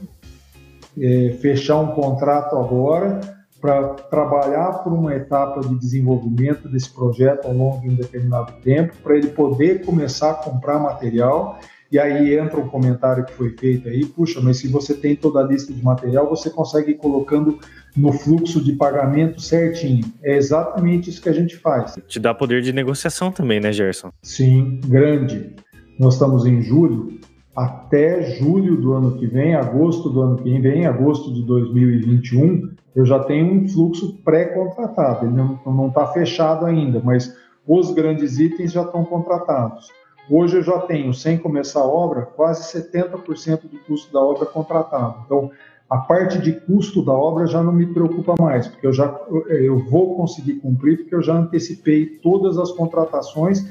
é, 1.01 1.31
fechar 1.41 1.79
um 1.79 1.93
contrato 1.93 2.57
agora, 2.57 3.21
para 3.59 3.95
trabalhar 3.95 4.85
por 4.85 4.93
uma 4.93 5.15
etapa 5.15 5.63
de 5.63 5.79
desenvolvimento 5.79 6.69
desse 6.69 6.91
projeto 6.91 7.47
ao 7.47 7.55
longo 7.55 7.81
de 7.81 7.89
um 7.89 7.95
determinado 7.95 8.53
tempo, 8.61 8.95
para 9.03 9.17
ele 9.17 9.29
poder 9.29 9.83
começar 9.87 10.33
a 10.33 10.35
comprar 10.35 10.79
material. 10.79 11.59
E 11.91 11.99
aí 11.99 12.39
entra 12.39 12.61
um 12.61 12.69
comentário 12.69 13.25
que 13.25 13.33
foi 13.33 13.51
feito 13.57 13.89
aí, 13.89 14.05
puxa, 14.05 14.41
mas 14.43 14.59
se 14.59 14.69
você 14.69 14.93
tem 14.93 15.17
toda 15.17 15.41
a 15.41 15.43
lista 15.43 15.73
de 15.73 15.83
material, 15.83 16.29
você 16.29 16.51
consegue 16.51 16.91
ir 16.91 16.97
colocando 16.97 17.59
no 17.97 18.13
fluxo 18.13 18.63
de 18.63 18.73
pagamento 18.75 19.41
certinho. 19.41 20.05
É 20.23 20.37
exatamente 20.37 21.09
isso 21.09 21.23
que 21.23 21.31
a 21.31 21.33
gente 21.33 21.57
faz. 21.57 21.99
Te 22.07 22.21
dá 22.21 22.35
poder 22.35 22.61
de 22.61 22.73
negociação 22.73 23.33
também, 23.33 23.59
né, 23.59 23.73
Gerson? 23.73 24.13
Sim, 24.23 24.81
grande. 24.87 25.57
Nós 25.99 26.15
estamos 26.15 26.45
em 26.45 26.61
julho, 26.61 27.19
até 27.57 28.37
julho 28.37 28.77
do 28.77 28.93
ano 28.93 29.17
que 29.17 29.27
vem, 29.27 29.55
agosto 29.55 30.11
do 30.11 30.21
ano 30.21 30.37
que 30.37 30.61
vem, 30.61 30.87
agosto 30.87 31.33
de 31.33 31.43
2021, 31.43 32.71
eu 32.95 33.07
já 33.07 33.19
tenho 33.21 33.53
um 33.53 33.69
fluxo 33.69 34.19
pré-contratado, 34.25 35.27
ele 35.27 35.35
não 35.35 35.89
está 35.89 36.07
fechado 36.09 36.67
ainda, 36.67 37.01
mas 37.03 37.35
os 37.67 37.93
grandes 37.93 38.39
itens 38.39 38.73
já 38.73 38.83
estão 38.83 39.05
contratados. 39.05 39.89
Hoje 40.31 40.59
eu 40.59 40.63
já 40.63 40.79
tenho, 40.81 41.15
sem 41.15 41.39
começar 41.39 41.81
a 41.81 41.87
obra, 41.87 42.23
quase 42.23 42.63
70% 42.79 43.63
do 43.63 43.79
custo 43.87 44.13
da 44.13 44.21
obra 44.21 44.45
contratado. 44.47 45.23
Então, 45.25 45.51
a 45.89 45.97
parte 45.97 46.39
de 46.39 46.53
custo 46.53 47.03
da 47.03 47.13
obra 47.13 47.47
já 47.47 47.63
não 47.63 47.73
me 47.73 47.87
preocupa 47.87 48.35
mais, 48.39 48.69
porque 48.69 48.87
eu 48.87 48.93
já 48.93 49.07
eu 49.49 49.79
vou 49.79 50.17
conseguir 50.17 50.55
cumprir, 50.55 50.99
porque 50.99 51.15
eu 51.15 51.23
já 51.23 51.35
antecipei 51.35 52.05
todas 52.23 52.59
as 52.59 52.71
contratações. 52.73 53.67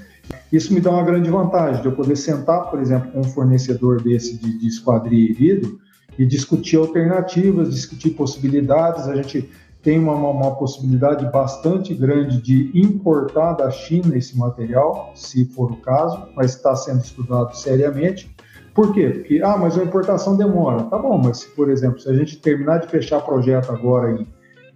Isso 0.52 0.74
me 0.74 0.82
dá 0.82 0.90
uma 0.90 1.04
grande 1.04 1.30
vantagem 1.30 1.82
de 1.82 1.88
eu 1.88 1.92
poder 1.92 2.16
sentar, 2.16 2.72
por 2.72 2.80
exemplo, 2.80 3.12
com 3.12 3.20
um 3.20 3.24
fornecedor 3.24 4.02
desse 4.02 4.38
de, 4.38 4.58
de 4.58 4.68
esquadria 4.68 5.30
e 5.30 5.34
vidro 5.34 5.80
e 6.18 6.26
discutir 6.26 6.78
alternativas, 6.78 7.74
discutir 7.74 8.12
possibilidades. 8.12 9.08
A 9.08 9.16
gente 9.16 9.48
tem 9.88 10.00
uma, 10.00 10.16
uma, 10.16 10.54
possibilidade 10.54 11.26
bastante 11.32 11.94
grande 11.94 12.42
de 12.42 12.78
importar 12.78 13.54
da 13.54 13.72
China 13.72 14.18
esse 14.18 14.38
material, 14.38 15.14
se 15.16 15.46
for 15.46 15.72
o 15.72 15.78
caso, 15.78 16.28
mas 16.36 16.56
está 16.56 16.76
sendo 16.76 17.00
estudado 17.00 17.56
seriamente. 17.56 18.30
Por 18.76 18.94
quê? 18.94 19.08
Porque, 19.08 19.42
ah, 19.42 19.56
mas 19.56 19.80
a 19.80 19.84
importação 19.86 20.36
demora. 20.36 20.84
Tá 20.84 20.98
bom, 20.98 21.18
mas 21.18 21.38
se, 21.38 21.48
por 21.52 21.70
exemplo, 21.70 22.02
se 22.02 22.10
a 22.10 22.14
gente 22.14 22.38
terminar 22.42 22.80
de 22.80 22.88
fechar 22.90 23.22
projeto 23.22 23.72
agora 23.72 24.12
em, 24.12 24.28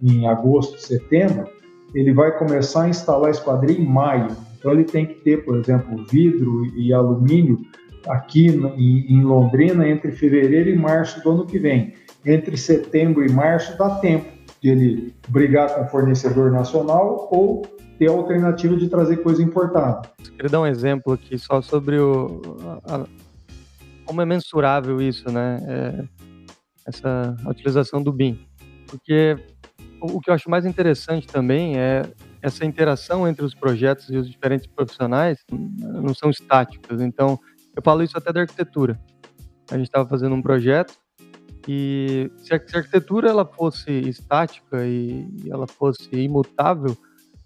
em 0.02 0.26
agosto, 0.26 0.80
setembro, 0.80 1.46
ele 1.94 2.14
vai 2.14 2.32
começar 2.38 2.84
a 2.84 2.88
instalar 2.88 3.28
a 3.28 3.32
esquadrilha 3.32 3.78
em 3.78 3.86
maio. 3.86 4.34
Então 4.58 4.72
ele 4.72 4.84
tem 4.84 5.04
que 5.04 5.16
ter, 5.16 5.44
por 5.44 5.58
exemplo, 5.58 6.06
vidro 6.10 6.64
e 6.74 6.90
alumínio 6.90 7.58
aqui 8.08 8.46
em 8.46 9.22
Londrina 9.22 9.86
entre 9.86 10.10
fevereiro 10.10 10.70
e 10.70 10.74
março 10.74 11.22
do 11.22 11.32
ano 11.32 11.44
que 11.44 11.58
vem. 11.58 11.92
Entre 12.24 12.56
setembro 12.56 13.22
e 13.26 13.30
março 13.30 13.76
dá 13.76 13.96
tempo 13.96 14.41
de 14.62 14.70
ele 14.70 15.14
brigar 15.28 15.74
com 15.74 15.82
o 15.82 15.88
fornecedor 15.88 16.52
nacional 16.52 17.28
ou 17.32 17.62
ter 17.98 18.08
a 18.08 18.12
alternativa 18.12 18.76
de 18.76 18.88
trazer 18.88 19.16
coisa 19.18 19.42
importada. 19.42 20.08
Queria 20.22 20.48
dar 20.48 20.60
um 20.60 20.66
exemplo 20.66 21.12
aqui 21.12 21.36
só 21.36 21.60
sobre 21.60 21.98
o, 21.98 22.40
a, 22.84 23.04
como 24.04 24.22
é 24.22 24.24
mensurável 24.24 25.00
isso, 25.00 25.30
né? 25.30 25.58
É, 25.66 26.04
essa 26.86 27.36
utilização 27.46 28.02
do 28.02 28.12
BIM. 28.12 28.38
Porque 28.86 29.36
o, 30.00 30.20
que 30.20 30.30
eu 30.30 30.34
acho 30.34 30.48
mais 30.48 30.64
interessante 30.64 31.26
também 31.26 31.78
é 31.78 32.02
essa 32.40 32.64
interação 32.64 33.26
entre 33.26 33.44
os 33.44 33.54
projetos 33.54 34.10
e 34.10 34.16
os 34.16 34.28
diferentes 34.28 34.66
profissionais 34.66 35.38
não 35.50 36.14
são 36.14 36.30
estáticas. 36.30 37.00
Então, 37.00 37.38
eu 37.74 37.82
falo 37.82 38.02
isso 38.02 38.18
até 38.18 38.32
da 38.32 38.40
arquitetura. 38.40 38.98
A 39.70 39.76
gente 39.76 39.86
estava 39.86 40.08
fazendo 40.08 40.34
um 40.34 40.42
projeto 40.42 41.01
e 41.68 42.30
se 42.38 42.52
a, 42.52 42.56
arquitetura 42.56 43.30
ela 43.30 43.44
fosse 43.44 43.90
estática 43.90 44.86
e 44.86 45.26
ela 45.48 45.66
fosse 45.66 46.08
imutável, 46.12 46.96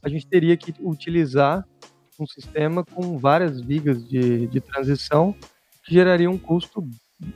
a 0.02 0.08
gente 0.08 0.26
teria 0.26 0.56
que 0.56 0.74
utilizar 0.80 1.66
um 2.18 2.26
sistema 2.26 2.84
com 2.84 3.18
várias 3.18 3.60
vigas 3.60 4.06
de, 4.08 4.46
de 4.46 4.60
transição 4.60 5.34
que 5.84 5.92
geraria 5.92 6.30
um 6.30 6.38
custo, 6.38 6.88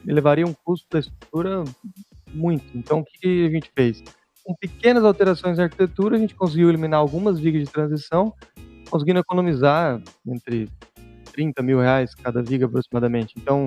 elevaria 0.07 0.47
um 0.47 0.53
custo 0.53 0.87
da 0.91 0.99
estrutura 0.99 1.65
muito. 2.33 2.65
Então, 2.77 3.01
o 3.01 3.05
que 3.05 3.47
a 3.47 3.51
gente 3.51 3.71
fez? 3.75 4.03
Com 4.43 4.55
pequenas 4.55 5.05
alterações 5.05 5.59
na 5.59 5.65
arquitetura, 5.65 6.17
a 6.17 6.19
gente 6.19 6.35
conseguiu 6.35 6.69
eliminar 6.69 7.01
algumas 7.01 7.39
vigas 7.39 7.65
de 7.65 7.71
transição, 7.71 8.33
conseguindo 8.89 9.21
economizar 9.21 10.03
entre 10.27 10.69
30 11.33 11.63
mil 11.63 11.81
reais 11.81 12.15
cada 12.15 12.43
viga 12.43 12.67
aproximadamente. 12.67 13.35
Então, 13.37 13.65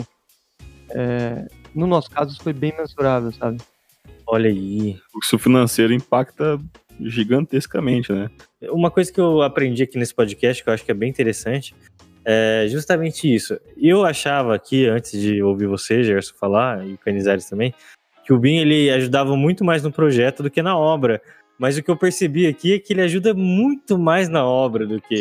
é, 0.89 1.47
no 1.75 1.87
nosso 1.87 2.09
caso, 2.09 2.41
foi 2.41 2.53
bem 2.53 2.73
mensurável, 2.77 3.31
sabe? 3.31 3.57
Olha 4.25 4.49
aí. 4.49 4.97
O 5.15 5.23
seu 5.23 5.37
financeiro 5.37 5.93
impacta 5.93 6.59
gigantescamente, 6.99 8.11
né? 8.11 8.29
Uma 8.63 8.91
coisa 8.91 9.11
que 9.11 9.19
eu 9.19 9.41
aprendi 9.41 9.83
aqui 9.83 9.97
nesse 9.97 10.13
podcast, 10.13 10.63
que 10.63 10.69
eu 10.69 10.73
acho 10.73 10.85
que 10.85 10.91
é 10.91 10.95
bem 10.95 11.09
interessante, 11.09 11.75
é 12.25 12.65
justamente 12.69 13.33
isso. 13.33 13.59
Eu 13.77 14.05
achava 14.05 14.55
aqui, 14.55 14.87
antes 14.87 15.19
de 15.19 15.41
ouvir 15.41 15.67
você, 15.67 16.03
Gerson, 16.03 16.33
falar, 16.35 16.85
e 16.87 16.93
o 16.93 16.97
Canizares 16.97 17.49
também, 17.49 17.73
que 18.25 18.31
o 18.31 18.39
BIM 18.39 18.57
ele 18.57 18.89
ajudava 18.89 19.35
muito 19.35 19.63
mais 19.65 19.83
no 19.83 19.91
projeto 19.91 20.41
do 20.41 20.49
que 20.49 20.61
na 20.61 20.77
obra. 20.77 21.21
Mas 21.59 21.77
o 21.77 21.83
que 21.83 21.91
eu 21.91 21.97
percebi 21.97 22.47
aqui 22.47 22.73
é 22.73 22.79
que 22.79 22.93
ele 22.93 23.01
ajuda 23.01 23.33
muito 23.33 23.97
mais 23.97 24.29
na 24.29 24.45
obra 24.45 24.87
do 24.87 25.01
que 25.01 25.15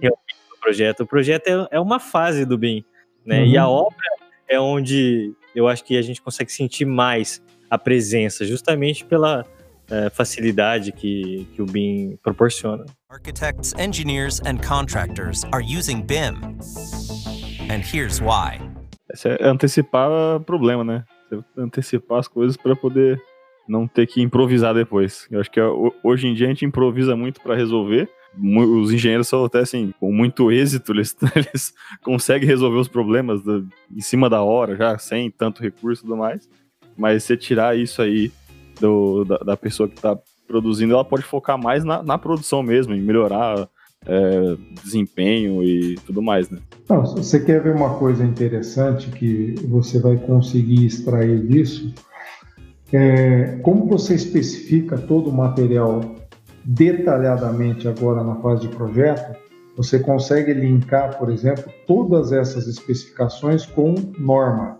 realmente 0.00 0.36
no 0.50 0.58
projeto. 0.60 1.00
O 1.00 1.06
projeto 1.06 1.48
é, 1.48 1.68
é 1.72 1.80
uma 1.80 1.98
fase 1.98 2.44
do 2.44 2.58
BIM, 2.58 2.84
né? 3.24 3.40
Uhum. 3.40 3.46
E 3.46 3.58
a 3.58 3.68
obra 3.68 4.06
é 4.48 4.60
onde 4.60 5.32
eu 5.54 5.68
acho 5.68 5.84
que 5.84 5.96
a 5.96 6.02
gente 6.02 6.20
consegue 6.20 6.52
sentir 6.52 6.84
mais 6.84 7.42
a 7.70 7.78
presença, 7.78 8.44
justamente 8.44 9.04
pela 9.04 9.44
é, 9.90 10.10
facilidade 10.10 10.92
que, 10.92 11.46
que 11.54 11.62
o 11.62 11.66
BIM 11.66 12.18
proporciona. 12.22 12.84
Architects, 13.10 13.74
engineers 13.78 14.40
and 14.40 14.58
contractors 14.58 15.44
are 15.52 15.62
using 15.62 16.02
BIM. 16.02 16.34
And 17.70 17.80
here's 17.80 18.20
why. 18.20 18.60
Esse 19.12 19.28
é 19.28 19.46
antecipar 19.46 20.40
problema, 20.40 20.82
né? 20.82 21.04
antecipar 21.56 22.18
as 22.18 22.28
coisas 22.28 22.56
para 22.56 22.76
poder 22.76 23.20
não 23.68 23.86
ter 23.86 24.06
que 24.06 24.20
improvisar 24.20 24.74
depois. 24.74 25.26
Eu 25.30 25.40
acho 25.40 25.50
que 25.50 25.60
hoje 26.02 26.28
em 26.28 26.34
dia 26.34 26.46
a 26.46 26.50
gente 26.50 26.64
improvisa 26.64 27.16
muito 27.16 27.40
para 27.40 27.54
resolver. 27.54 28.08
Os 28.38 28.92
engenheiros 28.92 29.28
são 29.28 29.44
até 29.44 29.60
assim, 29.60 29.92
com 30.00 30.12
muito 30.12 30.50
êxito, 30.50 30.90
eles, 30.94 31.16
eles 31.34 31.72
conseguem 32.02 32.48
resolver 32.48 32.78
os 32.78 32.88
problemas 32.88 33.42
do, 33.42 33.66
em 33.94 34.00
cima 34.00 34.28
da 34.28 34.42
hora, 34.42 34.76
já 34.76 34.98
sem 34.98 35.30
tanto 35.30 35.62
recurso 35.62 36.02
e 36.02 36.06
tudo 36.06 36.16
mais. 36.16 36.48
Mas 36.96 37.24
você 37.24 37.36
tirar 37.36 37.76
isso 37.76 38.00
aí 38.00 38.32
do, 38.80 39.24
da, 39.24 39.38
da 39.38 39.56
pessoa 39.56 39.88
que 39.88 39.96
está 39.96 40.16
produzindo, 40.46 40.94
ela 40.94 41.04
pode 41.04 41.24
focar 41.24 41.58
mais 41.58 41.84
na, 41.84 42.02
na 42.02 42.18
produção 42.18 42.62
mesmo, 42.62 42.94
em 42.94 43.00
melhorar 43.00 43.68
é, 44.06 44.56
desempenho 44.82 45.62
e 45.62 45.96
tudo 46.06 46.22
mais, 46.22 46.50
né? 46.50 46.58
Não, 46.88 47.02
você 47.02 47.40
quer 47.40 47.62
ver 47.62 47.74
uma 47.74 47.94
coisa 47.94 48.24
interessante 48.24 49.10
que 49.10 49.54
você 49.66 49.98
vai 49.98 50.16
conseguir 50.16 50.86
extrair 50.86 51.46
disso? 51.46 51.92
É, 52.92 53.58
como 53.62 53.86
você 53.86 54.14
especifica 54.14 54.98
todo 54.98 55.30
o 55.30 55.32
material 55.32 56.00
detalhadamente 56.64 57.86
agora 57.86 58.22
na 58.24 58.36
fase 58.36 58.62
de 58.62 58.68
projeto, 58.68 59.36
você 59.76 59.98
consegue 59.98 60.52
linkar, 60.52 61.18
por 61.18 61.30
exemplo, 61.30 61.64
todas 61.86 62.32
essas 62.32 62.66
especificações 62.66 63.66
com 63.66 63.94
norma. 64.18 64.78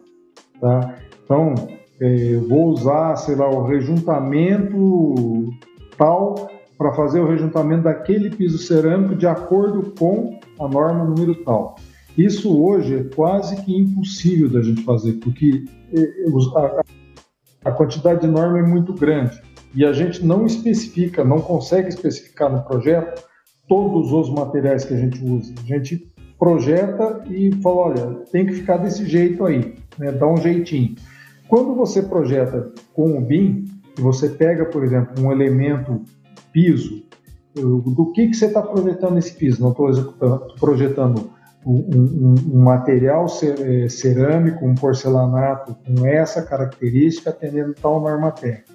Tá? 0.61 0.97
Então, 1.25 1.55
é, 2.01 2.37
vou 2.49 2.69
usar, 2.69 3.17
sei 3.17 3.35
lá, 3.35 3.49
o 3.49 3.67
rejuntamento 3.67 5.51
tal 5.97 6.49
para 6.79 6.93
fazer 6.93 7.21
o 7.21 7.29
rejuntamento 7.29 7.85
daquele 7.85 8.31
piso 8.31 8.59
cerâmico 8.59 9.15
de 9.15 9.27
acordo 9.27 9.93
com 9.99 10.39
a 10.59 10.69
norma 10.69 11.05
número 11.05 11.35
tal. 11.45 11.77
Isso 12.17 12.63
hoje 12.63 12.97
é 12.97 13.15
quase 13.15 13.57
que 13.63 13.77
impossível 13.77 14.49
da 14.49 14.63
gente 14.63 14.85
fazer, 14.85 15.15
porque 15.15 15.65
é, 15.93 16.09
a, 16.59 17.69
a 17.69 17.73
quantidade 17.73 18.21
de 18.21 18.29
norma 18.29 18.61
é 18.61 18.63
muito 18.63 18.93
grande 18.93 19.41
e 19.75 19.85
a 19.85 19.93
gente 19.93 20.25
não 20.25 20.47
especifica, 20.47 21.25
não 21.25 21.41
consegue 21.41 21.89
especificar 21.89 22.51
no 22.51 22.63
projeto 22.63 23.23
todos 23.69 24.13
os 24.13 24.31
materiais 24.31 24.85
que 24.85 24.95
a 24.95 24.97
gente 24.97 25.23
usa. 25.25 25.53
A 25.59 25.67
gente 25.67 26.13
projeta 26.39 27.25
e 27.29 27.53
fala, 27.63 27.77
olha, 27.77 28.07
tem 28.31 28.47
que 28.47 28.53
ficar 28.53 28.77
desse 28.77 29.07
jeito 29.07 29.45
aí, 29.45 29.77
né? 29.99 30.13
dá 30.13 30.27
um 30.27 30.37
jeitinho. 30.37 30.95
Quando 31.49 31.75
você 31.75 32.03
projeta 32.03 32.73
com 32.93 33.19
o 33.19 33.21
BIM, 33.21 33.65
você 33.97 34.29
pega, 34.29 34.65
por 34.65 34.85
exemplo, 34.85 35.23
um 35.23 35.33
elemento 35.33 36.03
piso, 36.53 37.05
do 37.55 38.11
que, 38.13 38.29
que 38.29 38.35
você 38.35 38.47
está 38.47 38.61
projetando 38.61 39.19
esse 39.19 39.33
piso? 39.35 39.63
Não 39.63 39.71
estou 39.71 40.57
projetando 40.59 41.31
um, 41.65 41.73
um, 41.73 42.35
um, 42.53 42.63
material 42.63 43.27
é, 43.27 43.89
cerâmico, 43.89 44.67
um 44.67 44.75
porcelanato 44.75 45.77
com 45.87 46.05
essa 46.05 46.43
característica 46.43 47.31
atendendo 47.31 47.75
tal 47.75 48.01
norma 48.01 48.33
técnica. 48.33 48.74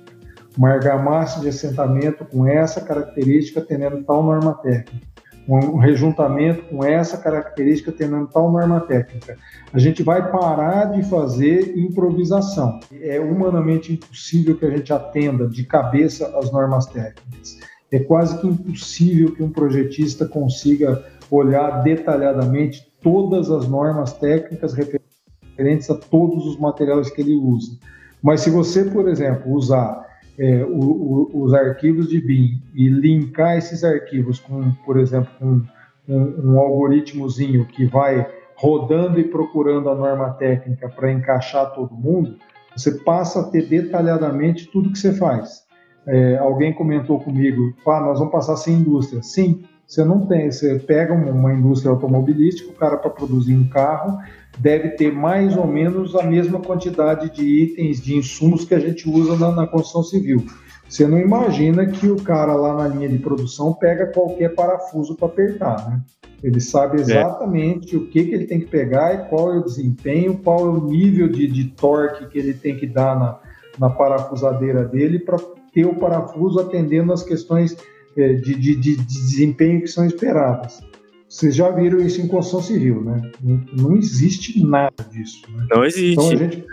Uma 0.57 0.71
argamassa 0.71 1.39
de 1.39 1.49
assentamento 1.49 2.25
com 2.25 2.47
essa 2.47 2.81
característica 2.81 3.59
atendendo 3.59 4.03
tal 4.03 4.23
norma 4.23 4.53
técnica. 4.55 5.07
Um 5.47 5.77
rejuntamento 5.77 6.61
com 6.63 6.83
essa 6.83 7.17
característica 7.17 7.89
atendendo 7.89 8.27
tal 8.27 8.51
norma 8.51 8.81
técnica. 8.81 9.35
A 9.73 9.79
gente 9.79 10.03
vai 10.03 10.31
parar 10.31 10.85
de 10.91 11.03
fazer 11.03 11.75
improvisação. 11.77 12.79
É 13.01 13.19
humanamente 13.19 13.93
impossível 13.93 14.55
que 14.57 14.65
a 14.65 14.69
gente 14.69 14.93
atenda 14.93 15.47
de 15.47 15.63
cabeça 15.65 16.37
as 16.37 16.51
normas 16.51 16.85
técnicas 16.85 17.57
é 17.91 17.99
quase 17.99 18.39
que 18.39 18.47
impossível 18.47 19.33
que 19.33 19.43
um 19.43 19.49
projetista 19.49 20.27
consiga 20.27 21.03
olhar 21.29 21.81
detalhadamente 21.81 22.91
todas 23.01 23.49
as 23.49 23.67
normas 23.67 24.13
técnicas 24.13 24.73
referentes 24.73 25.89
a 25.89 25.95
todos 25.95 26.45
os 26.45 26.59
materiais 26.59 27.09
que 27.09 27.21
ele 27.21 27.35
usa. 27.35 27.77
Mas 28.21 28.41
se 28.41 28.49
você, 28.49 28.83
por 28.85 29.07
exemplo, 29.07 29.51
usar 29.51 30.05
é, 30.39 30.63
o, 30.63 30.79
o, 30.79 31.43
os 31.43 31.53
arquivos 31.53 32.07
de 32.09 32.21
BIM 32.21 32.61
e 32.73 32.87
linkar 32.87 33.57
esses 33.57 33.83
arquivos 33.83 34.39
com, 34.39 34.71
por 34.85 34.97
exemplo, 34.97 35.29
com 35.37 35.61
um, 36.07 36.51
um 36.51 36.59
algoritmozinho 36.59 37.65
que 37.65 37.85
vai 37.85 38.25
rodando 38.55 39.19
e 39.19 39.23
procurando 39.25 39.89
a 39.89 39.95
norma 39.95 40.31
técnica 40.31 40.89
para 40.89 41.11
encaixar 41.11 41.73
todo 41.73 41.93
mundo, 41.93 42.37
você 42.75 42.91
passa 42.91 43.41
a 43.41 43.43
ter 43.43 43.67
detalhadamente 43.67 44.67
tudo 44.71 44.91
que 44.91 44.99
você 44.99 45.13
faz. 45.13 45.67
É, 46.07 46.37
alguém 46.37 46.73
comentou 46.73 47.19
comigo, 47.19 47.73
ah, 47.85 47.99
nós 47.99 48.19
vamos 48.19 48.31
passar 48.31 48.55
sem 48.55 48.75
indústria. 48.75 49.21
Sim, 49.21 49.63
você 49.89 50.05
não 50.05 50.27
tem. 50.27 50.51
Você 50.51 50.77
pega 50.77 51.15
uma 51.15 51.51
indústria 51.51 51.91
automobilística, 51.91 52.69
o 52.69 52.75
cara 52.75 52.95
para 52.95 53.09
produzir 53.09 53.55
um 53.55 53.67
carro 53.67 54.19
deve 54.59 54.89
ter 54.89 55.11
mais 55.11 55.57
ou 55.57 55.65
menos 55.65 56.15
a 56.15 56.21
mesma 56.21 56.59
quantidade 56.59 57.31
de 57.31 57.43
itens, 57.43 57.99
de 57.99 58.15
insumos 58.15 58.65
que 58.65 58.75
a 58.75 58.79
gente 58.79 59.09
usa 59.09 59.35
na, 59.35 59.51
na 59.51 59.67
construção 59.67 60.03
civil. 60.03 60.45
Você 60.87 61.07
não 61.07 61.17
imagina 61.17 61.87
que 61.87 62.07
o 62.07 62.21
cara 62.21 62.53
lá 62.53 62.75
na 62.75 62.87
linha 62.87 63.09
de 63.09 63.17
produção 63.17 63.73
pega 63.73 64.07
qualquer 64.07 64.53
parafuso 64.53 65.15
para 65.15 65.27
apertar, 65.27 65.89
né? 65.89 66.01
Ele 66.43 66.61
sabe 66.61 66.97
é. 66.97 67.01
exatamente 67.01 67.95
é. 67.95 67.97
o 67.97 68.07
que, 68.07 68.23
que 68.23 68.33
ele 68.33 68.45
tem 68.45 68.59
que 68.59 68.67
pegar 68.67 69.13
e 69.13 69.29
qual 69.29 69.53
é 69.53 69.57
o 69.57 69.63
desempenho, 69.63 70.37
qual 70.37 70.59
é 70.59 70.69
o 70.69 70.85
nível 70.85 71.27
de, 71.27 71.47
de 71.47 71.65
torque 71.65 72.27
que 72.27 72.37
ele 72.37 72.53
tem 72.53 72.77
que 72.77 72.85
dar 72.85 73.19
na, 73.19 73.39
na 73.77 73.89
parafusadeira 73.89 74.83
dele 74.85 75.19
para 75.19 75.37
ter 75.73 75.85
o 75.85 75.95
parafuso 75.95 76.59
atendendo 76.59 77.11
às 77.11 77.23
questões 77.23 77.75
de, 78.15 78.55
de, 78.55 78.75
de, 78.75 78.95
desempenho 78.95 79.81
que 79.81 79.87
são 79.87 80.05
esperadas. 80.05 80.81
Vocês 81.27 81.55
já 81.55 81.69
viram 81.69 81.99
isso 81.99 82.21
em 82.21 82.27
construção 82.27 82.61
civil, 82.61 83.03
né? 83.03 83.31
Não, 83.41 83.65
não 83.73 83.95
existe 83.95 84.63
nada 84.63 85.03
disso. 85.11 85.43
Né? 85.51 85.67
Não 85.69 85.85
existe. 85.85 86.13
Então 86.13 86.31
a 86.31 86.35
gente 86.35 86.65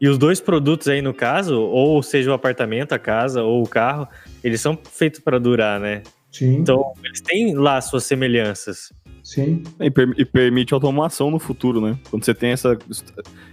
e 0.00 0.08
os 0.08 0.18
dois 0.18 0.40
produtos 0.40 0.88
aí 0.88 1.00
no 1.00 1.14
caso, 1.14 1.58
ou 1.58 2.02
seja 2.02 2.30
o 2.30 2.34
apartamento, 2.34 2.92
a 2.92 2.98
casa 2.98 3.42
ou 3.42 3.62
o 3.62 3.68
carro, 3.68 4.06
eles 4.44 4.60
são 4.60 4.78
feitos 4.90 5.20
para 5.20 5.38
durar, 5.38 5.80
né? 5.80 6.02
Sim. 6.30 6.56
Então 6.56 6.92
eles 7.02 7.20
têm 7.20 7.54
lá 7.54 7.80
suas 7.80 8.04
semelhanças. 8.04 8.92
Sim. 9.22 9.62
E, 9.80 9.90
per 9.90 10.12
e, 10.18 10.24
permite 10.24 10.74
automação 10.74 11.30
no 11.30 11.38
futuro, 11.38 11.80
né? 11.80 11.98
Quando 12.10 12.24
você 12.24 12.34
tem 12.34 12.50
essa, 12.50 12.78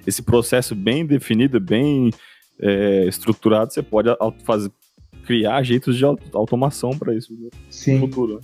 esse 0.05 0.21
processo 0.21 0.75
bem 0.75 1.05
definido, 1.05 1.59
bem 1.59 2.11
é, 2.59 3.05
estruturado, 3.07 3.73
você 3.73 3.81
pode 3.81 4.09
fazer, 4.43 4.69
criar 5.25 5.63
jeitos 5.63 5.97
de 5.97 6.05
automação 6.33 6.91
para 6.91 7.13
isso 7.13 7.33
Sim. 7.69 7.99
no 7.99 8.07
futuro. 8.07 8.35
Né? 8.35 8.41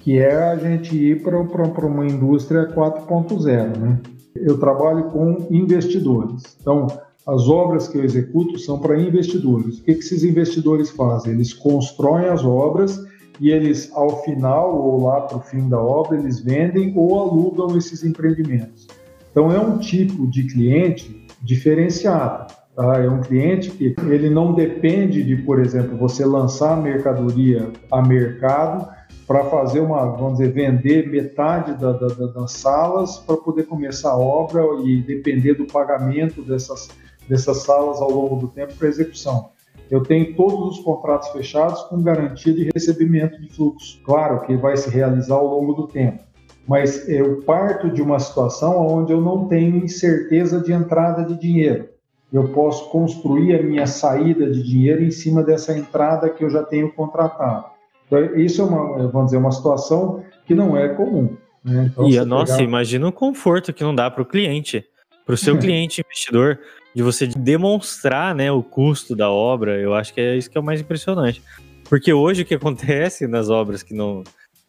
Que 0.00 0.18
é 0.18 0.34
a 0.34 0.56
gente 0.56 0.96
ir 0.96 1.22
para 1.22 1.86
uma 1.86 2.06
indústria 2.06 2.66
4.0, 2.68 3.76
né? 3.76 4.00
Eu 4.34 4.58
trabalho 4.58 5.04
com 5.10 5.46
investidores. 5.50 6.56
Então, 6.60 6.86
as 7.26 7.48
obras 7.48 7.86
que 7.88 7.98
eu 7.98 8.04
executo 8.04 8.58
são 8.58 8.78
para 8.78 8.98
investidores. 8.98 9.78
O 9.78 9.84
que, 9.84 9.94
que 9.94 10.00
esses 10.00 10.24
investidores 10.24 10.90
fazem? 10.90 11.32
Eles 11.32 11.52
constroem 11.52 12.26
as 12.26 12.44
obras 12.44 13.04
e 13.38 13.50
eles, 13.50 13.90
ao 13.92 14.22
final 14.22 14.80
ou 14.80 15.04
lá 15.04 15.22
para 15.22 15.36
o 15.36 15.40
fim 15.40 15.68
da 15.68 15.80
obra, 15.80 16.18
eles 16.18 16.40
vendem 16.40 16.92
ou 16.96 17.18
alugam 17.20 17.76
esses 17.76 18.02
empreendimentos. 18.04 18.86
Então, 19.30 19.52
é 19.52 19.60
um 19.60 19.78
tipo 19.78 20.26
de 20.26 20.44
cliente 20.44 21.26
diferenciado. 21.42 22.59
É 22.80 23.08
um 23.10 23.20
cliente 23.20 23.70
que 23.70 23.94
ele 24.08 24.30
não 24.30 24.54
depende 24.54 25.22
de, 25.22 25.36
por 25.36 25.60
exemplo, 25.60 25.98
você 25.98 26.24
lançar 26.24 26.80
mercadoria 26.80 27.70
a 27.90 28.00
mercado 28.00 28.88
para 29.26 29.44
fazer 29.44 29.80
uma, 29.80 30.06
vamos 30.06 30.38
dizer, 30.38 30.52
vender 30.52 31.08
metade 31.08 31.74
da, 31.74 31.92
da, 31.92 32.08
das 32.08 32.52
salas 32.52 33.18
para 33.18 33.36
poder 33.36 33.64
começar 33.64 34.10
a 34.10 34.18
obra 34.18 34.62
e 34.84 35.02
depender 35.02 35.54
do 35.54 35.66
pagamento 35.66 36.42
dessas, 36.42 36.88
dessas 37.28 37.58
salas 37.58 38.00
ao 38.00 38.10
longo 38.10 38.36
do 38.36 38.48
tempo 38.48 38.74
para 38.74 38.88
execução. 38.88 39.50
Eu 39.90 40.02
tenho 40.02 40.34
todos 40.34 40.78
os 40.78 40.84
contratos 40.84 41.28
fechados 41.28 41.82
com 41.82 42.02
garantia 42.02 42.54
de 42.54 42.70
recebimento 42.72 43.40
de 43.40 43.48
fluxo. 43.50 44.00
Claro 44.04 44.40
que 44.46 44.56
vai 44.56 44.76
se 44.76 44.88
realizar 44.88 45.34
ao 45.34 45.46
longo 45.46 45.74
do 45.74 45.86
tempo, 45.86 46.24
mas 46.66 47.08
eu 47.08 47.42
parto 47.42 47.90
de 47.90 48.00
uma 48.00 48.18
situação 48.18 48.86
onde 48.86 49.12
eu 49.12 49.20
não 49.20 49.48
tenho 49.48 49.76
incerteza 49.76 50.60
de 50.60 50.72
entrada 50.72 51.24
de 51.24 51.38
dinheiro. 51.38 51.88
Eu 52.32 52.48
posso 52.48 52.88
construir 52.90 53.56
a 53.56 53.62
minha 53.62 53.86
saída 53.86 54.48
de 54.50 54.62
dinheiro 54.62 55.02
em 55.02 55.10
cima 55.10 55.42
dessa 55.42 55.76
entrada 55.76 56.30
que 56.30 56.44
eu 56.44 56.50
já 56.50 56.62
tenho 56.62 56.92
contratado. 56.92 57.66
Então, 58.06 58.36
isso 58.36 58.62
é 58.62 58.64
uma, 58.64 59.08
vamos 59.08 59.26
dizer, 59.26 59.38
uma 59.38 59.52
situação 59.52 60.22
que 60.46 60.54
não 60.54 60.76
é 60.76 60.88
comum. 60.88 61.36
Né? 61.64 61.90
Então, 61.92 62.08
e, 62.08 62.18
nossa, 62.24 62.54
pegar... 62.54 62.64
imagina 62.64 63.08
o 63.08 63.12
conforto 63.12 63.72
que 63.72 63.82
não 63.82 63.94
dá 63.94 64.10
para 64.10 64.22
o 64.22 64.26
cliente, 64.26 64.84
para 65.24 65.34
o 65.34 65.38
seu 65.38 65.56
cliente 65.58 66.00
investidor, 66.00 66.58
de 66.94 67.02
você 67.02 67.26
demonstrar 67.26 68.34
né, 68.34 68.50
o 68.50 68.62
custo 68.62 69.14
da 69.14 69.30
obra. 69.30 69.78
Eu 69.78 69.94
acho 69.94 70.12
que 70.12 70.20
é 70.20 70.36
isso 70.36 70.50
que 70.50 70.58
é 70.58 70.60
o 70.60 70.64
mais 70.64 70.80
impressionante. 70.80 71.42
Porque 71.88 72.12
hoje 72.12 72.42
o 72.42 72.44
que 72.44 72.54
acontece 72.54 73.26
nas 73.26 73.50
obras 73.50 73.82
que 73.82 73.94
não, 73.94 74.22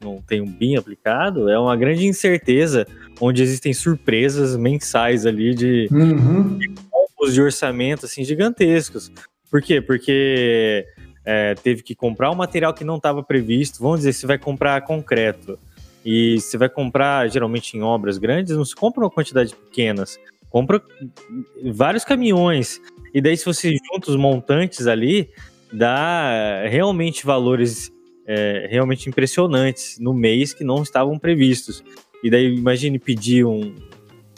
não 0.04 0.22
tem 0.22 0.42
um 0.42 0.52
BIM 0.52 0.76
aplicado 0.76 1.50
é 1.50 1.58
uma 1.58 1.76
grande 1.76 2.06
incerteza, 2.06 2.86
onde 3.20 3.44
existem 3.44 3.74
surpresas 3.74 4.56
mensais 4.56 5.26
ali 5.26 5.54
de, 5.54 5.88
uhum. 5.92 6.60
De 7.28 7.34
de 7.34 7.42
orçamento 7.42 8.06
assim 8.06 8.24
gigantescos. 8.24 9.12
Por 9.50 9.62
quê? 9.62 9.82
Porque 9.82 10.86
é, 11.26 11.56
teve 11.56 11.84
que 11.84 11.94
comprar 11.94 12.32
um 12.32 12.36
material 12.36 12.74
que 12.74 12.84
não 12.84 12.98
estava 12.98 13.22
previsto. 13.24 13.82
Vamos 13.82 14.00
dizer, 14.00 14.14
você 14.14 14.26
vai 14.26 14.38
comprar 14.38 14.82
concreto 14.82 15.60
e 16.06 16.40
você 16.40 16.58
vai 16.58 16.70
comprar, 16.70 17.30
geralmente 17.30 17.78
em 17.78 17.82
obras 17.82 18.18
grandes, 18.18 18.56
não 18.56 18.66
se 18.66 18.76
compra 18.76 19.04
uma 19.04 19.10
quantidade 19.10 19.56
pequenas, 19.56 20.20
compra 20.50 20.82
vários 21.74 22.04
caminhões. 22.04 22.82
E 23.14 23.22
daí, 23.22 23.38
se 23.38 23.46
você 23.46 23.72
junta 23.72 24.10
os 24.10 24.16
montantes 24.16 24.88
ali, 24.88 25.30
dá 25.72 26.64
realmente 26.68 27.26
valores 27.26 27.92
é, 28.26 28.68
realmente 28.70 29.10
impressionantes 29.10 30.00
no 30.00 30.14
mês 30.14 30.54
que 30.54 30.64
não 30.64 30.82
estavam 30.82 31.20
previstos. 31.20 31.84
E 32.24 32.30
daí, 32.30 32.56
imagine 32.56 32.98
pedir 32.98 33.46
um, 33.46 33.76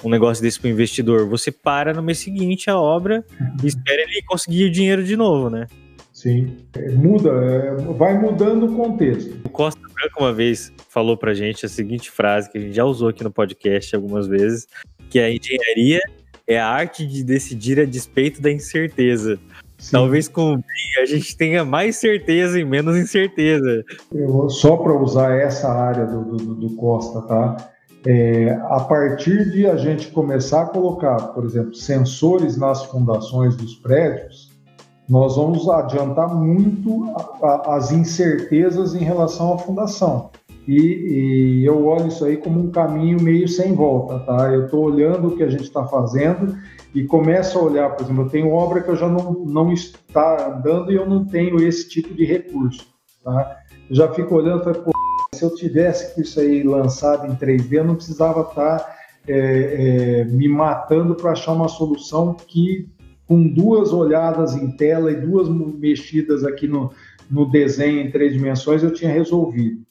um 0.04 0.10
negócio 0.10 0.44
desse 0.44 0.60
para 0.60 0.68
o 0.68 0.72
investidor. 0.72 1.28
Você 1.30 1.52
para 1.52 1.94
no 1.94 2.04
mês 2.04 2.20
seguinte 2.20 2.70
a 2.70 2.78
obra 2.78 3.24
e 3.64 3.68
espera 3.68 4.02
ele 4.02 4.22
conseguir 4.28 4.66
o 4.66 4.72
dinheiro 4.72 5.04
de 5.04 5.16
novo, 5.16 5.50
né? 5.50 5.68
Sim, 6.12 6.58
é, 6.78 6.90
muda, 6.92 7.30
é, 7.30 7.76
vai 7.94 8.18
mudando 8.18 8.68
o 8.68 8.76
contexto. 8.76 9.42
O 9.46 9.50
Costa 9.50 9.82
Branca 9.82 10.20
uma 10.20 10.32
vez 10.32 10.72
falou 10.90 11.18
pra 11.18 11.34
gente 11.34 11.66
a 11.66 11.70
seguinte 11.70 12.12
frase 12.12 12.52
que 12.52 12.58
a 12.58 12.62
gente 12.62 12.74
já 12.74 12.86
usou 12.86 13.10
aqui 13.10 13.24
no 13.24 13.32
podcast 13.32 13.96
algumas 13.96 14.28
vezes, 14.28 14.68
que 15.10 15.20
a 15.20 15.30
engenharia 15.30 16.00
é 16.46 16.60
a 16.60 16.68
arte 16.68 17.06
de 17.06 17.24
decidir 17.24 17.80
a 17.80 17.86
despeito 17.86 18.42
da 18.42 18.52
incerteza. 18.52 19.40
Sim. 19.78 19.92
Talvez 19.92 20.30
com 20.30 20.54
o 20.54 20.58
BIM 20.58 21.02
a 21.02 21.06
gente 21.06 21.36
tenha 21.36 21.66
mais 21.66 21.98
certeza 21.98 22.60
e 22.60 22.64
menos 22.64 22.96
incerteza. 22.96 23.84
Eu, 24.14 24.50
só 24.50 24.78
para 24.78 24.94
usar 24.94 25.36
essa 25.36 25.68
área 25.68 26.06
do, 26.06 26.38
do, 26.38 26.56
do 26.56 26.76
Costa, 26.76 27.22
tá? 27.24 27.73
É, 28.06 28.52
a 28.70 28.82
partir 28.82 29.50
de 29.52 29.66
a 29.66 29.78
gente 29.78 30.12
começar 30.12 30.64
a 30.64 30.66
colocar, 30.66 31.16
por 31.30 31.46
exemplo, 31.46 31.74
sensores 31.74 32.58
nas 32.58 32.84
fundações 32.86 33.56
dos 33.56 33.76
prédios, 33.76 34.52
nós 35.08 35.36
vamos 35.36 35.70
adiantar 35.70 36.34
muito 36.34 37.14
a, 37.16 37.48
a, 37.48 37.76
as 37.76 37.92
incertezas 37.92 38.94
em 38.94 39.04
relação 39.04 39.54
à 39.54 39.58
fundação. 39.58 40.32
E, 40.68 40.78
e, 41.62 41.66
eu 41.66 41.86
olho 41.86 42.08
isso 42.08 42.24
aí 42.24 42.38
como 42.38 42.60
um 42.60 42.72
caminho 42.72 43.22
meio 43.22 43.48
sem 43.48 43.74
volta, 43.74 44.20
tá? 44.20 44.50
Eu 44.52 44.66
estou 44.66 44.86
olhando 44.86 45.28
o 45.28 45.36
que 45.36 45.44
a 45.44 45.50
gente 45.50 45.64
está 45.64 45.86
fazendo 45.86 46.58
e 46.96 47.04
começo 47.04 47.60
a 47.60 47.64
olhar, 47.64 47.90
por 47.90 48.04
exemplo, 48.04 48.24
eu 48.24 48.30
tenho 48.30 48.52
obra 48.52 48.82
que 48.82 48.90
eu 48.90 48.96
já 48.96 49.10
não, 49.10 49.34
não 49.46 49.74
está 49.74 50.56
andando 50.56 50.92
e 50.92 50.96
eu 50.96 51.06
não 51.08 51.26
tenho 51.26 51.62
esse 51.62 51.90
tipo 51.90 52.14
de 52.14 52.24
recurso, 52.24 52.86
tá? 53.24 53.58
Eu 53.90 53.96
já 53.96 54.14
fico 54.14 54.36
olhando 54.36 54.62
e 54.62 54.74
falo, 54.74 54.93
se 55.44 55.46
eu 55.46 55.56
tivesse 55.56 56.22
isso 56.22 56.40
aí 56.40 56.64
lançado 56.64 57.28
em 57.28 57.36
3D, 57.36 57.74
eu 57.74 57.84
não 57.84 57.96
precisava 57.96 58.42
estar 58.42 58.80
tá, 58.80 58.96
é, 59.28 60.22
é, 60.22 60.26
me 60.26 60.48
matando 60.48 61.16
para 61.16 61.32
achar 61.32 61.52
uma 61.52 61.68
solução 61.68 62.34
que 62.34 62.88
com 63.28 63.46
duas 63.48 63.92
olhadas 63.92 64.56
em 64.56 64.72
tela 64.72 65.12
e 65.12 65.20
duas 65.20 65.50
mexidas 65.50 66.44
aqui 66.46 66.68
no, 66.68 66.94
no 67.30 67.50
desenho 67.50 68.02
em 68.02 68.12
três 68.12 68.34
dimensões, 68.34 68.84
eu 68.84 68.94
tinha 68.94 69.12
resolvido. 69.12 69.82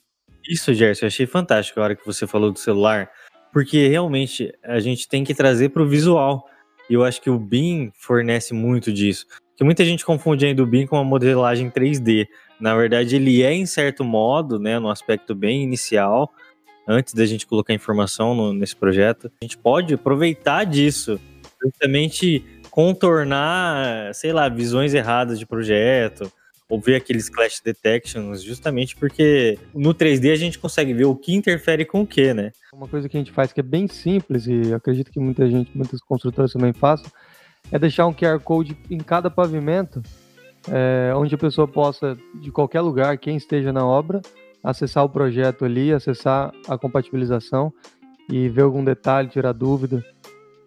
Isso, 0.48 0.72
Gerson, 0.74 1.04
eu 1.04 1.08
achei 1.08 1.26
fantástico 1.26 1.80
a 1.80 1.84
hora 1.84 1.96
que 1.96 2.04
você 2.04 2.26
falou 2.26 2.50
do 2.50 2.58
celular, 2.58 3.10
porque 3.52 3.88
realmente 3.88 4.52
a 4.64 4.80
gente 4.80 5.08
tem 5.08 5.24
que 5.24 5.34
trazer 5.34 5.70
para 5.70 5.82
o 5.82 5.88
visual. 5.88 6.46
E 6.90 6.94
eu 6.94 7.04
acho 7.04 7.22
que 7.22 7.30
o 7.30 7.38
BIM 7.38 7.90
fornece 7.94 8.52
muito 8.52 8.92
disso. 8.92 9.26
Que 9.56 9.64
muita 9.64 9.84
gente 9.84 10.04
confunde 10.04 10.44
ainda 10.44 10.62
o 10.62 10.66
BIM 10.66 10.86
com 10.86 10.96
uma 10.96 11.04
modelagem 11.04 11.70
3D. 11.70 12.26
Na 12.60 12.74
verdade, 12.76 13.16
ele 13.16 13.42
é, 13.42 13.52
em 13.52 13.66
certo 13.66 14.04
modo, 14.04 14.58
né, 14.58 14.78
no 14.78 14.90
aspecto 14.90 15.34
bem 15.34 15.62
inicial, 15.62 16.32
antes 16.86 17.14
da 17.14 17.26
gente 17.26 17.46
colocar 17.46 17.74
informação 17.74 18.34
no, 18.34 18.52
nesse 18.52 18.76
projeto, 18.76 19.30
a 19.40 19.44
gente 19.44 19.58
pode 19.58 19.94
aproveitar 19.94 20.64
disso, 20.64 21.20
justamente 21.62 22.44
contornar, 22.70 24.14
sei 24.14 24.32
lá, 24.32 24.48
visões 24.48 24.94
erradas 24.94 25.38
de 25.38 25.46
projeto, 25.46 26.32
ou 26.72 26.80
ver 26.80 26.96
aqueles 26.96 27.28
clash 27.28 27.60
detections, 27.60 28.42
justamente 28.42 28.96
porque 28.96 29.58
no 29.74 29.94
3D 29.94 30.32
a 30.32 30.36
gente 30.36 30.58
consegue 30.58 30.94
ver 30.94 31.04
o 31.04 31.14
que 31.14 31.34
interfere 31.34 31.84
com 31.84 32.00
o 32.00 32.06
que, 32.06 32.32
né? 32.32 32.50
Uma 32.72 32.88
coisa 32.88 33.10
que 33.10 33.16
a 33.16 33.20
gente 33.20 33.30
faz 33.30 33.52
que 33.52 33.60
é 33.60 33.62
bem 33.62 33.86
simples 33.86 34.46
e 34.46 34.72
acredito 34.72 35.10
que 35.12 35.20
muita 35.20 35.46
gente, 35.46 35.70
muitas 35.76 36.00
construtoras 36.00 36.50
também 36.50 36.72
façam, 36.72 37.12
é 37.70 37.78
deixar 37.78 38.06
um 38.06 38.14
QR 38.14 38.40
Code 38.40 38.74
em 38.90 38.96
cada 38.96 39.30
pavimento, 39.30 40.02
é, 40.70 41.12
onde 41.16 41.34
a 41.34 41.38
pessoa 41.38 41.66
possa, 41.66 42.16
de 42.34 42.50
qualquer 42.50 42.80
lugar, 42.80 43.16
quem 43.18 43.36
esteja 43.36 43.72
na 43.72 43.86
obra, 43.86 44.20
acessar 44.62 45.04
o 45.04 45.08
projeto 45.08 45.64
ali, 45.64 45.92
acessar 45.92 46.52
a 46.68 46.78
compatibilização 46.78 47.72
e 48.30 48.48
ver 48.48 48.62
algum 48.62 48.84
detalhe, 48.84 49.28
tirar 49.28 49.52
dúvida 49.52 50.04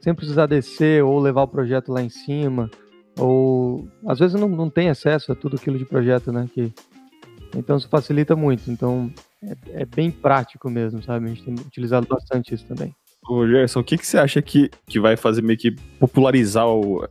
sem 0.05 0.13
precisar 0.13 0.45
descer 0.45 1.03
ou 1.03 1.19
levar 1.19 1.41
o 1.41 1.47
projeto 1.47 1.91
lá 1.91 1.99
em 1.99 2.09
cima, 2.09 2.69
ou 3.17 3.87
às 4.05 4.19
vezes 4.19 4.39
não, 4.39 4.47
não 4.47 4.69
tem 4.69 4.87
acesso 4.87 5.31
a 5.31 5.35
tudo 5.35 5.55
aquilo 5.55 5.79
de 5.79 5.85
projeto, 5.85 6.31
né? 6.31 6.47
Que, 6.53 6.71
então 7.57 7.75
isso 7.75 7.89
facilita 7.89 8.35
muito. 8.35 8.69
Então 8.69 9.11
é, 9.41 9.81
é 9.81 9.85
bem 9.85 10.11
prático 10.11 10.69
mesmo, 10.69 11.01
sabe? 11.01 11.25
A 11.25 11.29
gente 11.29 11.43
tem 11.43 11.55
utilizado 11.55 12.05
bastante 12.07 12.53
isso 12.53 12.67
também. 12.67 12.93
Ô 13.27 13.47
Gerson, 13.47 13.79
o 13.79 13.83
que, 13.83 13.97
que 13.97 14.05
você 14.05 14.19
acha 14.19 14.39
que, 14.43 14.69
que 14.85 14.99
vai 14.99 15.17
fazer 15.17 15.41
meio 15.41 15.57
que 15.57 15.71
popularizar 15.99 16.67
o, 16.67 17.07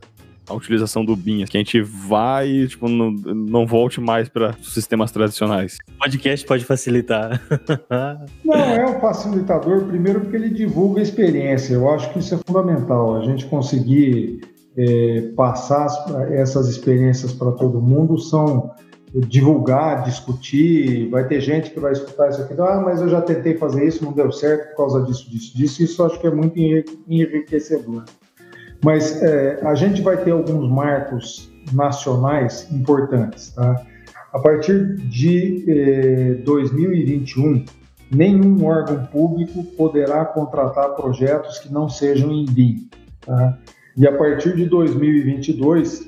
a 0.47 0.53
utilização 0.53 1.03
do 1.03 1.15
BIM, 1.15 1.45
que 1.45 1.57
a 1.57 1.59
gente 1.59 1.81
vai, 1.81 2.67
tipo, 2.67 2.87
não, 2.87 3.11
não 3.11 3.65
volte 3.65 3.99
mais 3.99 4.29
para 4.29 4.53
sistemas 4.61 5.11
tradicionais. 5.11 5.77
O 5.95 5.99
podcast 5.99 6.45
pode 6.45 6.65
facilitar. 6.65 7.41
não, 8.43 8.55
é 8.55 8.85
um 8.85 8.99
facilitador, 8.99 9.85
primeiro 9.85 10.21
porque 10.21 10.35
ele 10.35 10.49
divulga 10.49 10.99
a 10.99 11.03
experiência. 11.03 11.73
Eu 11.73 11.89
acho 11.89 12.11
que 12.11 12.19
isso 12.19 12.35
é 12.35 12.39
fundamental, 12.45 13.17
a 13.17 13.25
gente 13.25 13.45
conseguir 13.45 14.41
é, 14.77 15.31
passar 15.35 15.87
essas 16.31 16.67
experiências 16.67 17.33
para 17.33 17.51
todo 17.51 17.81
mundo 17.81 18.17
são 18.19 18.71
divulgar, 19.21 20.03
discutir, 20.03 21.09
vai 21.09 21.25
ter 21.25 21.39
gente 21.39 21.71
que 21.71 21.79
vai 21.79 21.93
escutar 21.93 22.29
isso 22.29 22.41
aqui, 22.41 22.53
ah, 22.59 22.81
mas 22.83 22.99
eu 22.99 23.07
já 23.07 23.21
tentei 23.21 23.55
fazer 23.55 23.87
isso, 23.87 24.03
não 24.03 24.11
deu 24.11 24.31
certo 24.31 24.69
por 24.71 24.77
causa 24.77 25.03
disso, 25.03 25.29
disso, 25.29 25.57
disso, 25.57 25.83
isso 25.83 26.01
eu 26.01 26.05
acho 26.07 26.19
que 26.19 26.27
é 26.27 26.31
muito 26.31 26.57
enriquecedor. 27.07 28.03
Mas 28.83 29.21
é, 29.21 29.59
a 29.63 29.75
gente 29.75 30.01
vai 30.01 30.17
ter 30.17 30.31
alguns 30.31 30.69
marcos 30.69 31.51
nacionais 31.73 32.71
importantes. 32.71 33.51
Tá? 33.51 33.85
A 34.33 34.39
partir 34.39 34.97
de 34.97 35.63
eh, 35.67 36.33
2021, 36.43 37.63
nenhum 38.11 38.65
órgão 38.65 39.05
público 39.05 39.63
poderá 39.77 40.25
contratar 40.25 40.89
projetos 40.89 41.59
que 41.59 41.71
não 41.71 41.87
sejam 41.87 42.31
em 42.31 42.45
BIM. 42.45 42.89
Tá? 43.21 43.57
E 43.95 44.05
a 44.05 44.15
partir 44.15 44.55
de 44.55 44.65
2022, 44.65 46.05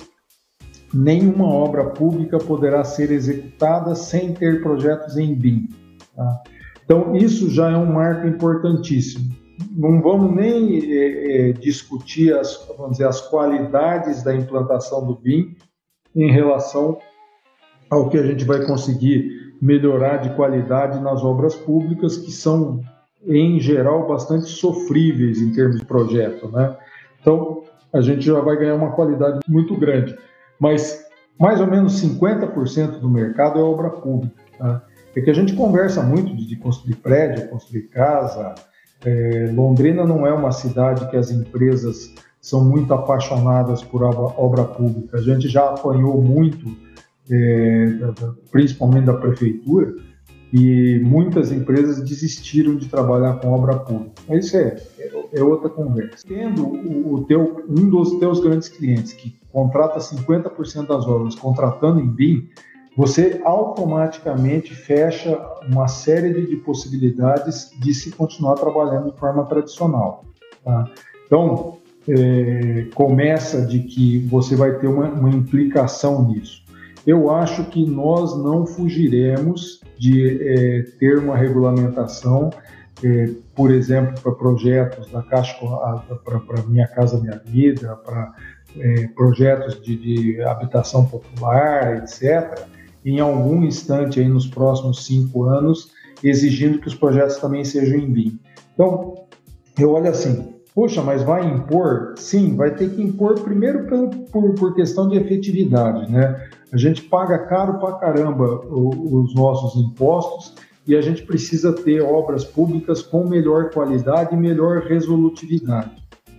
nenhuma 0.92 1.46
obra 1.46 1.84
pública 1.86 2.38
poderá 2.38 2.84
ser 2.84 3.10
executada 3.10 3.94
sem 3.94 4.34
ter 4.34 4.62
projetos 4.62 5.16
em 5.16 5.34
BIM. 5.34 5.68
Tá? 6.14 6.42
Então, 6.84 7.16
isso 7.16 7.50
já 7.50 7.70
é 7.70 7.76
um 7.76 7.92
marco 7.92 8.26
importantíssimo 8.26 9.34
não 9.70 10.00
vamos 10.00 10.34
nem 10.34 10.78
é, 10.78 11.50
é, 11.50 11.52
discutir 11.52 12.36
as, 12.36 12.66
vamos 12.76 12.92
dizer, 12.92 13.06
as 13.06 13.20
qualidades 13.20 14.22
da 14.22 14.34
implantação 14.34 15.06
do 15.06 15.14
BIM 15.14 15.56
em 16.14 16.30
relação 16.30 16.98
ao 17.90 18.08
que 18.08 18.18
a 18.18 18.22
gente 18.22 18.44
vai 18.44 18.64
conseguir 18.64 19.54
melhorar 19.60 20.18
de 20.18 20.30
qualidade 20.34 21.00
nas 21.00 21.22
obras 21.24 21.54
públicas, 21.54 22.16
que 22.16 22.30
são, 22.30 22.80
em 23.26 23.58
geral, 23.58 24.06
bastante 24.06 24.46
sofríveis 24.46 25.40
em 25.40 25.52
termos 25.52 25.78
de 25.78 25.84
projeto. 25.84 26.48
Né? 26.48 26.76
Então, 27.20 27.62
a 27.92 28.00
gente 28.00 28.22
já 28.22 28.40
vai 28.40 28.56
ganhar 28.56 28.74
uma 28.74 28.92
qualidade 28.92 29.40
muito 29.48 29.76
grande. 29.76 30.16
Mas 30.60 31.06
mais 31.38 31.60
ou 31.60 31.66
menos 31.66 32.00
50% 32.02 33.00
do 33.00 33.08
mercado 33.08 33.58
é 33.58 33.62
obra 33.62 33.90
pública. 33.90 34.42
Tá? 34.58 34.82
É 35.16 35.20
que 35.20 35.30
a 35.30 35.34
gente 35.34 35.54
conversa 35.54 36.02
muito 36.02 36.34
de, 36.36 36.56
construir 36.56 36.96
prédio, 36.96 37.48
construir 37.48 37.88
casa. 37.88 38.54
É, 39.04 39.50
Londrina 39.54 40.04
não 40.04 40.26
é 40.26 40.32
uma 40.32 40.52
cidade 40.52 41.08
que 41.10 41.16
as 41.16 41.30
empresas 41.30 42.14
são 42.40 42.64
muito 42.64 42.92
apaixonadas 42.94 43.82
por 43.82 44.02
obra, 44.02 44.64
pública. 44.64 45.18
A 45.18 45.20
gente 45.22 45.48
já 45.48 45.68
apanhou 45.70 46.20
muito, 46.22 46.76
é, 47.30 47.98
principalmente 48.50 49.06
da 49.06 49.14
prefeitura, 49.14 49.94
e 50.52 50.98
muitas 51.00 51.52
empresas 51.52 52.02
desistiram 52.02 52.74
de 52.76 52.88
trabalhar 52.88 53.34
com 53.34 53.48
obra 53.52 53.78
pública. 53.78 54.12
Mas 54.26 54.46
isso 54.46 54.56
é, 54.56 54.76
é, 55.32 55.42
outra 55.42 55.68
conversa. 55.68 56.26
Tendo 56.26 56.66
o, 56.66 57.24
teu, 57.24 57.64
um 57.68 57.88
dos 57.88 58.18
teus 58.18 58.40
grandes 58.40 58.68
clientes 58.68 59.12
que 59.12 59.36
contrata 59.52 59.98
50% 59.98 60.86
das 60.86 61.06
obras 61.06 61.34
contratando 61.34 62.00
em 62.00 62.06
BIM, 62.06 62.48
você 62.98 63.40
automaticamente 63.44 64.74
fecha 64.74 65.40
uma 65.70 65.86
série 65.86 66.34
de, 66.34 66.48
de 66.48 66.56
possibilidades 66.56 67.70
de 67.78 67.94
se 67.94 68.10
continuar 68.10 68.56
trabalhando 68.56 69.12
de 69.12 69.16
forma 69.16 69.44
tradicional. 69.46 70.24
Tá? 70.64 70.90
Então, 71.24 71.78
é, 72.08 72.88
começa 72.96 73.64
de 73.64 73.84
que 73.84 74.18
você 74.26 74.56
vai 74.56 74.80
ter 74.80 74.88
uma, 74.88 75.06
uma 75.10 75.30
implicação 75.30 76.26
nisso. 76.26 76.64
Eu 77.06 77.30
acho 77.30 77.66
que 77.66 77.86
nós 77.86 78.36
não 78.36 78.66
fugiremos 78.66 79.80
de 79.96 80.42
é, 80.42 80.82
ter 80.98 81.18
uma 81.18 81.36
regulamentação, 81.36 82.50
é, 83.04 83.30
por 83.54 83.70
exemplo, 83.70 84.20
para 84.20 84.32
projetos 84.32 85.08
da 85.12 85.22
Caixa, 85.22 85.56
para 86.24 86.62
Minha 86.66 86.88
Casa 86.88 87.20
Minha 87.20 87.40
Vida, 87.46 87.94
para 88.04 88.34
é, 88.76 89.06
projetos 89.14 89.80
de, 89.80 89.96
de, 89.96 90.42
habitação 90.42 91.06
popular, 91.06 92.02
etc., 92.02 92.66
em 93.10 93.20
algum 93.20 93.64
instante 93.64 94.20
aí 94.20 94.28
nos 94.28 94.46
próximos 94.46 95.04
cinco 95.04 95.44
anos, 95.44 95.92
exigindo 96.22 96.78
que 96.78 96.88
os 96.88 96.94
projetos 96.94 97.36
também 97.36 97.64
sejam 97.64 97.98
em 97.98 98.10
BIM. 98.10 98.38
Então, 98.74 99.14
eu 99.78 99.92
olho 99.92 100.08
assim, 100.08 100.58
Poxa, 100.78 101.02
mas 101.02 101.24
vai 101.24 101.44
impor? 101.44 102.14
Sim, 102.16 102.54
vai 102.54 102.72
ter 102.72 102.90
que 102.90 103.02
impor 103.02 103.40
primeiro 103.40 103.88
por, 103.88 104.08
por, 104.30 104.54
por 104.54 104.74
questão 104.76 105.08
de 105.08 105.16
efetividade, 105.16 106.08
né? 106.08 106.48
A 106.72 106.76
gente 106.76 107.02
paga 107.02 107.36
caro 107.36 107.80
pra 107.80 107.94
caramba 107.94 108.60
os 108.64 109.34
nossos 109.34 109.74
impostos 109.82 110.54
e 110.86 110.94
a 110.94 111.00
gente 111.00 111.24
precisa 111.24 111.72
ter 111.72 112.00
obras 112.00 112.44
públicas 112.44 113.02
com 113.02 113.26
melhor 113.26 113.70
qualidade 113.70 114.36
e 114.36 114.38
melhor 114.38 114.82
resolutividade. 114.82 115.90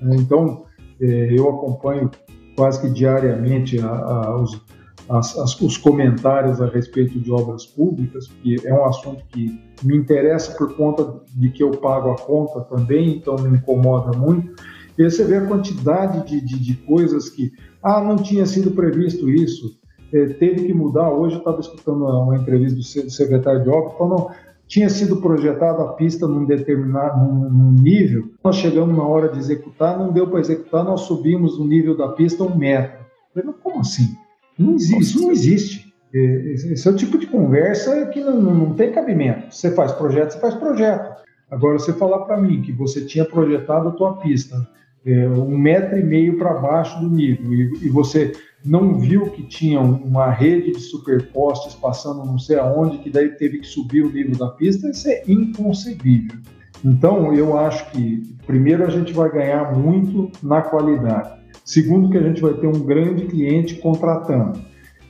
Né? 0.02 0.16
Então, 0.16 0.64
é, 1.02 1.38
eu 1.38 1.50
acompanho 1.50 2.10
quase 2.56 2.80
que 2.80 2.90
diariamente 2.90 3.78
a, 3.82 4.36
os, 4.38 4.62
as, 5.10 5.38
as, 5.38 5.60
os 5.60 5.78
comentários 5.78 6.62
a 6.62 6.68
respeito 6.68 7.20
de 7.20 7.32
obras 7.32 7.66
públicas, 7.66 8.28
que 8.42 8.56
é 8.66 8.74
um 8.74 8.86
assunto 8.86 9.24
que 9.30 9.60
me 9.84 9.98
interessa 9.98 10.56
por 10.56 10.76
conta 10.76 11.22
de 11.36 11.50
que 11.50 11.64
eu 11.64 11.72
pago 11.72 12.12
a 12.12 12.18
conta 12.18 12.62
também, 12.62 13.16
então 13.16 13.36
me 13.38 13.58
incomoda 13.58 14.16
muito. 14.16 14.54
E 14.98 15.10
você 15.10 15.24
vê 15.24 15.38
a 15.38 15.48
quantidade 15.48 16.28
de, 16.28 16.42
de, 16.42 16.60
de 16.60 16.76
coisas 16.86 17.30
que, 17.30 17.52
ah, 17.82 18.02
não 18.02 18.18
tinha 18.18 18.46
sido 18.46 18.72
previsto 18.72 19.30
isso, 19.30 19.80
é, 20.14 20.26
teve 20.28 20.66
que 20.66 20.74
mudar. 20.74 21.10
Hoje 21.10 21.36
eu 21.36 21.40
estava 21.40 21.60
escutando 21.60 22.06
uma, 22.06 22.38
entrevista 22.38 22.78
do 22.78 23.12
secretário 23.12 23.64
de 23.64 23.70
obras, 23.70 23.98
falando, 23.98 24.28
tinha 24.68 24.90
sido 24.90 25.18
projetada 25.18 25.84
a 25.84 25.94
pista 25.94 26.28
num 26.28 26.46
determinado 26.46 27.26
num, 27.26 27.50
num 27.50 27.72
nível, 27.72 28.30
nós 28.44 28.58
chegamos 28.58 28.96
na 28.96 29.04
hora 29.04 29.30
de 29.30 29.40
executar, 29.40 29.98
não 29.98 30.12
deu 30.12 30.28
para 30.28 30.40
executar, 30.40 30.84
nós 30.84 31.02
subimos 31.02 31.58
o 31.58 31.66
nível 31.66 31.98
da 31.98 32.10
pista 32.10 32.44
um 32.44 32.56
metro. 32.56 33.00
Eu 33.34 33.42
falei, 33.42 33.58
como 33.64 33.80
assim? 33.80 34.16
Não 34.60 34.76
existe, 34.76 35.02
isso 35.02 35.22
não 35.22 35.32
existe. 35.32 35.94
É, 36.14 36.20
esse 36.20 36.88
é 36.88 36.92
o 36.92 36.96
tipo 36.96 37.18
de 37.18 37.28
conversa 37.28 38.08
que 38.08 38.20
não, 38.20 38.42
não 38.42 38.74
tem 38.74 38.92
cabimento. 38.92 39.54
Você 39.56 39.72
faz 39.72 39.92
projeto, 39.92 40.32
você 40.32 40.40
faz 40.40 40.56
projeto. 40.56 41.20
Agora, 41.50 41.80
você 41.80 41.94
falar 41.94 42.20
para 42.26 42.40
mim 42.40 42.62
que 42.62 42.72
você 42.72 43.06
tinha 43.06 43.26
projetado 43.26 43.90
a 43.90 43.92
tua 43.92 44.18
pista 44.18 44.68
é, 45.06 45.28
um 45.28 45.58
metro 45.58 45.98
e 45.98 46.04
meio 46.04 46.38
para 46.38 46.54
baixo 46.56 47.00
do 47.00 47.10
nível 47.10 47.54
e, 47.54 47.86
e, 47.86 47.90
você 47.90 48.34
não 48.66 49.00
viu 49.00 49.30
que 49.32 49.44
tinha 49.44 49.80
uma 49.80 50.30
rede 50.30 50.74
de 50.74 50.82
superpostes 50.82 51.74
passando 51.76 52.26
não 52.26 52.38
sei 52.38 52.58
aonde, 52.58 52.98
que 52.98 53.10
daí 53.10 53.30
teve 53.30 53.60
que 53.60 53.68
subir 53.68 54.04
o 54.04 54.12
nível 54.12 54.38
da 54.38 54.50
pista, 54.50 54.90
isso 54.90 55.08
é 55.08 55.24
inconcebível. 55.28 56.38
Então, 56.84 57.34
eu 57.34 57.58
acho 57.58 57.90
que, 57.92 58.36
primeiro, 58.46 58.86
a 58.86 58.90
gente 58.90 59.14
vai 59.14 59.32
ganhar 59.32 59.74
muito 59.78 60.32
na 60.44 60.62
qualidade. 60.62 61.39
Segundo, 61.70 62.10
que 62.10 62.18
a 62.18 62.24
gente 62.24 62.42
vai 62.42 62.56
ter 62.56 62.66
um 62.66 62.84
grande 62.84 63.28
cliente 63.28 63.76
contratando. 63.76 64.60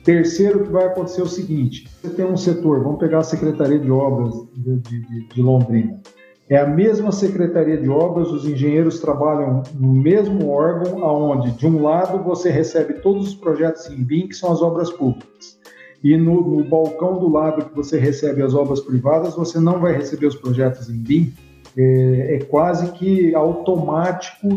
Terceiro, 0.04 0.62
que 0.62 0.68
vai 0.68 0.88
acontecer 0.88 1.22
o 1.22 1.26
seguinte: 1.26 1.88
você 2.02 2.10
tem 2.10 2.26
um 2.26 2.36
setor, 2.36 2.82
vamos 2.82 2.98
pegar 2.98 3.20
a 3.20 3.22
Secretaria 3.22 3.78
de 3.78 3.90
Obras 3.90 4.34
de, 4.54 4.76
de, 4.76 5.28
de 5.28 5.40
Londrina. 5.40 5.98
É 6.50 6.58
a 6.58 6.66
mesma 6.66 7.12
Secretaria 7.12 7.78
de 7.78 7.88
Obras, 7.88 8.30
os 8.30 8.44
engenheiros 8.44 9.00
trabalham 9.00 9.62
no 9.74 9.94
mesmo 9.94 10.50
órgão, 10.50 11.02
aonde 11.02 11.52
de 11.52 11.66
um 11.66 11.82
lado 11.82 12.22
você 12.22 12.50
recebe 12.50 12.92
todos 13.00 13.28
os 13.28 13.34
projetos 13.34 13.88
em 13.88 14.04
BIM, 14.04 14.28
que 14.28 14.34
são 14.34 14.52
as 14.52 14.60
obras 14.60 14.90
públicas. 14.90 15.58
E 16.04 16.14
no, 16.14 16.42
no 16.46 16.62
balcão 16.68 17.18
do 17.18 17.30
lado 17.30 17.70
que 17.70 17.74
você 17.74 17.98
recebe 17.98 18.42
as 18.42 18.52
obras 18.52 18.80
privadas, 18.80 19.34
você 19.34 19.58
não 19.58 19.80
vai 19.80 19.94
receber 19.94 20.26
os 20.26 20.36
projetos 20.36 20.90
em 20.90 20.98
BIM, 20.98 21.32
é, 21.76 22.36
é 22.36 22.38
quase 22.44 22.92
que 22.92 23.34
automático 23.34 24.48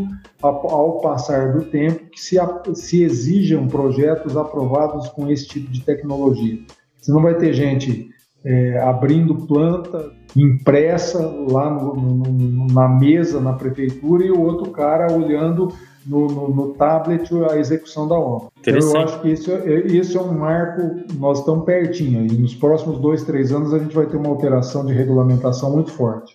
ao, 0.42 0.70
ao, 0.70 1.00
passar 1.00 1.52
do 1.52 1.64
tempo 1.64 2.10
que 2.10 2.20
se, 2.20 2.36
se 2.74 3.02
exijam 3.02 3.68
projetos 3.68 4.36
aprovados 4.36 5.08
com 5.08 5.30
esse 5.30 5.46
tipo 5.46 5.70
de 5.70 5.80
tecnologia. 5.82 6.58
Você 7.00 7.12
não 7.12 7.22
vai 7.22 7.34
ter 7.34 7.52
gente 7.52 8.10
é, 8.44 8.78
abrindo 8.78 9.46
planta 9.46 10.12
impressa 10.36 11.18
lá 11.48 11.70
no, 11.70 11.94
no, 11.94 12.66
na 12.72 12.88
mesa 12.88 13.40
na 13.40 13.52
prefeitura 13.52 14.24
e 14.24 14.30
o 14.30 14.40
outro 14.40 14.70
cara 14.70 15.12
olhando 15.12 15.72
no, 16.06 16.48
no, 16.48 16.74
tablet 16.74 17.30
a 17.50 17.56
execução 17.56 18.06
da 18.06 18.14
obra. 18.14 18.48
Então, 18.60 18.74
eu 18.74 18.96
acho 19.00 19.22
que 19.22 19.30
isso, 19.30 19.50
é, 19.50 19.80
isso 19.86 20.18
é 20.18 20.20
um 20.20 20.32
marco, 20.32 20.82
nós 21.18 21.38
estamos 21.38 21.64
pertinho, 21.64 22.26
e 22.26 22.36
nos 22.36 22.54
próximos 22.54 22.98
dois, 22.98 23.24
três 23.24 23.52
anos 23.52 23.72
a 23.72 23.78
gente 23.78 23.94
vai 23.94 24.06
ter 24.06 24.16
uma 24.16 24.28
alteração 24.28 24.84
de 24.84 24.92
regulamentação 24.92 25.72
muito 25.72 25.90
forte. 25.90 26.34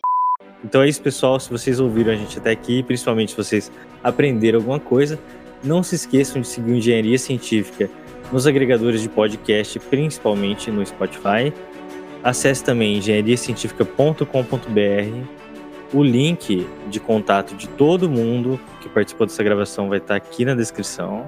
Então 0.63 0.81
é 0.81 0.89
isso, 0.89 1.01
pessoal. 1.01 1.39
Se 1.39 1.49
vocês 1.49 1.79
ouviram 1.79 2.11
a 2.11 2.15
gente 2.15 2.37
até 2.37 2.51
aqui, 2.51 2.83
principalmente 2.83 3.31
se 3.31 3.37
vocês 3.37 3.71
aprenderam 4.03 4.59
alguma 4.59 4.79
coisa, 4.79 5.17
não 5.63 5.81
se 5.83 5.95
esqueçam 5.95 6.41
de 6.41 6.47
seguir 6.47 6.73
Engenharia 6.73 7.17
Científica 7.17 7.89
nos 8.31 8.45
agregadores 8.45 9.01
de 9.01 9.09
podcast, 9.09 9.79
principalmente 9.79 10.69
no 10.69 10.85
Spotify. 10.85 11.53
Acesse 12.23 12.63
também 12.63 12.97
engenhariacientifica.com.br. 12.97 15.39
O 15.91 16.03
link 16.03 16.67
de 16.87 16.99
contato 16.99 17.55
de 17.55 17.67
todo 17.69 18.09
mundo 18.09 18.59
que 18.81 18.89
participou 18.89 19.25
dessa 19.25 19.43
gravação 19.43 19.89
vai 19.89 19.97
estar 19.97 20.15
aqui 20.15 20.45
na 20.45 20.53
descrição. 20.53 21.27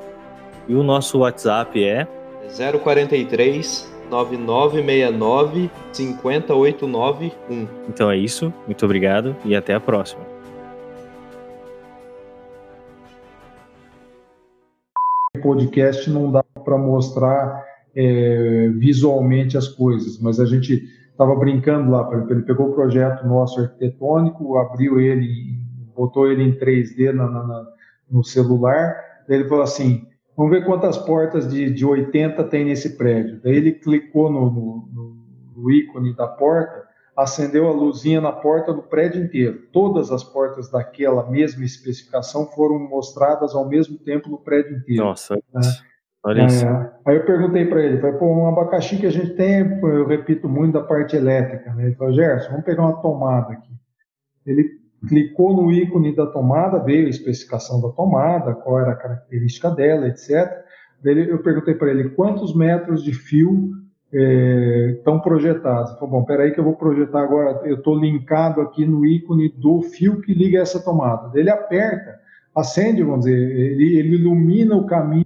E 0.68 0.76
o 0.76 0.84
nosso 0.84 1.20
WhatsApp 1.20 1.84
é 1.84 2.08
043 2.84 3.92
9969 4.12 5.72
50891. 5.94 7.68
Então 7.88 8.12
é 8.12 8.18
isso, 8.18 8.54
muito 8.68 8.84
obrigado 8.84 9.36
e 9.46 9.56
até 9.56 9.74
a 9.74 9.80
próxima. 9.80 10.22
Podcast 15.42 16.10
não 16.10 16.32
dá 16.32 16.44
para 16.44 16.78
mostrar 16.78 17.66
é, 17.96 18.70
visualmente 18.76 19.58
as 19.58 19.68
coisas, 19.68 20.20
mas 20.20 20.40
a 20.40 20.46
gente 20.46 20.84
estava 21.10 21.36
brincando 21.36 21.90
lá, 21.90 22.08
ele 22.30 22.44
pegou 22.44 22.70
o 22.70 22.74
projeto 22.74 23.26
nosso 23.26 23.60
arquitetônico, 23.60 24.58
abriu 24.58 25.00
ele, 25.00 25.56
botou 25.96 26.32
ele 26.32 26.44
em 26.44 26.52
3D 26.52 27.12
na, 27.12 27.28
na, 27.28 27.68
no 28.10 28.24
celular, 28.24 28.96
daí 29.28 29.40
ele 29.40 29.50
falou 29.50 29.64
assim, 29.64 30.06
Vamos 30.42 30.58
ver 30.58 30.66
quantas 30.66 30.98
portas 30.98 31.48
de, 31.48 31.70
de 31.70 31.86
80 31.86 32.44
tem 32.46 32.66
nesse 32.66 32.98
prédio. 32.98 33.40
Daí 33.44 33.58
ele 33.58 33.74
clicou 33.74 34.28
no, 34.28 34.50
no, 34.50 35.16
no 35.56 35.72
ícone 35.72 36.16
da 36.16 36.28
porta, 36.28 36.82
acendeu 37.16 37.68
a 37.68 37.72
luzinha 37.72 38.20
na 38.20 38.32
porta 38.32 38.74
do 38.74 38.82
prédio 38.82 39.24
inteiro. 39.24 39.68
Todas 39.72 40.12
as 40.12 40.24
portas 40.24 40.72
daquela 40.72 41.30
mesma 41.30 41.64
especificação 41.64 42.48
foram 42.48 42.80
mostradas 42.80 43.54
ao 43.54 43.70
mesmo 43.70 44.00
tempo 44.00 44.30
no 44.30 44.40
prédio 44.40 44.78
inteiro. 44.78 45.04
Nossa, 45.04 45.36
né? 45.36 45.62
olha 46.26 46.48
isso. 46.48 46.66
É, 46.66 46.92
aí 47.06 47.18
eu 47.18 47.26
perguntei 47.28 47.68
para 47.68 47.84
ele, 47.84 48.02
falei, 48.02 48.18
pô, 48.18 48.26
um 48.26 48.48
abacaxi 48.48 48.98
que 48.98 49.06
a 49.06 49.12
gente 49.12 49.36
tem, 49.36 49.60
eu 49.60 50.08
repito 50.08 50.50
muito 50.50 50.74
da 50.74 50.82
parte 50.82 51.16
elétrica, 51.16 51.72
né? 51.76 51.86
Ele 51.86 51.96
falou, 51.96 52.14
Gerson, 52.16 52.50
vamos 52.50 52.66
pegar 52.66 52.82
uma 52.82 53.00
tomada 53.00 53.54
aqui. 53.54 53.72
Ele 54.44 54.81
clicou 55.08 55.56
no 55.56 55.72
ícone 55.72 56.16
da 56.16 56.28
tomada, 56.28 56.80
veio 56.80 57.08
a 57.08 57.10
especificação 57.10 57.82
da 57.82 57.90
tomada, 57.90 58.54
qual 58.54 58.80
era 58.80 58.92
a 58.92 58.96
característica 58.96 59.70
dela, 59.72 60.08
etc. 60.08 60.64
Eu 61.04 61.40
perguntei 61.40 61.74
para 61.74 61.90
ele 61.90 62.10
quantos 62.10 62.56
metros 62.56 63.04
de 63.04 63.14
fio 63.14 63.72
estão 64.12 65.18
é, 65.18 65.22
projetados. 65.22 65.94
Então, 65.94 66.08
bom, 66.08 66.24
peraí 66.24 66.52
que 66.52 66.60
eu 66.60 66.64
vou 66.64 66.76
projetar 66.76 67.22
agora, 67.22 67.62
eu 67.66 67.78
estou 67.78 67.98
linkado 67.98 68.62
aqui 68.62 68.86
no 68.86 69.06
ícone 69.06 69.50
do 69.50 69.82
fio 69.82 70.22
que 70.22 70.34
liga 70.34 70.60
essa 70.60 70.84
tomada. 70.84 71.32
Ele 71.40 71.50
aperta, 71.50 72.20
acende, 72.56 73.02
vamos 73.02 73.26
dizer, 73.26 73.38
ele, 73.38 73.98
ele 73.98 74.16
ilumina 74.16 74.76
o 74.76 74.86
caminho 74.86 75.26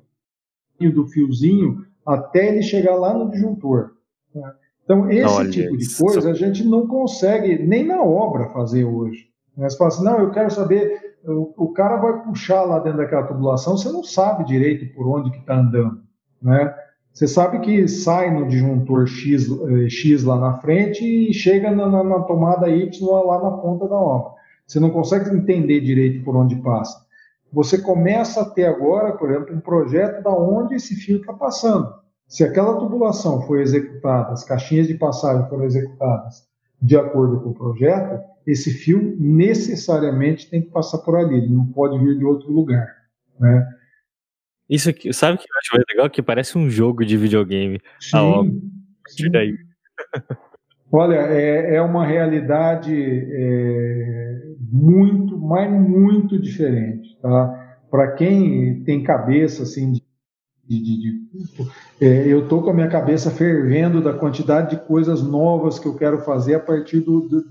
do 0.93 1.07
fiozinho 1.07 1.83
até 2.05 2.49
ele 2.49 2.61
chegar 2.61 2.95
lá 2.95 3.13
no 3.13 3.29
disjuntor. 3.29 3.91
Né? 4.33 4.53
Então, 4.83 5.09
esse 5.09 5.33
Olha, 5.33 5.49
tipo 5.49 5.75
de 5.75 5.97
coisa 5.97 6.29
a 6.29 6.33
gente 6.33 6.63
não 6.63 6.87
consegue 6.87 7.57
nem 7.63 7.83
na 7.83 8.03
obra 8.03 8.49
fazer 8.49 8.83
hoje. 8.85 9.27
Você 9.57 9.77
fala 9.77 9.87
assim, 9.87 10.03
não, 10.03 10.19
eu 10.19 10.31
quero 10.31 10.51
saber, 10.51 11.15
o, 11.23 11.53
o 11.65 11.73
cara 11.73 11.97
vai 11.97 12.21
puxar 12.23 12.63
lá 12.63 12.79
dentro 12.79 12.99
daquela 12.99 13.23
tubulação, 13.23 13.77
você 13.77 13.89
não 13.89 14.03
sabe 14.03 14.45
direito 14.45 14.93
por 14.93 15.07
onde 15.07 15.31
que 15.31 15.37
está 15.37 15.55
andando, 15.55 16.01
né? 16.41 16.73
Você 17.15 17.29
sabe 17.29 17.59
que 17.59 17.87
sai 17.87 18.29
no 18.29 18.45
disjuntor 18.45 19.07
X, 19.07 19.47
eh, 19.49 19.89
X 19.89 20.25
lá 20.25 20.37
na 20.37 20.57
frente 20.59 21.01
e 21.05 21.33
chega 21.33 21.71
na, 21.71 21.87
na, 21.87 22.03
na, 22.03 22.19
tomada 22.19 22.67
Y 22.67 22.89
lá 23.25 23.41
na 23.41 23.51
ponta 23.51 23.87
da 23.87 23.95
obra. 23.95 24.33
Você 24.67 24.81
não 24.81 24.89
consegue 24.89 25.29
entender 25.33 25.79
direito 25.79 26.25
por 26.25 26.35
onde 26.35 26.57
passa. 26.57 27.05
Você 27.53 27.77
começa 27.77 28.41
a 28.41 28.49
ter 28.49 28.65
agora, 28.65 29.13
por 29.13 29.31
exemplo, 29.31 29.55
um 29.55 29.61
projeto 29.61 30.21
da 30.21 30.29
onde 30.29 30.75
esse 30.75 30.93
fio 30.95 31.21
está 31.21 31.31
passando. 31.31 31.89
Se 32.27 32.43
aquela 32.43 32.77
tubulação 32.77 33.41
foi 33.43 33.61
executada, 33.61 34.33
as 34.33 34.43
caixinhas 34.43 34.87
de 34.87 34.95
passagem 34.95 35.47
foram 35.47 35.63
executadas 35.63 36.43
de 36.81 36.97
acordo 36.97 37.39
com 37.39 37.51
o 37.51 37.53
projeto, 37.53 38.21
esse 38.45 38.71
fio 38.71 39.15
necessariamente 39.19 40.49
tem 40.49 40.61
que 40.61 40.69
passar 40.69 40.99
por 40.99 41.15
ali, 41.15 41.37
ele 41.37 41.49
não 41.49 41.65
pode 41.65 41.97
vir 41.97 42.17
de 42.17 42.25
outro 42.25 42.51
lugar. 42.51 42.87
Né? 43.39 43.67
Isso 44.69 44.89
aqui, 44.89 45.11
sabe 45.13 45.35
o 45.35 45.37
que 45.37 45.43
eu 45.43 45.57
acho 45.59 45.73
mais 45.73 45.85
legal? 45.89 46.09
Que 46.09 46.21
parece 46.21 46.57
um 46.57 46.69
jogo 46.69 47.05
de 47.05 47.17
videogame. 47.17 47.79
Sim, 47.99 48.17
a. 48.17 48.43
Sim. 49.07 49.31
Daí. 49.31 49.55
Olha, 50.91 51.15
é, 51.15 51.75
é 51.75 51.81
uma 51.81 52.05
realidade 52.05 52.93
é, 52.95 54.41
muito, 54.59 55.37
mas 55.37 55.71
muito 55.71 56.39
diferente, 56.39 57.17
tá? 57.21 57.79
Para 57.89 58.11
quem 58.13 58.83
tem 58.83 59.03
cabeça 59.03 59.63
assim 59.63 59.91
de, 59.91 60.03
de, 60.67 60.81
de, 60.83 61.01
de 61.01 61.25
é, 62.01 62.27
eu 62.27 62.47
tô 62.47 62.61
com 62.61 62.69
a 62.69 62.73
minha 62.73 62.87
cabeça 62.87 63.29
fervendo 63.31 64.01
da 64.01 64.13
quantidade 64.13 64.71
de 64.71 64.85
coisas 64.85 65.21
novas 65.21 65.79
que 65.79 65.87
eu 65.87 65.95
quero 65.95 66.19
fazer 66.19 66.55
a 66.55 66.59
partir 66.59 67.01
do, 67.01 67.21
do 67.21 67.43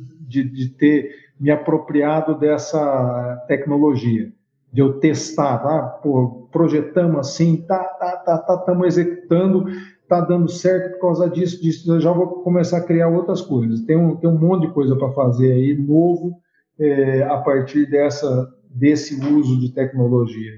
de, 0.43 0.51
de 0.51 0.69
ter 0.71 1.11
me 1.39 1.51
apropriado 1.51 2.39
dessa 2.39 3.45
tecnologia 3.49 4.33
de 4.75 4.81
eu 4.81 4.99
testar, 4.99 5.59
tá? 5.59 5.83
Pô, 6.03 6.49
projetamos 6.51 7.21
assim, 7.21 7.59
tá, 7.59 7.79
tá, 7.79 8.17
tá, 8.17 8.39
tá, 8.39 8.55
estamos 8.57 8.89
executando, 8.89 9.67
tá 10.09 10.21
dando 10.21 10.51
certo 10.51 10.95
por 10.95 11.01
causa 11.01 11.31
disso, 11.31 11.63
disso, 11.63 11.95
eu 11.95 12.01
já 12.01 12.11
vou 12.11 12.43
começar 12.43 12.79
a 12.79 12.85
criar 12.85 13.09
outras 13.09 13.41
coisas. 13.41 13.83
Tem 13.83 13.97
um, 13.97 14.17
tem 14.17 14.29
um 14.29 14.37
monte 14.37 14.67
de 14.67 14.73
coisa 14.73 14.97
para 14.97 15.13
fazer 15.13 15.53
aí, 15.53 15.77
novo, 15.79 16.41
é, 16.77 17.23
a 17.23 17.39
partir 17.39 17.89
dessa, 17.89 18.53
desse 18.69 19.15
uso 19.25 19.61
de 19.61 19.73
tecnologia. 19.73 20.53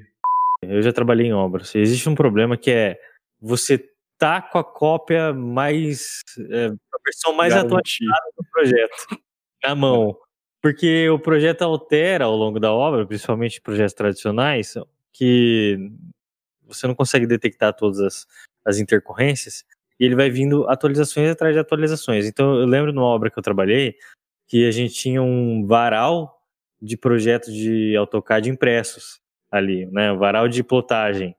Eu 0.63 0.81
já 0.81 0.95
trabalhei 0.95 1.27
em 1.27 1.35
obras. 1.35 1.75
Existe 1.75 2.09
um 2.09 2.15
problema 2.15 2.57
que 2.57 2.71
é 2.71 2.97
você 3.39 3.79
tá 4.19 4.41
com 4.41 4.57
a 4.57 4.65
cópia 4.65 5.35
mais, 5.35 6.23
é, 6.53 6.69
a 6.69 6.99
versão 7.05 7.35
mais 7.35 7.53
atualizada 7.53 8.31
do 8.35 8.47
projeto 8.51 9.26
na 9.69 9.75
mão. 9.75 10.17
Porque 10.63 11.09
o 11.11 11.19
projeto 11.19 11.63
altera 11.63 12.25
ao 12.25 12.37
longo 12.37 12.59
da 12.59 12.73
obra, 12.73 13.07
principalmente 13.07 13.61
projetos 13.61 13.95
tradicionais, 13.95 14.75
que 15.13 15.79
você 16.67 16.87
não 16.87 16.95
consegue 16.95 17.27
detectar 17.27 17.75
todas 17.75 18.01
as, 18.01 18.27
as 18.65 18.79
intercorrências, 18.79 19.65
e 19.99 20.05
ele 20.05 20.17
vai 20.17 20.29
vindo 20.29 20.69
atualizações 20.69 21.31
atrás 21.31 21.55
de 21.55 21.61
atualizações. 21.61 22.27
Então, 22.27 22.57
eu 22.57 22.67
lembro 22.67 22.93
numa 22.93 23.07
obra 23.07 23.31
que 23.31 23.39
eu 23.39 23.43
trabalhei, 23.43 23.97
que 24.49 24.67
a 24.67 24.71
gente 24.71 24.95
tinha 24.95 25.23
um 25.23 25.67
varal 25.67 26.37
de 26.81 26.97
projetos 26.97 27.53
de 27.53 27.97
AutoCAD 27.97 28.51
impressos 28.51 29.21
ali, 29.51 29.87
né? 29.87 30.13
Um 30.13 30.19
varal 30.19 30.49
de 30.49 30.63
plotagem. 30.63 31.35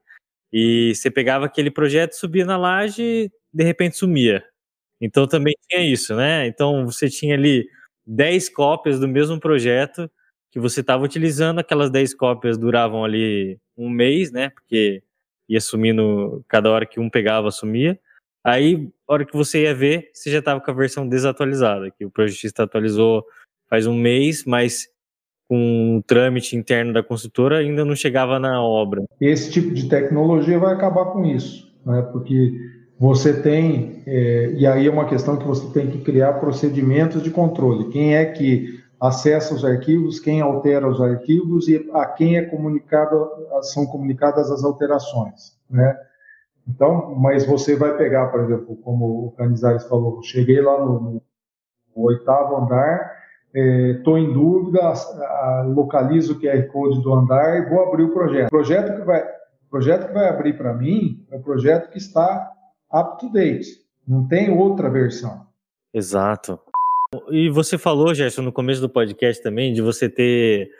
E 0.52 0.94
você 0.94 1.10
pegava 1.10 1.46
aquele 1.46 1.70
projeto, 1.70 2.14
subia 2.14 2.44
na 2.44 2.56
laje, 2.56 3.30
de 3.52 3.64
repente 3.64 3.96
sumia. 3.96 4.44
Então 5.00 5.26
também 5.26 5.54
tinha 5.68 5.82
isso, 5.82 6.16
né? 6.16 6.46
Então 6.46 6.86
você 6.86 7.08
tinha 7.08 7.34
ali 7.34 7.68
10 8.08 8.48
cópias 8.48 8.98
do 8.98 9.06
mesmo 9.06 9.38
projeto 9.38 10.10
que 10.50 10.58
você 10.58 10.80
estava 10.80 11.04
utilizando, 11.04 11.58
aquelas 11.58 11.90
10 11.90 12.14
cópias 12.14 12.56
duravam 12.56 13.04
ali 13.04 13.58
um 13.76 13.90
mês, 13.90 14.32
né? 14.32 14.48
Porque 14.48 15.02
ia 15.46 15.60
sumindo, 15.60 16.42
cada 16.48 16.70
hora 16.70 16.86
que 16.86 16.98
um 16.98 17.10
pegava, 17.10 17.50
sumia. 17.50 17.98
Aí, 18.42 18.90
a 19.06 19.12
hora 19.12 19.26
que 19.26 19.36
você 19.36 19.64
ia 19.64 19.74
ver, 19.74 20.10
você 20.12 20.30
já 20.30 20.38
estava 20.38 20.60
com 20.60 20.70
a 20.70 20.74
versão 20.74 21.06
desatualizada, 21.06 21.90
que 21.90 22.04
o 22.04 22.10
projetista 22.10 22.62
atualizou 22.62 23.24
faz 23.68 23.86
um 23.86 23.94
mês, 23.94 24.44
mas 24.46 24.88
com 25.46 25.98
o 25.98 26.02
trâmite 26.02 26.56
interno 26.56 26.92
da 26.92 27.02
construtora 27.02 27.58
ainda 27.58 27.84
não 27.84 27.94
chegava 27.94 28.38
na 28.38 28.62
obra. 28.62 29.04
Esse 29.20 29.50
tipo 29.50 29.74
de 29.74 29.88
tecnologia 29.88 30.58
vai 30.58 30.74
acabar 30.74 31.06
com 31.06 31.24
isso, 31.24 31.70
né? 31.84 32.02
Porque 32.10 32.52
você 32.98 33.40
tem, 33.40 34.02
é, 34.06 34.50
e 34.56 34.66
aí 34.66 34.86
é 34.86 34.90
uma 34.90 35.06
questão 35.06 35.36
que 35.36 35.46
você 35.46 35.72
tem 35.72 35.88
que 35.88 36.00
criar 36.00 36.34
procedimentos 36.34 37.22
de 37.22 37.30
controle. 37.30 37.90
Quem 37.90 38.16
é 38.16 38.24
que 38.24 38.82
acessa 39.00 39.54
os 39.54 39.64
arquivos, 39.64 40.18
quem 40.18 40.40
altera 40.40 40.88
os 40.88 41.00
arquivos 41.00 41.68
e 41.68 41.88
a 41.94 42.06
quem 42.06 42.36
é 42.36 42.42
comunicado, 42.42 43.30
são 43.62 43.86
comunicadas 43.86 44.50
as 44.50 44.64
alterações, 44.64 45.56
né? 45.70 45.96
Então, 46.66 47.14
mas 47.14 47.46
você 47.46 47.76
vai 47.76 47.96
pegar, 47.96 48.26
por 48.26 48.40
exemplo, 48.40 48.76
como 48.76 49.26
o 49.26 49.30
Canizares 49.38 49.84
falou, 49.84 50.22
cheguei 50.22 50.60
lá 50.60 50.84
no, 50.84 51.22
no 51.96 52.02
oitavo 52.02 52.56
andar, 52.56 53.10
estou 53.54 54.18
é, 54.18 54.20
em 54.20 54.32
dúvida, 54.32 54.80
a, 54.82 54.92
a, 54.92 55.62
localizo 55.62 56.34
o 56.34 56.40
QR 56.40 56.62
Code 56.64 57.00
do 57.00 57.14
andar 57.14 57.58
e 57.58 57.70
vou 57.70 57.84
abrir 57.84 58.02
o 58.02 58.12
projeto. 58.12 58.48
O 58.48 58.50
projeto 58.50 58.96
que 58.96 59.06
vai, 59.06 59.24
projeto 59.70 60.08
que 60.08 60.14
vai 60.14 60.28
abrir 60.28 60.58
para 60.58 60.74
mim 60.74 61.24
é 61.30 61.36
o 61.36 61.42
projeto 61.42 61.90
que 61.90 61.96
está 61.96 62.52
up 62.92 63.18
to 63.20 63.30
date. 63.30 63.80
Não 64.06 64.26
tem 64.26 64.50
outra 64.50 64.88
versão. 64.88 65.46
Exato. 65.92 66.58
E 67.30 67.48
você 67.48 67.78
falou, 67.78 68.14
Gerson, 68.14 68.42
no 68.42 68.52
começo 68.52 68.80
do 68.80 68.88
podcast 68.88 69.42
também, 69.42 69.72
de 69.72 69.80
você 69.80 70.08
ter 70.08 70.70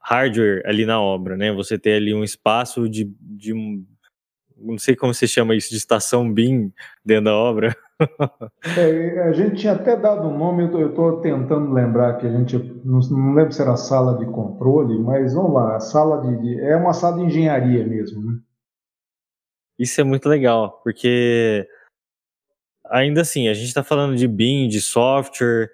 hardware 0.00 0.62
ali 0.66 0.84
na 0.84 1.00
obra, 1.00 1.36
né? 1.36 1.52
Você 1.52 1.78
ter 1.78 1.94
ali 1.94 2.14
um 2.14 2.22
espaço 2.22 2.88
de, 2.88 3.10
de 3.20 3.54
não 4.56 4.78
sei 4.78 4.94
como 4.94 5.12
você 5.12 5.26
chama 5.26 5.54
isso, 5.54 5.70
de 5.70 5.76
estação 5.76 6.32
BIM 6.32 6.72
dentro 7.04 7.24
da 7.24 7.34
obra. 7.34 7.76
É, 8.76 9.28
a 9.28 9.32
gente 9.32 9.54
tinha 9.54 9.72
até 9.72 9.96
dado 9.96 10.26
um 10.26 10.36
nome, 10.36 10.64
eu 10.64 10.88
estou 10.88 11.20
tentando 11.20 11.72
lembrar 11.72 12.14
que 12.14 12.26
a 12.26 12.30
gente, 12.30 12.58
não, 12.84 12.98
não, 12.98 13.34
lembro 13.34 13.52
se 13.52 13.62
era 13.62 13.76
sala 13.76 14.18
de 14.18 14.26
controle, 14.26 14.98
mas 14.98 15.32
vamos 15.32 15.54
lá, 15.54 15.78
sala 15.78 16.20
de, 16.20 16.36
de, 16.42 16.60
é 16.60 16.74
uma 16.76 16.92
sala 16.92 17.18
de 17.18 17.22
engenharia 17.22 17.86
mesmo, 17.86 18.20
né? 18.20 18.38
Isso 19.84 20.00
é 20.00 20.04
muito 20.04 20.30
legal, 20.30 20.80
porque 20.82 21.68
ainda 22.86 23.20
assim, 23.20 23.48
a 23.48 23.54
gente 23.54 23.66
está 23.66 23.84
falando 23.84 24.16
de 24.16 24.26
BIM, 24.26 24.66
de 24.66 24.80
software, 24.80 25.70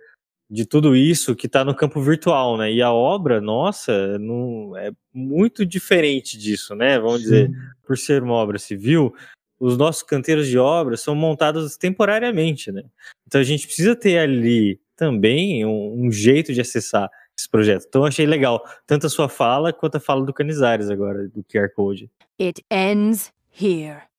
de 0.50 0.66
tudo 0.66 0.96
isso 0.96 1.36
que 1.36 1.46
está 1.46 1.64
no 1.64 1.76
campo 1.76 2.00
virtual, 2.00 2.56
né? 2.56 2.72
E 2.72 2.82
a 2.82 2.92
obra, 2.92 3.40
nossa, 3.40 4.18
não, 4.18 4.76
é 4.76 4.90
muito 5.14 5.64
diferente 5.64 6.36
disso, 6.36 6.74
né? 6.74 6.98
Vamos 6.98 7.18
Sim. 7.18 7.22
dizer, 7.22 7.50
por 7.86 7.96
ser 7.96 8.20
uma 8.24 8.34
obra 8.34 8.58
civil, 8.58 9.14
os 9.60 9.76
nossos 9.76 10.02
canteiros 10.02 10.48
de 10.48 10.58
obra 10.58 10.96
são 10.96 11.14
montados 11.14 11.76
temporariamente, 11.76 12.72
né? 12.72 12.82
Então 13.28 13.40
a 13.40 13.44
gente 13.44 13.64
precisa 13.64 13.94
ter 13.94 14.18
ali 14.18 14.80
também 14.96 15.64
um, 15.64 16.06
um 16.06 16.10
jeito 16.10 16.52
de 16.52 16.60
acessar 16.60 17.08
esse 17.38 17.48
projeto. 17.48 17.84
Então 17.88 18.04
achei 18.04 18.26
legal, 18.26 18.64
tanto 18.88 19.06
a 19.06 19.10
sua 19.10 19.28
fala 19.28 19.72
quanto 19.72 19.98
a 19.98 20.00
fala 20.00 20.26
do 20.26 20.34
Canizares 20.34 20.90
agora, 20.90 21.28
do 21.28 21.44
QR 21.44 21.68
Code. 21.72 22.10
It 22.40 22.60
ends 22.72 23.32
here. 23.60 24.09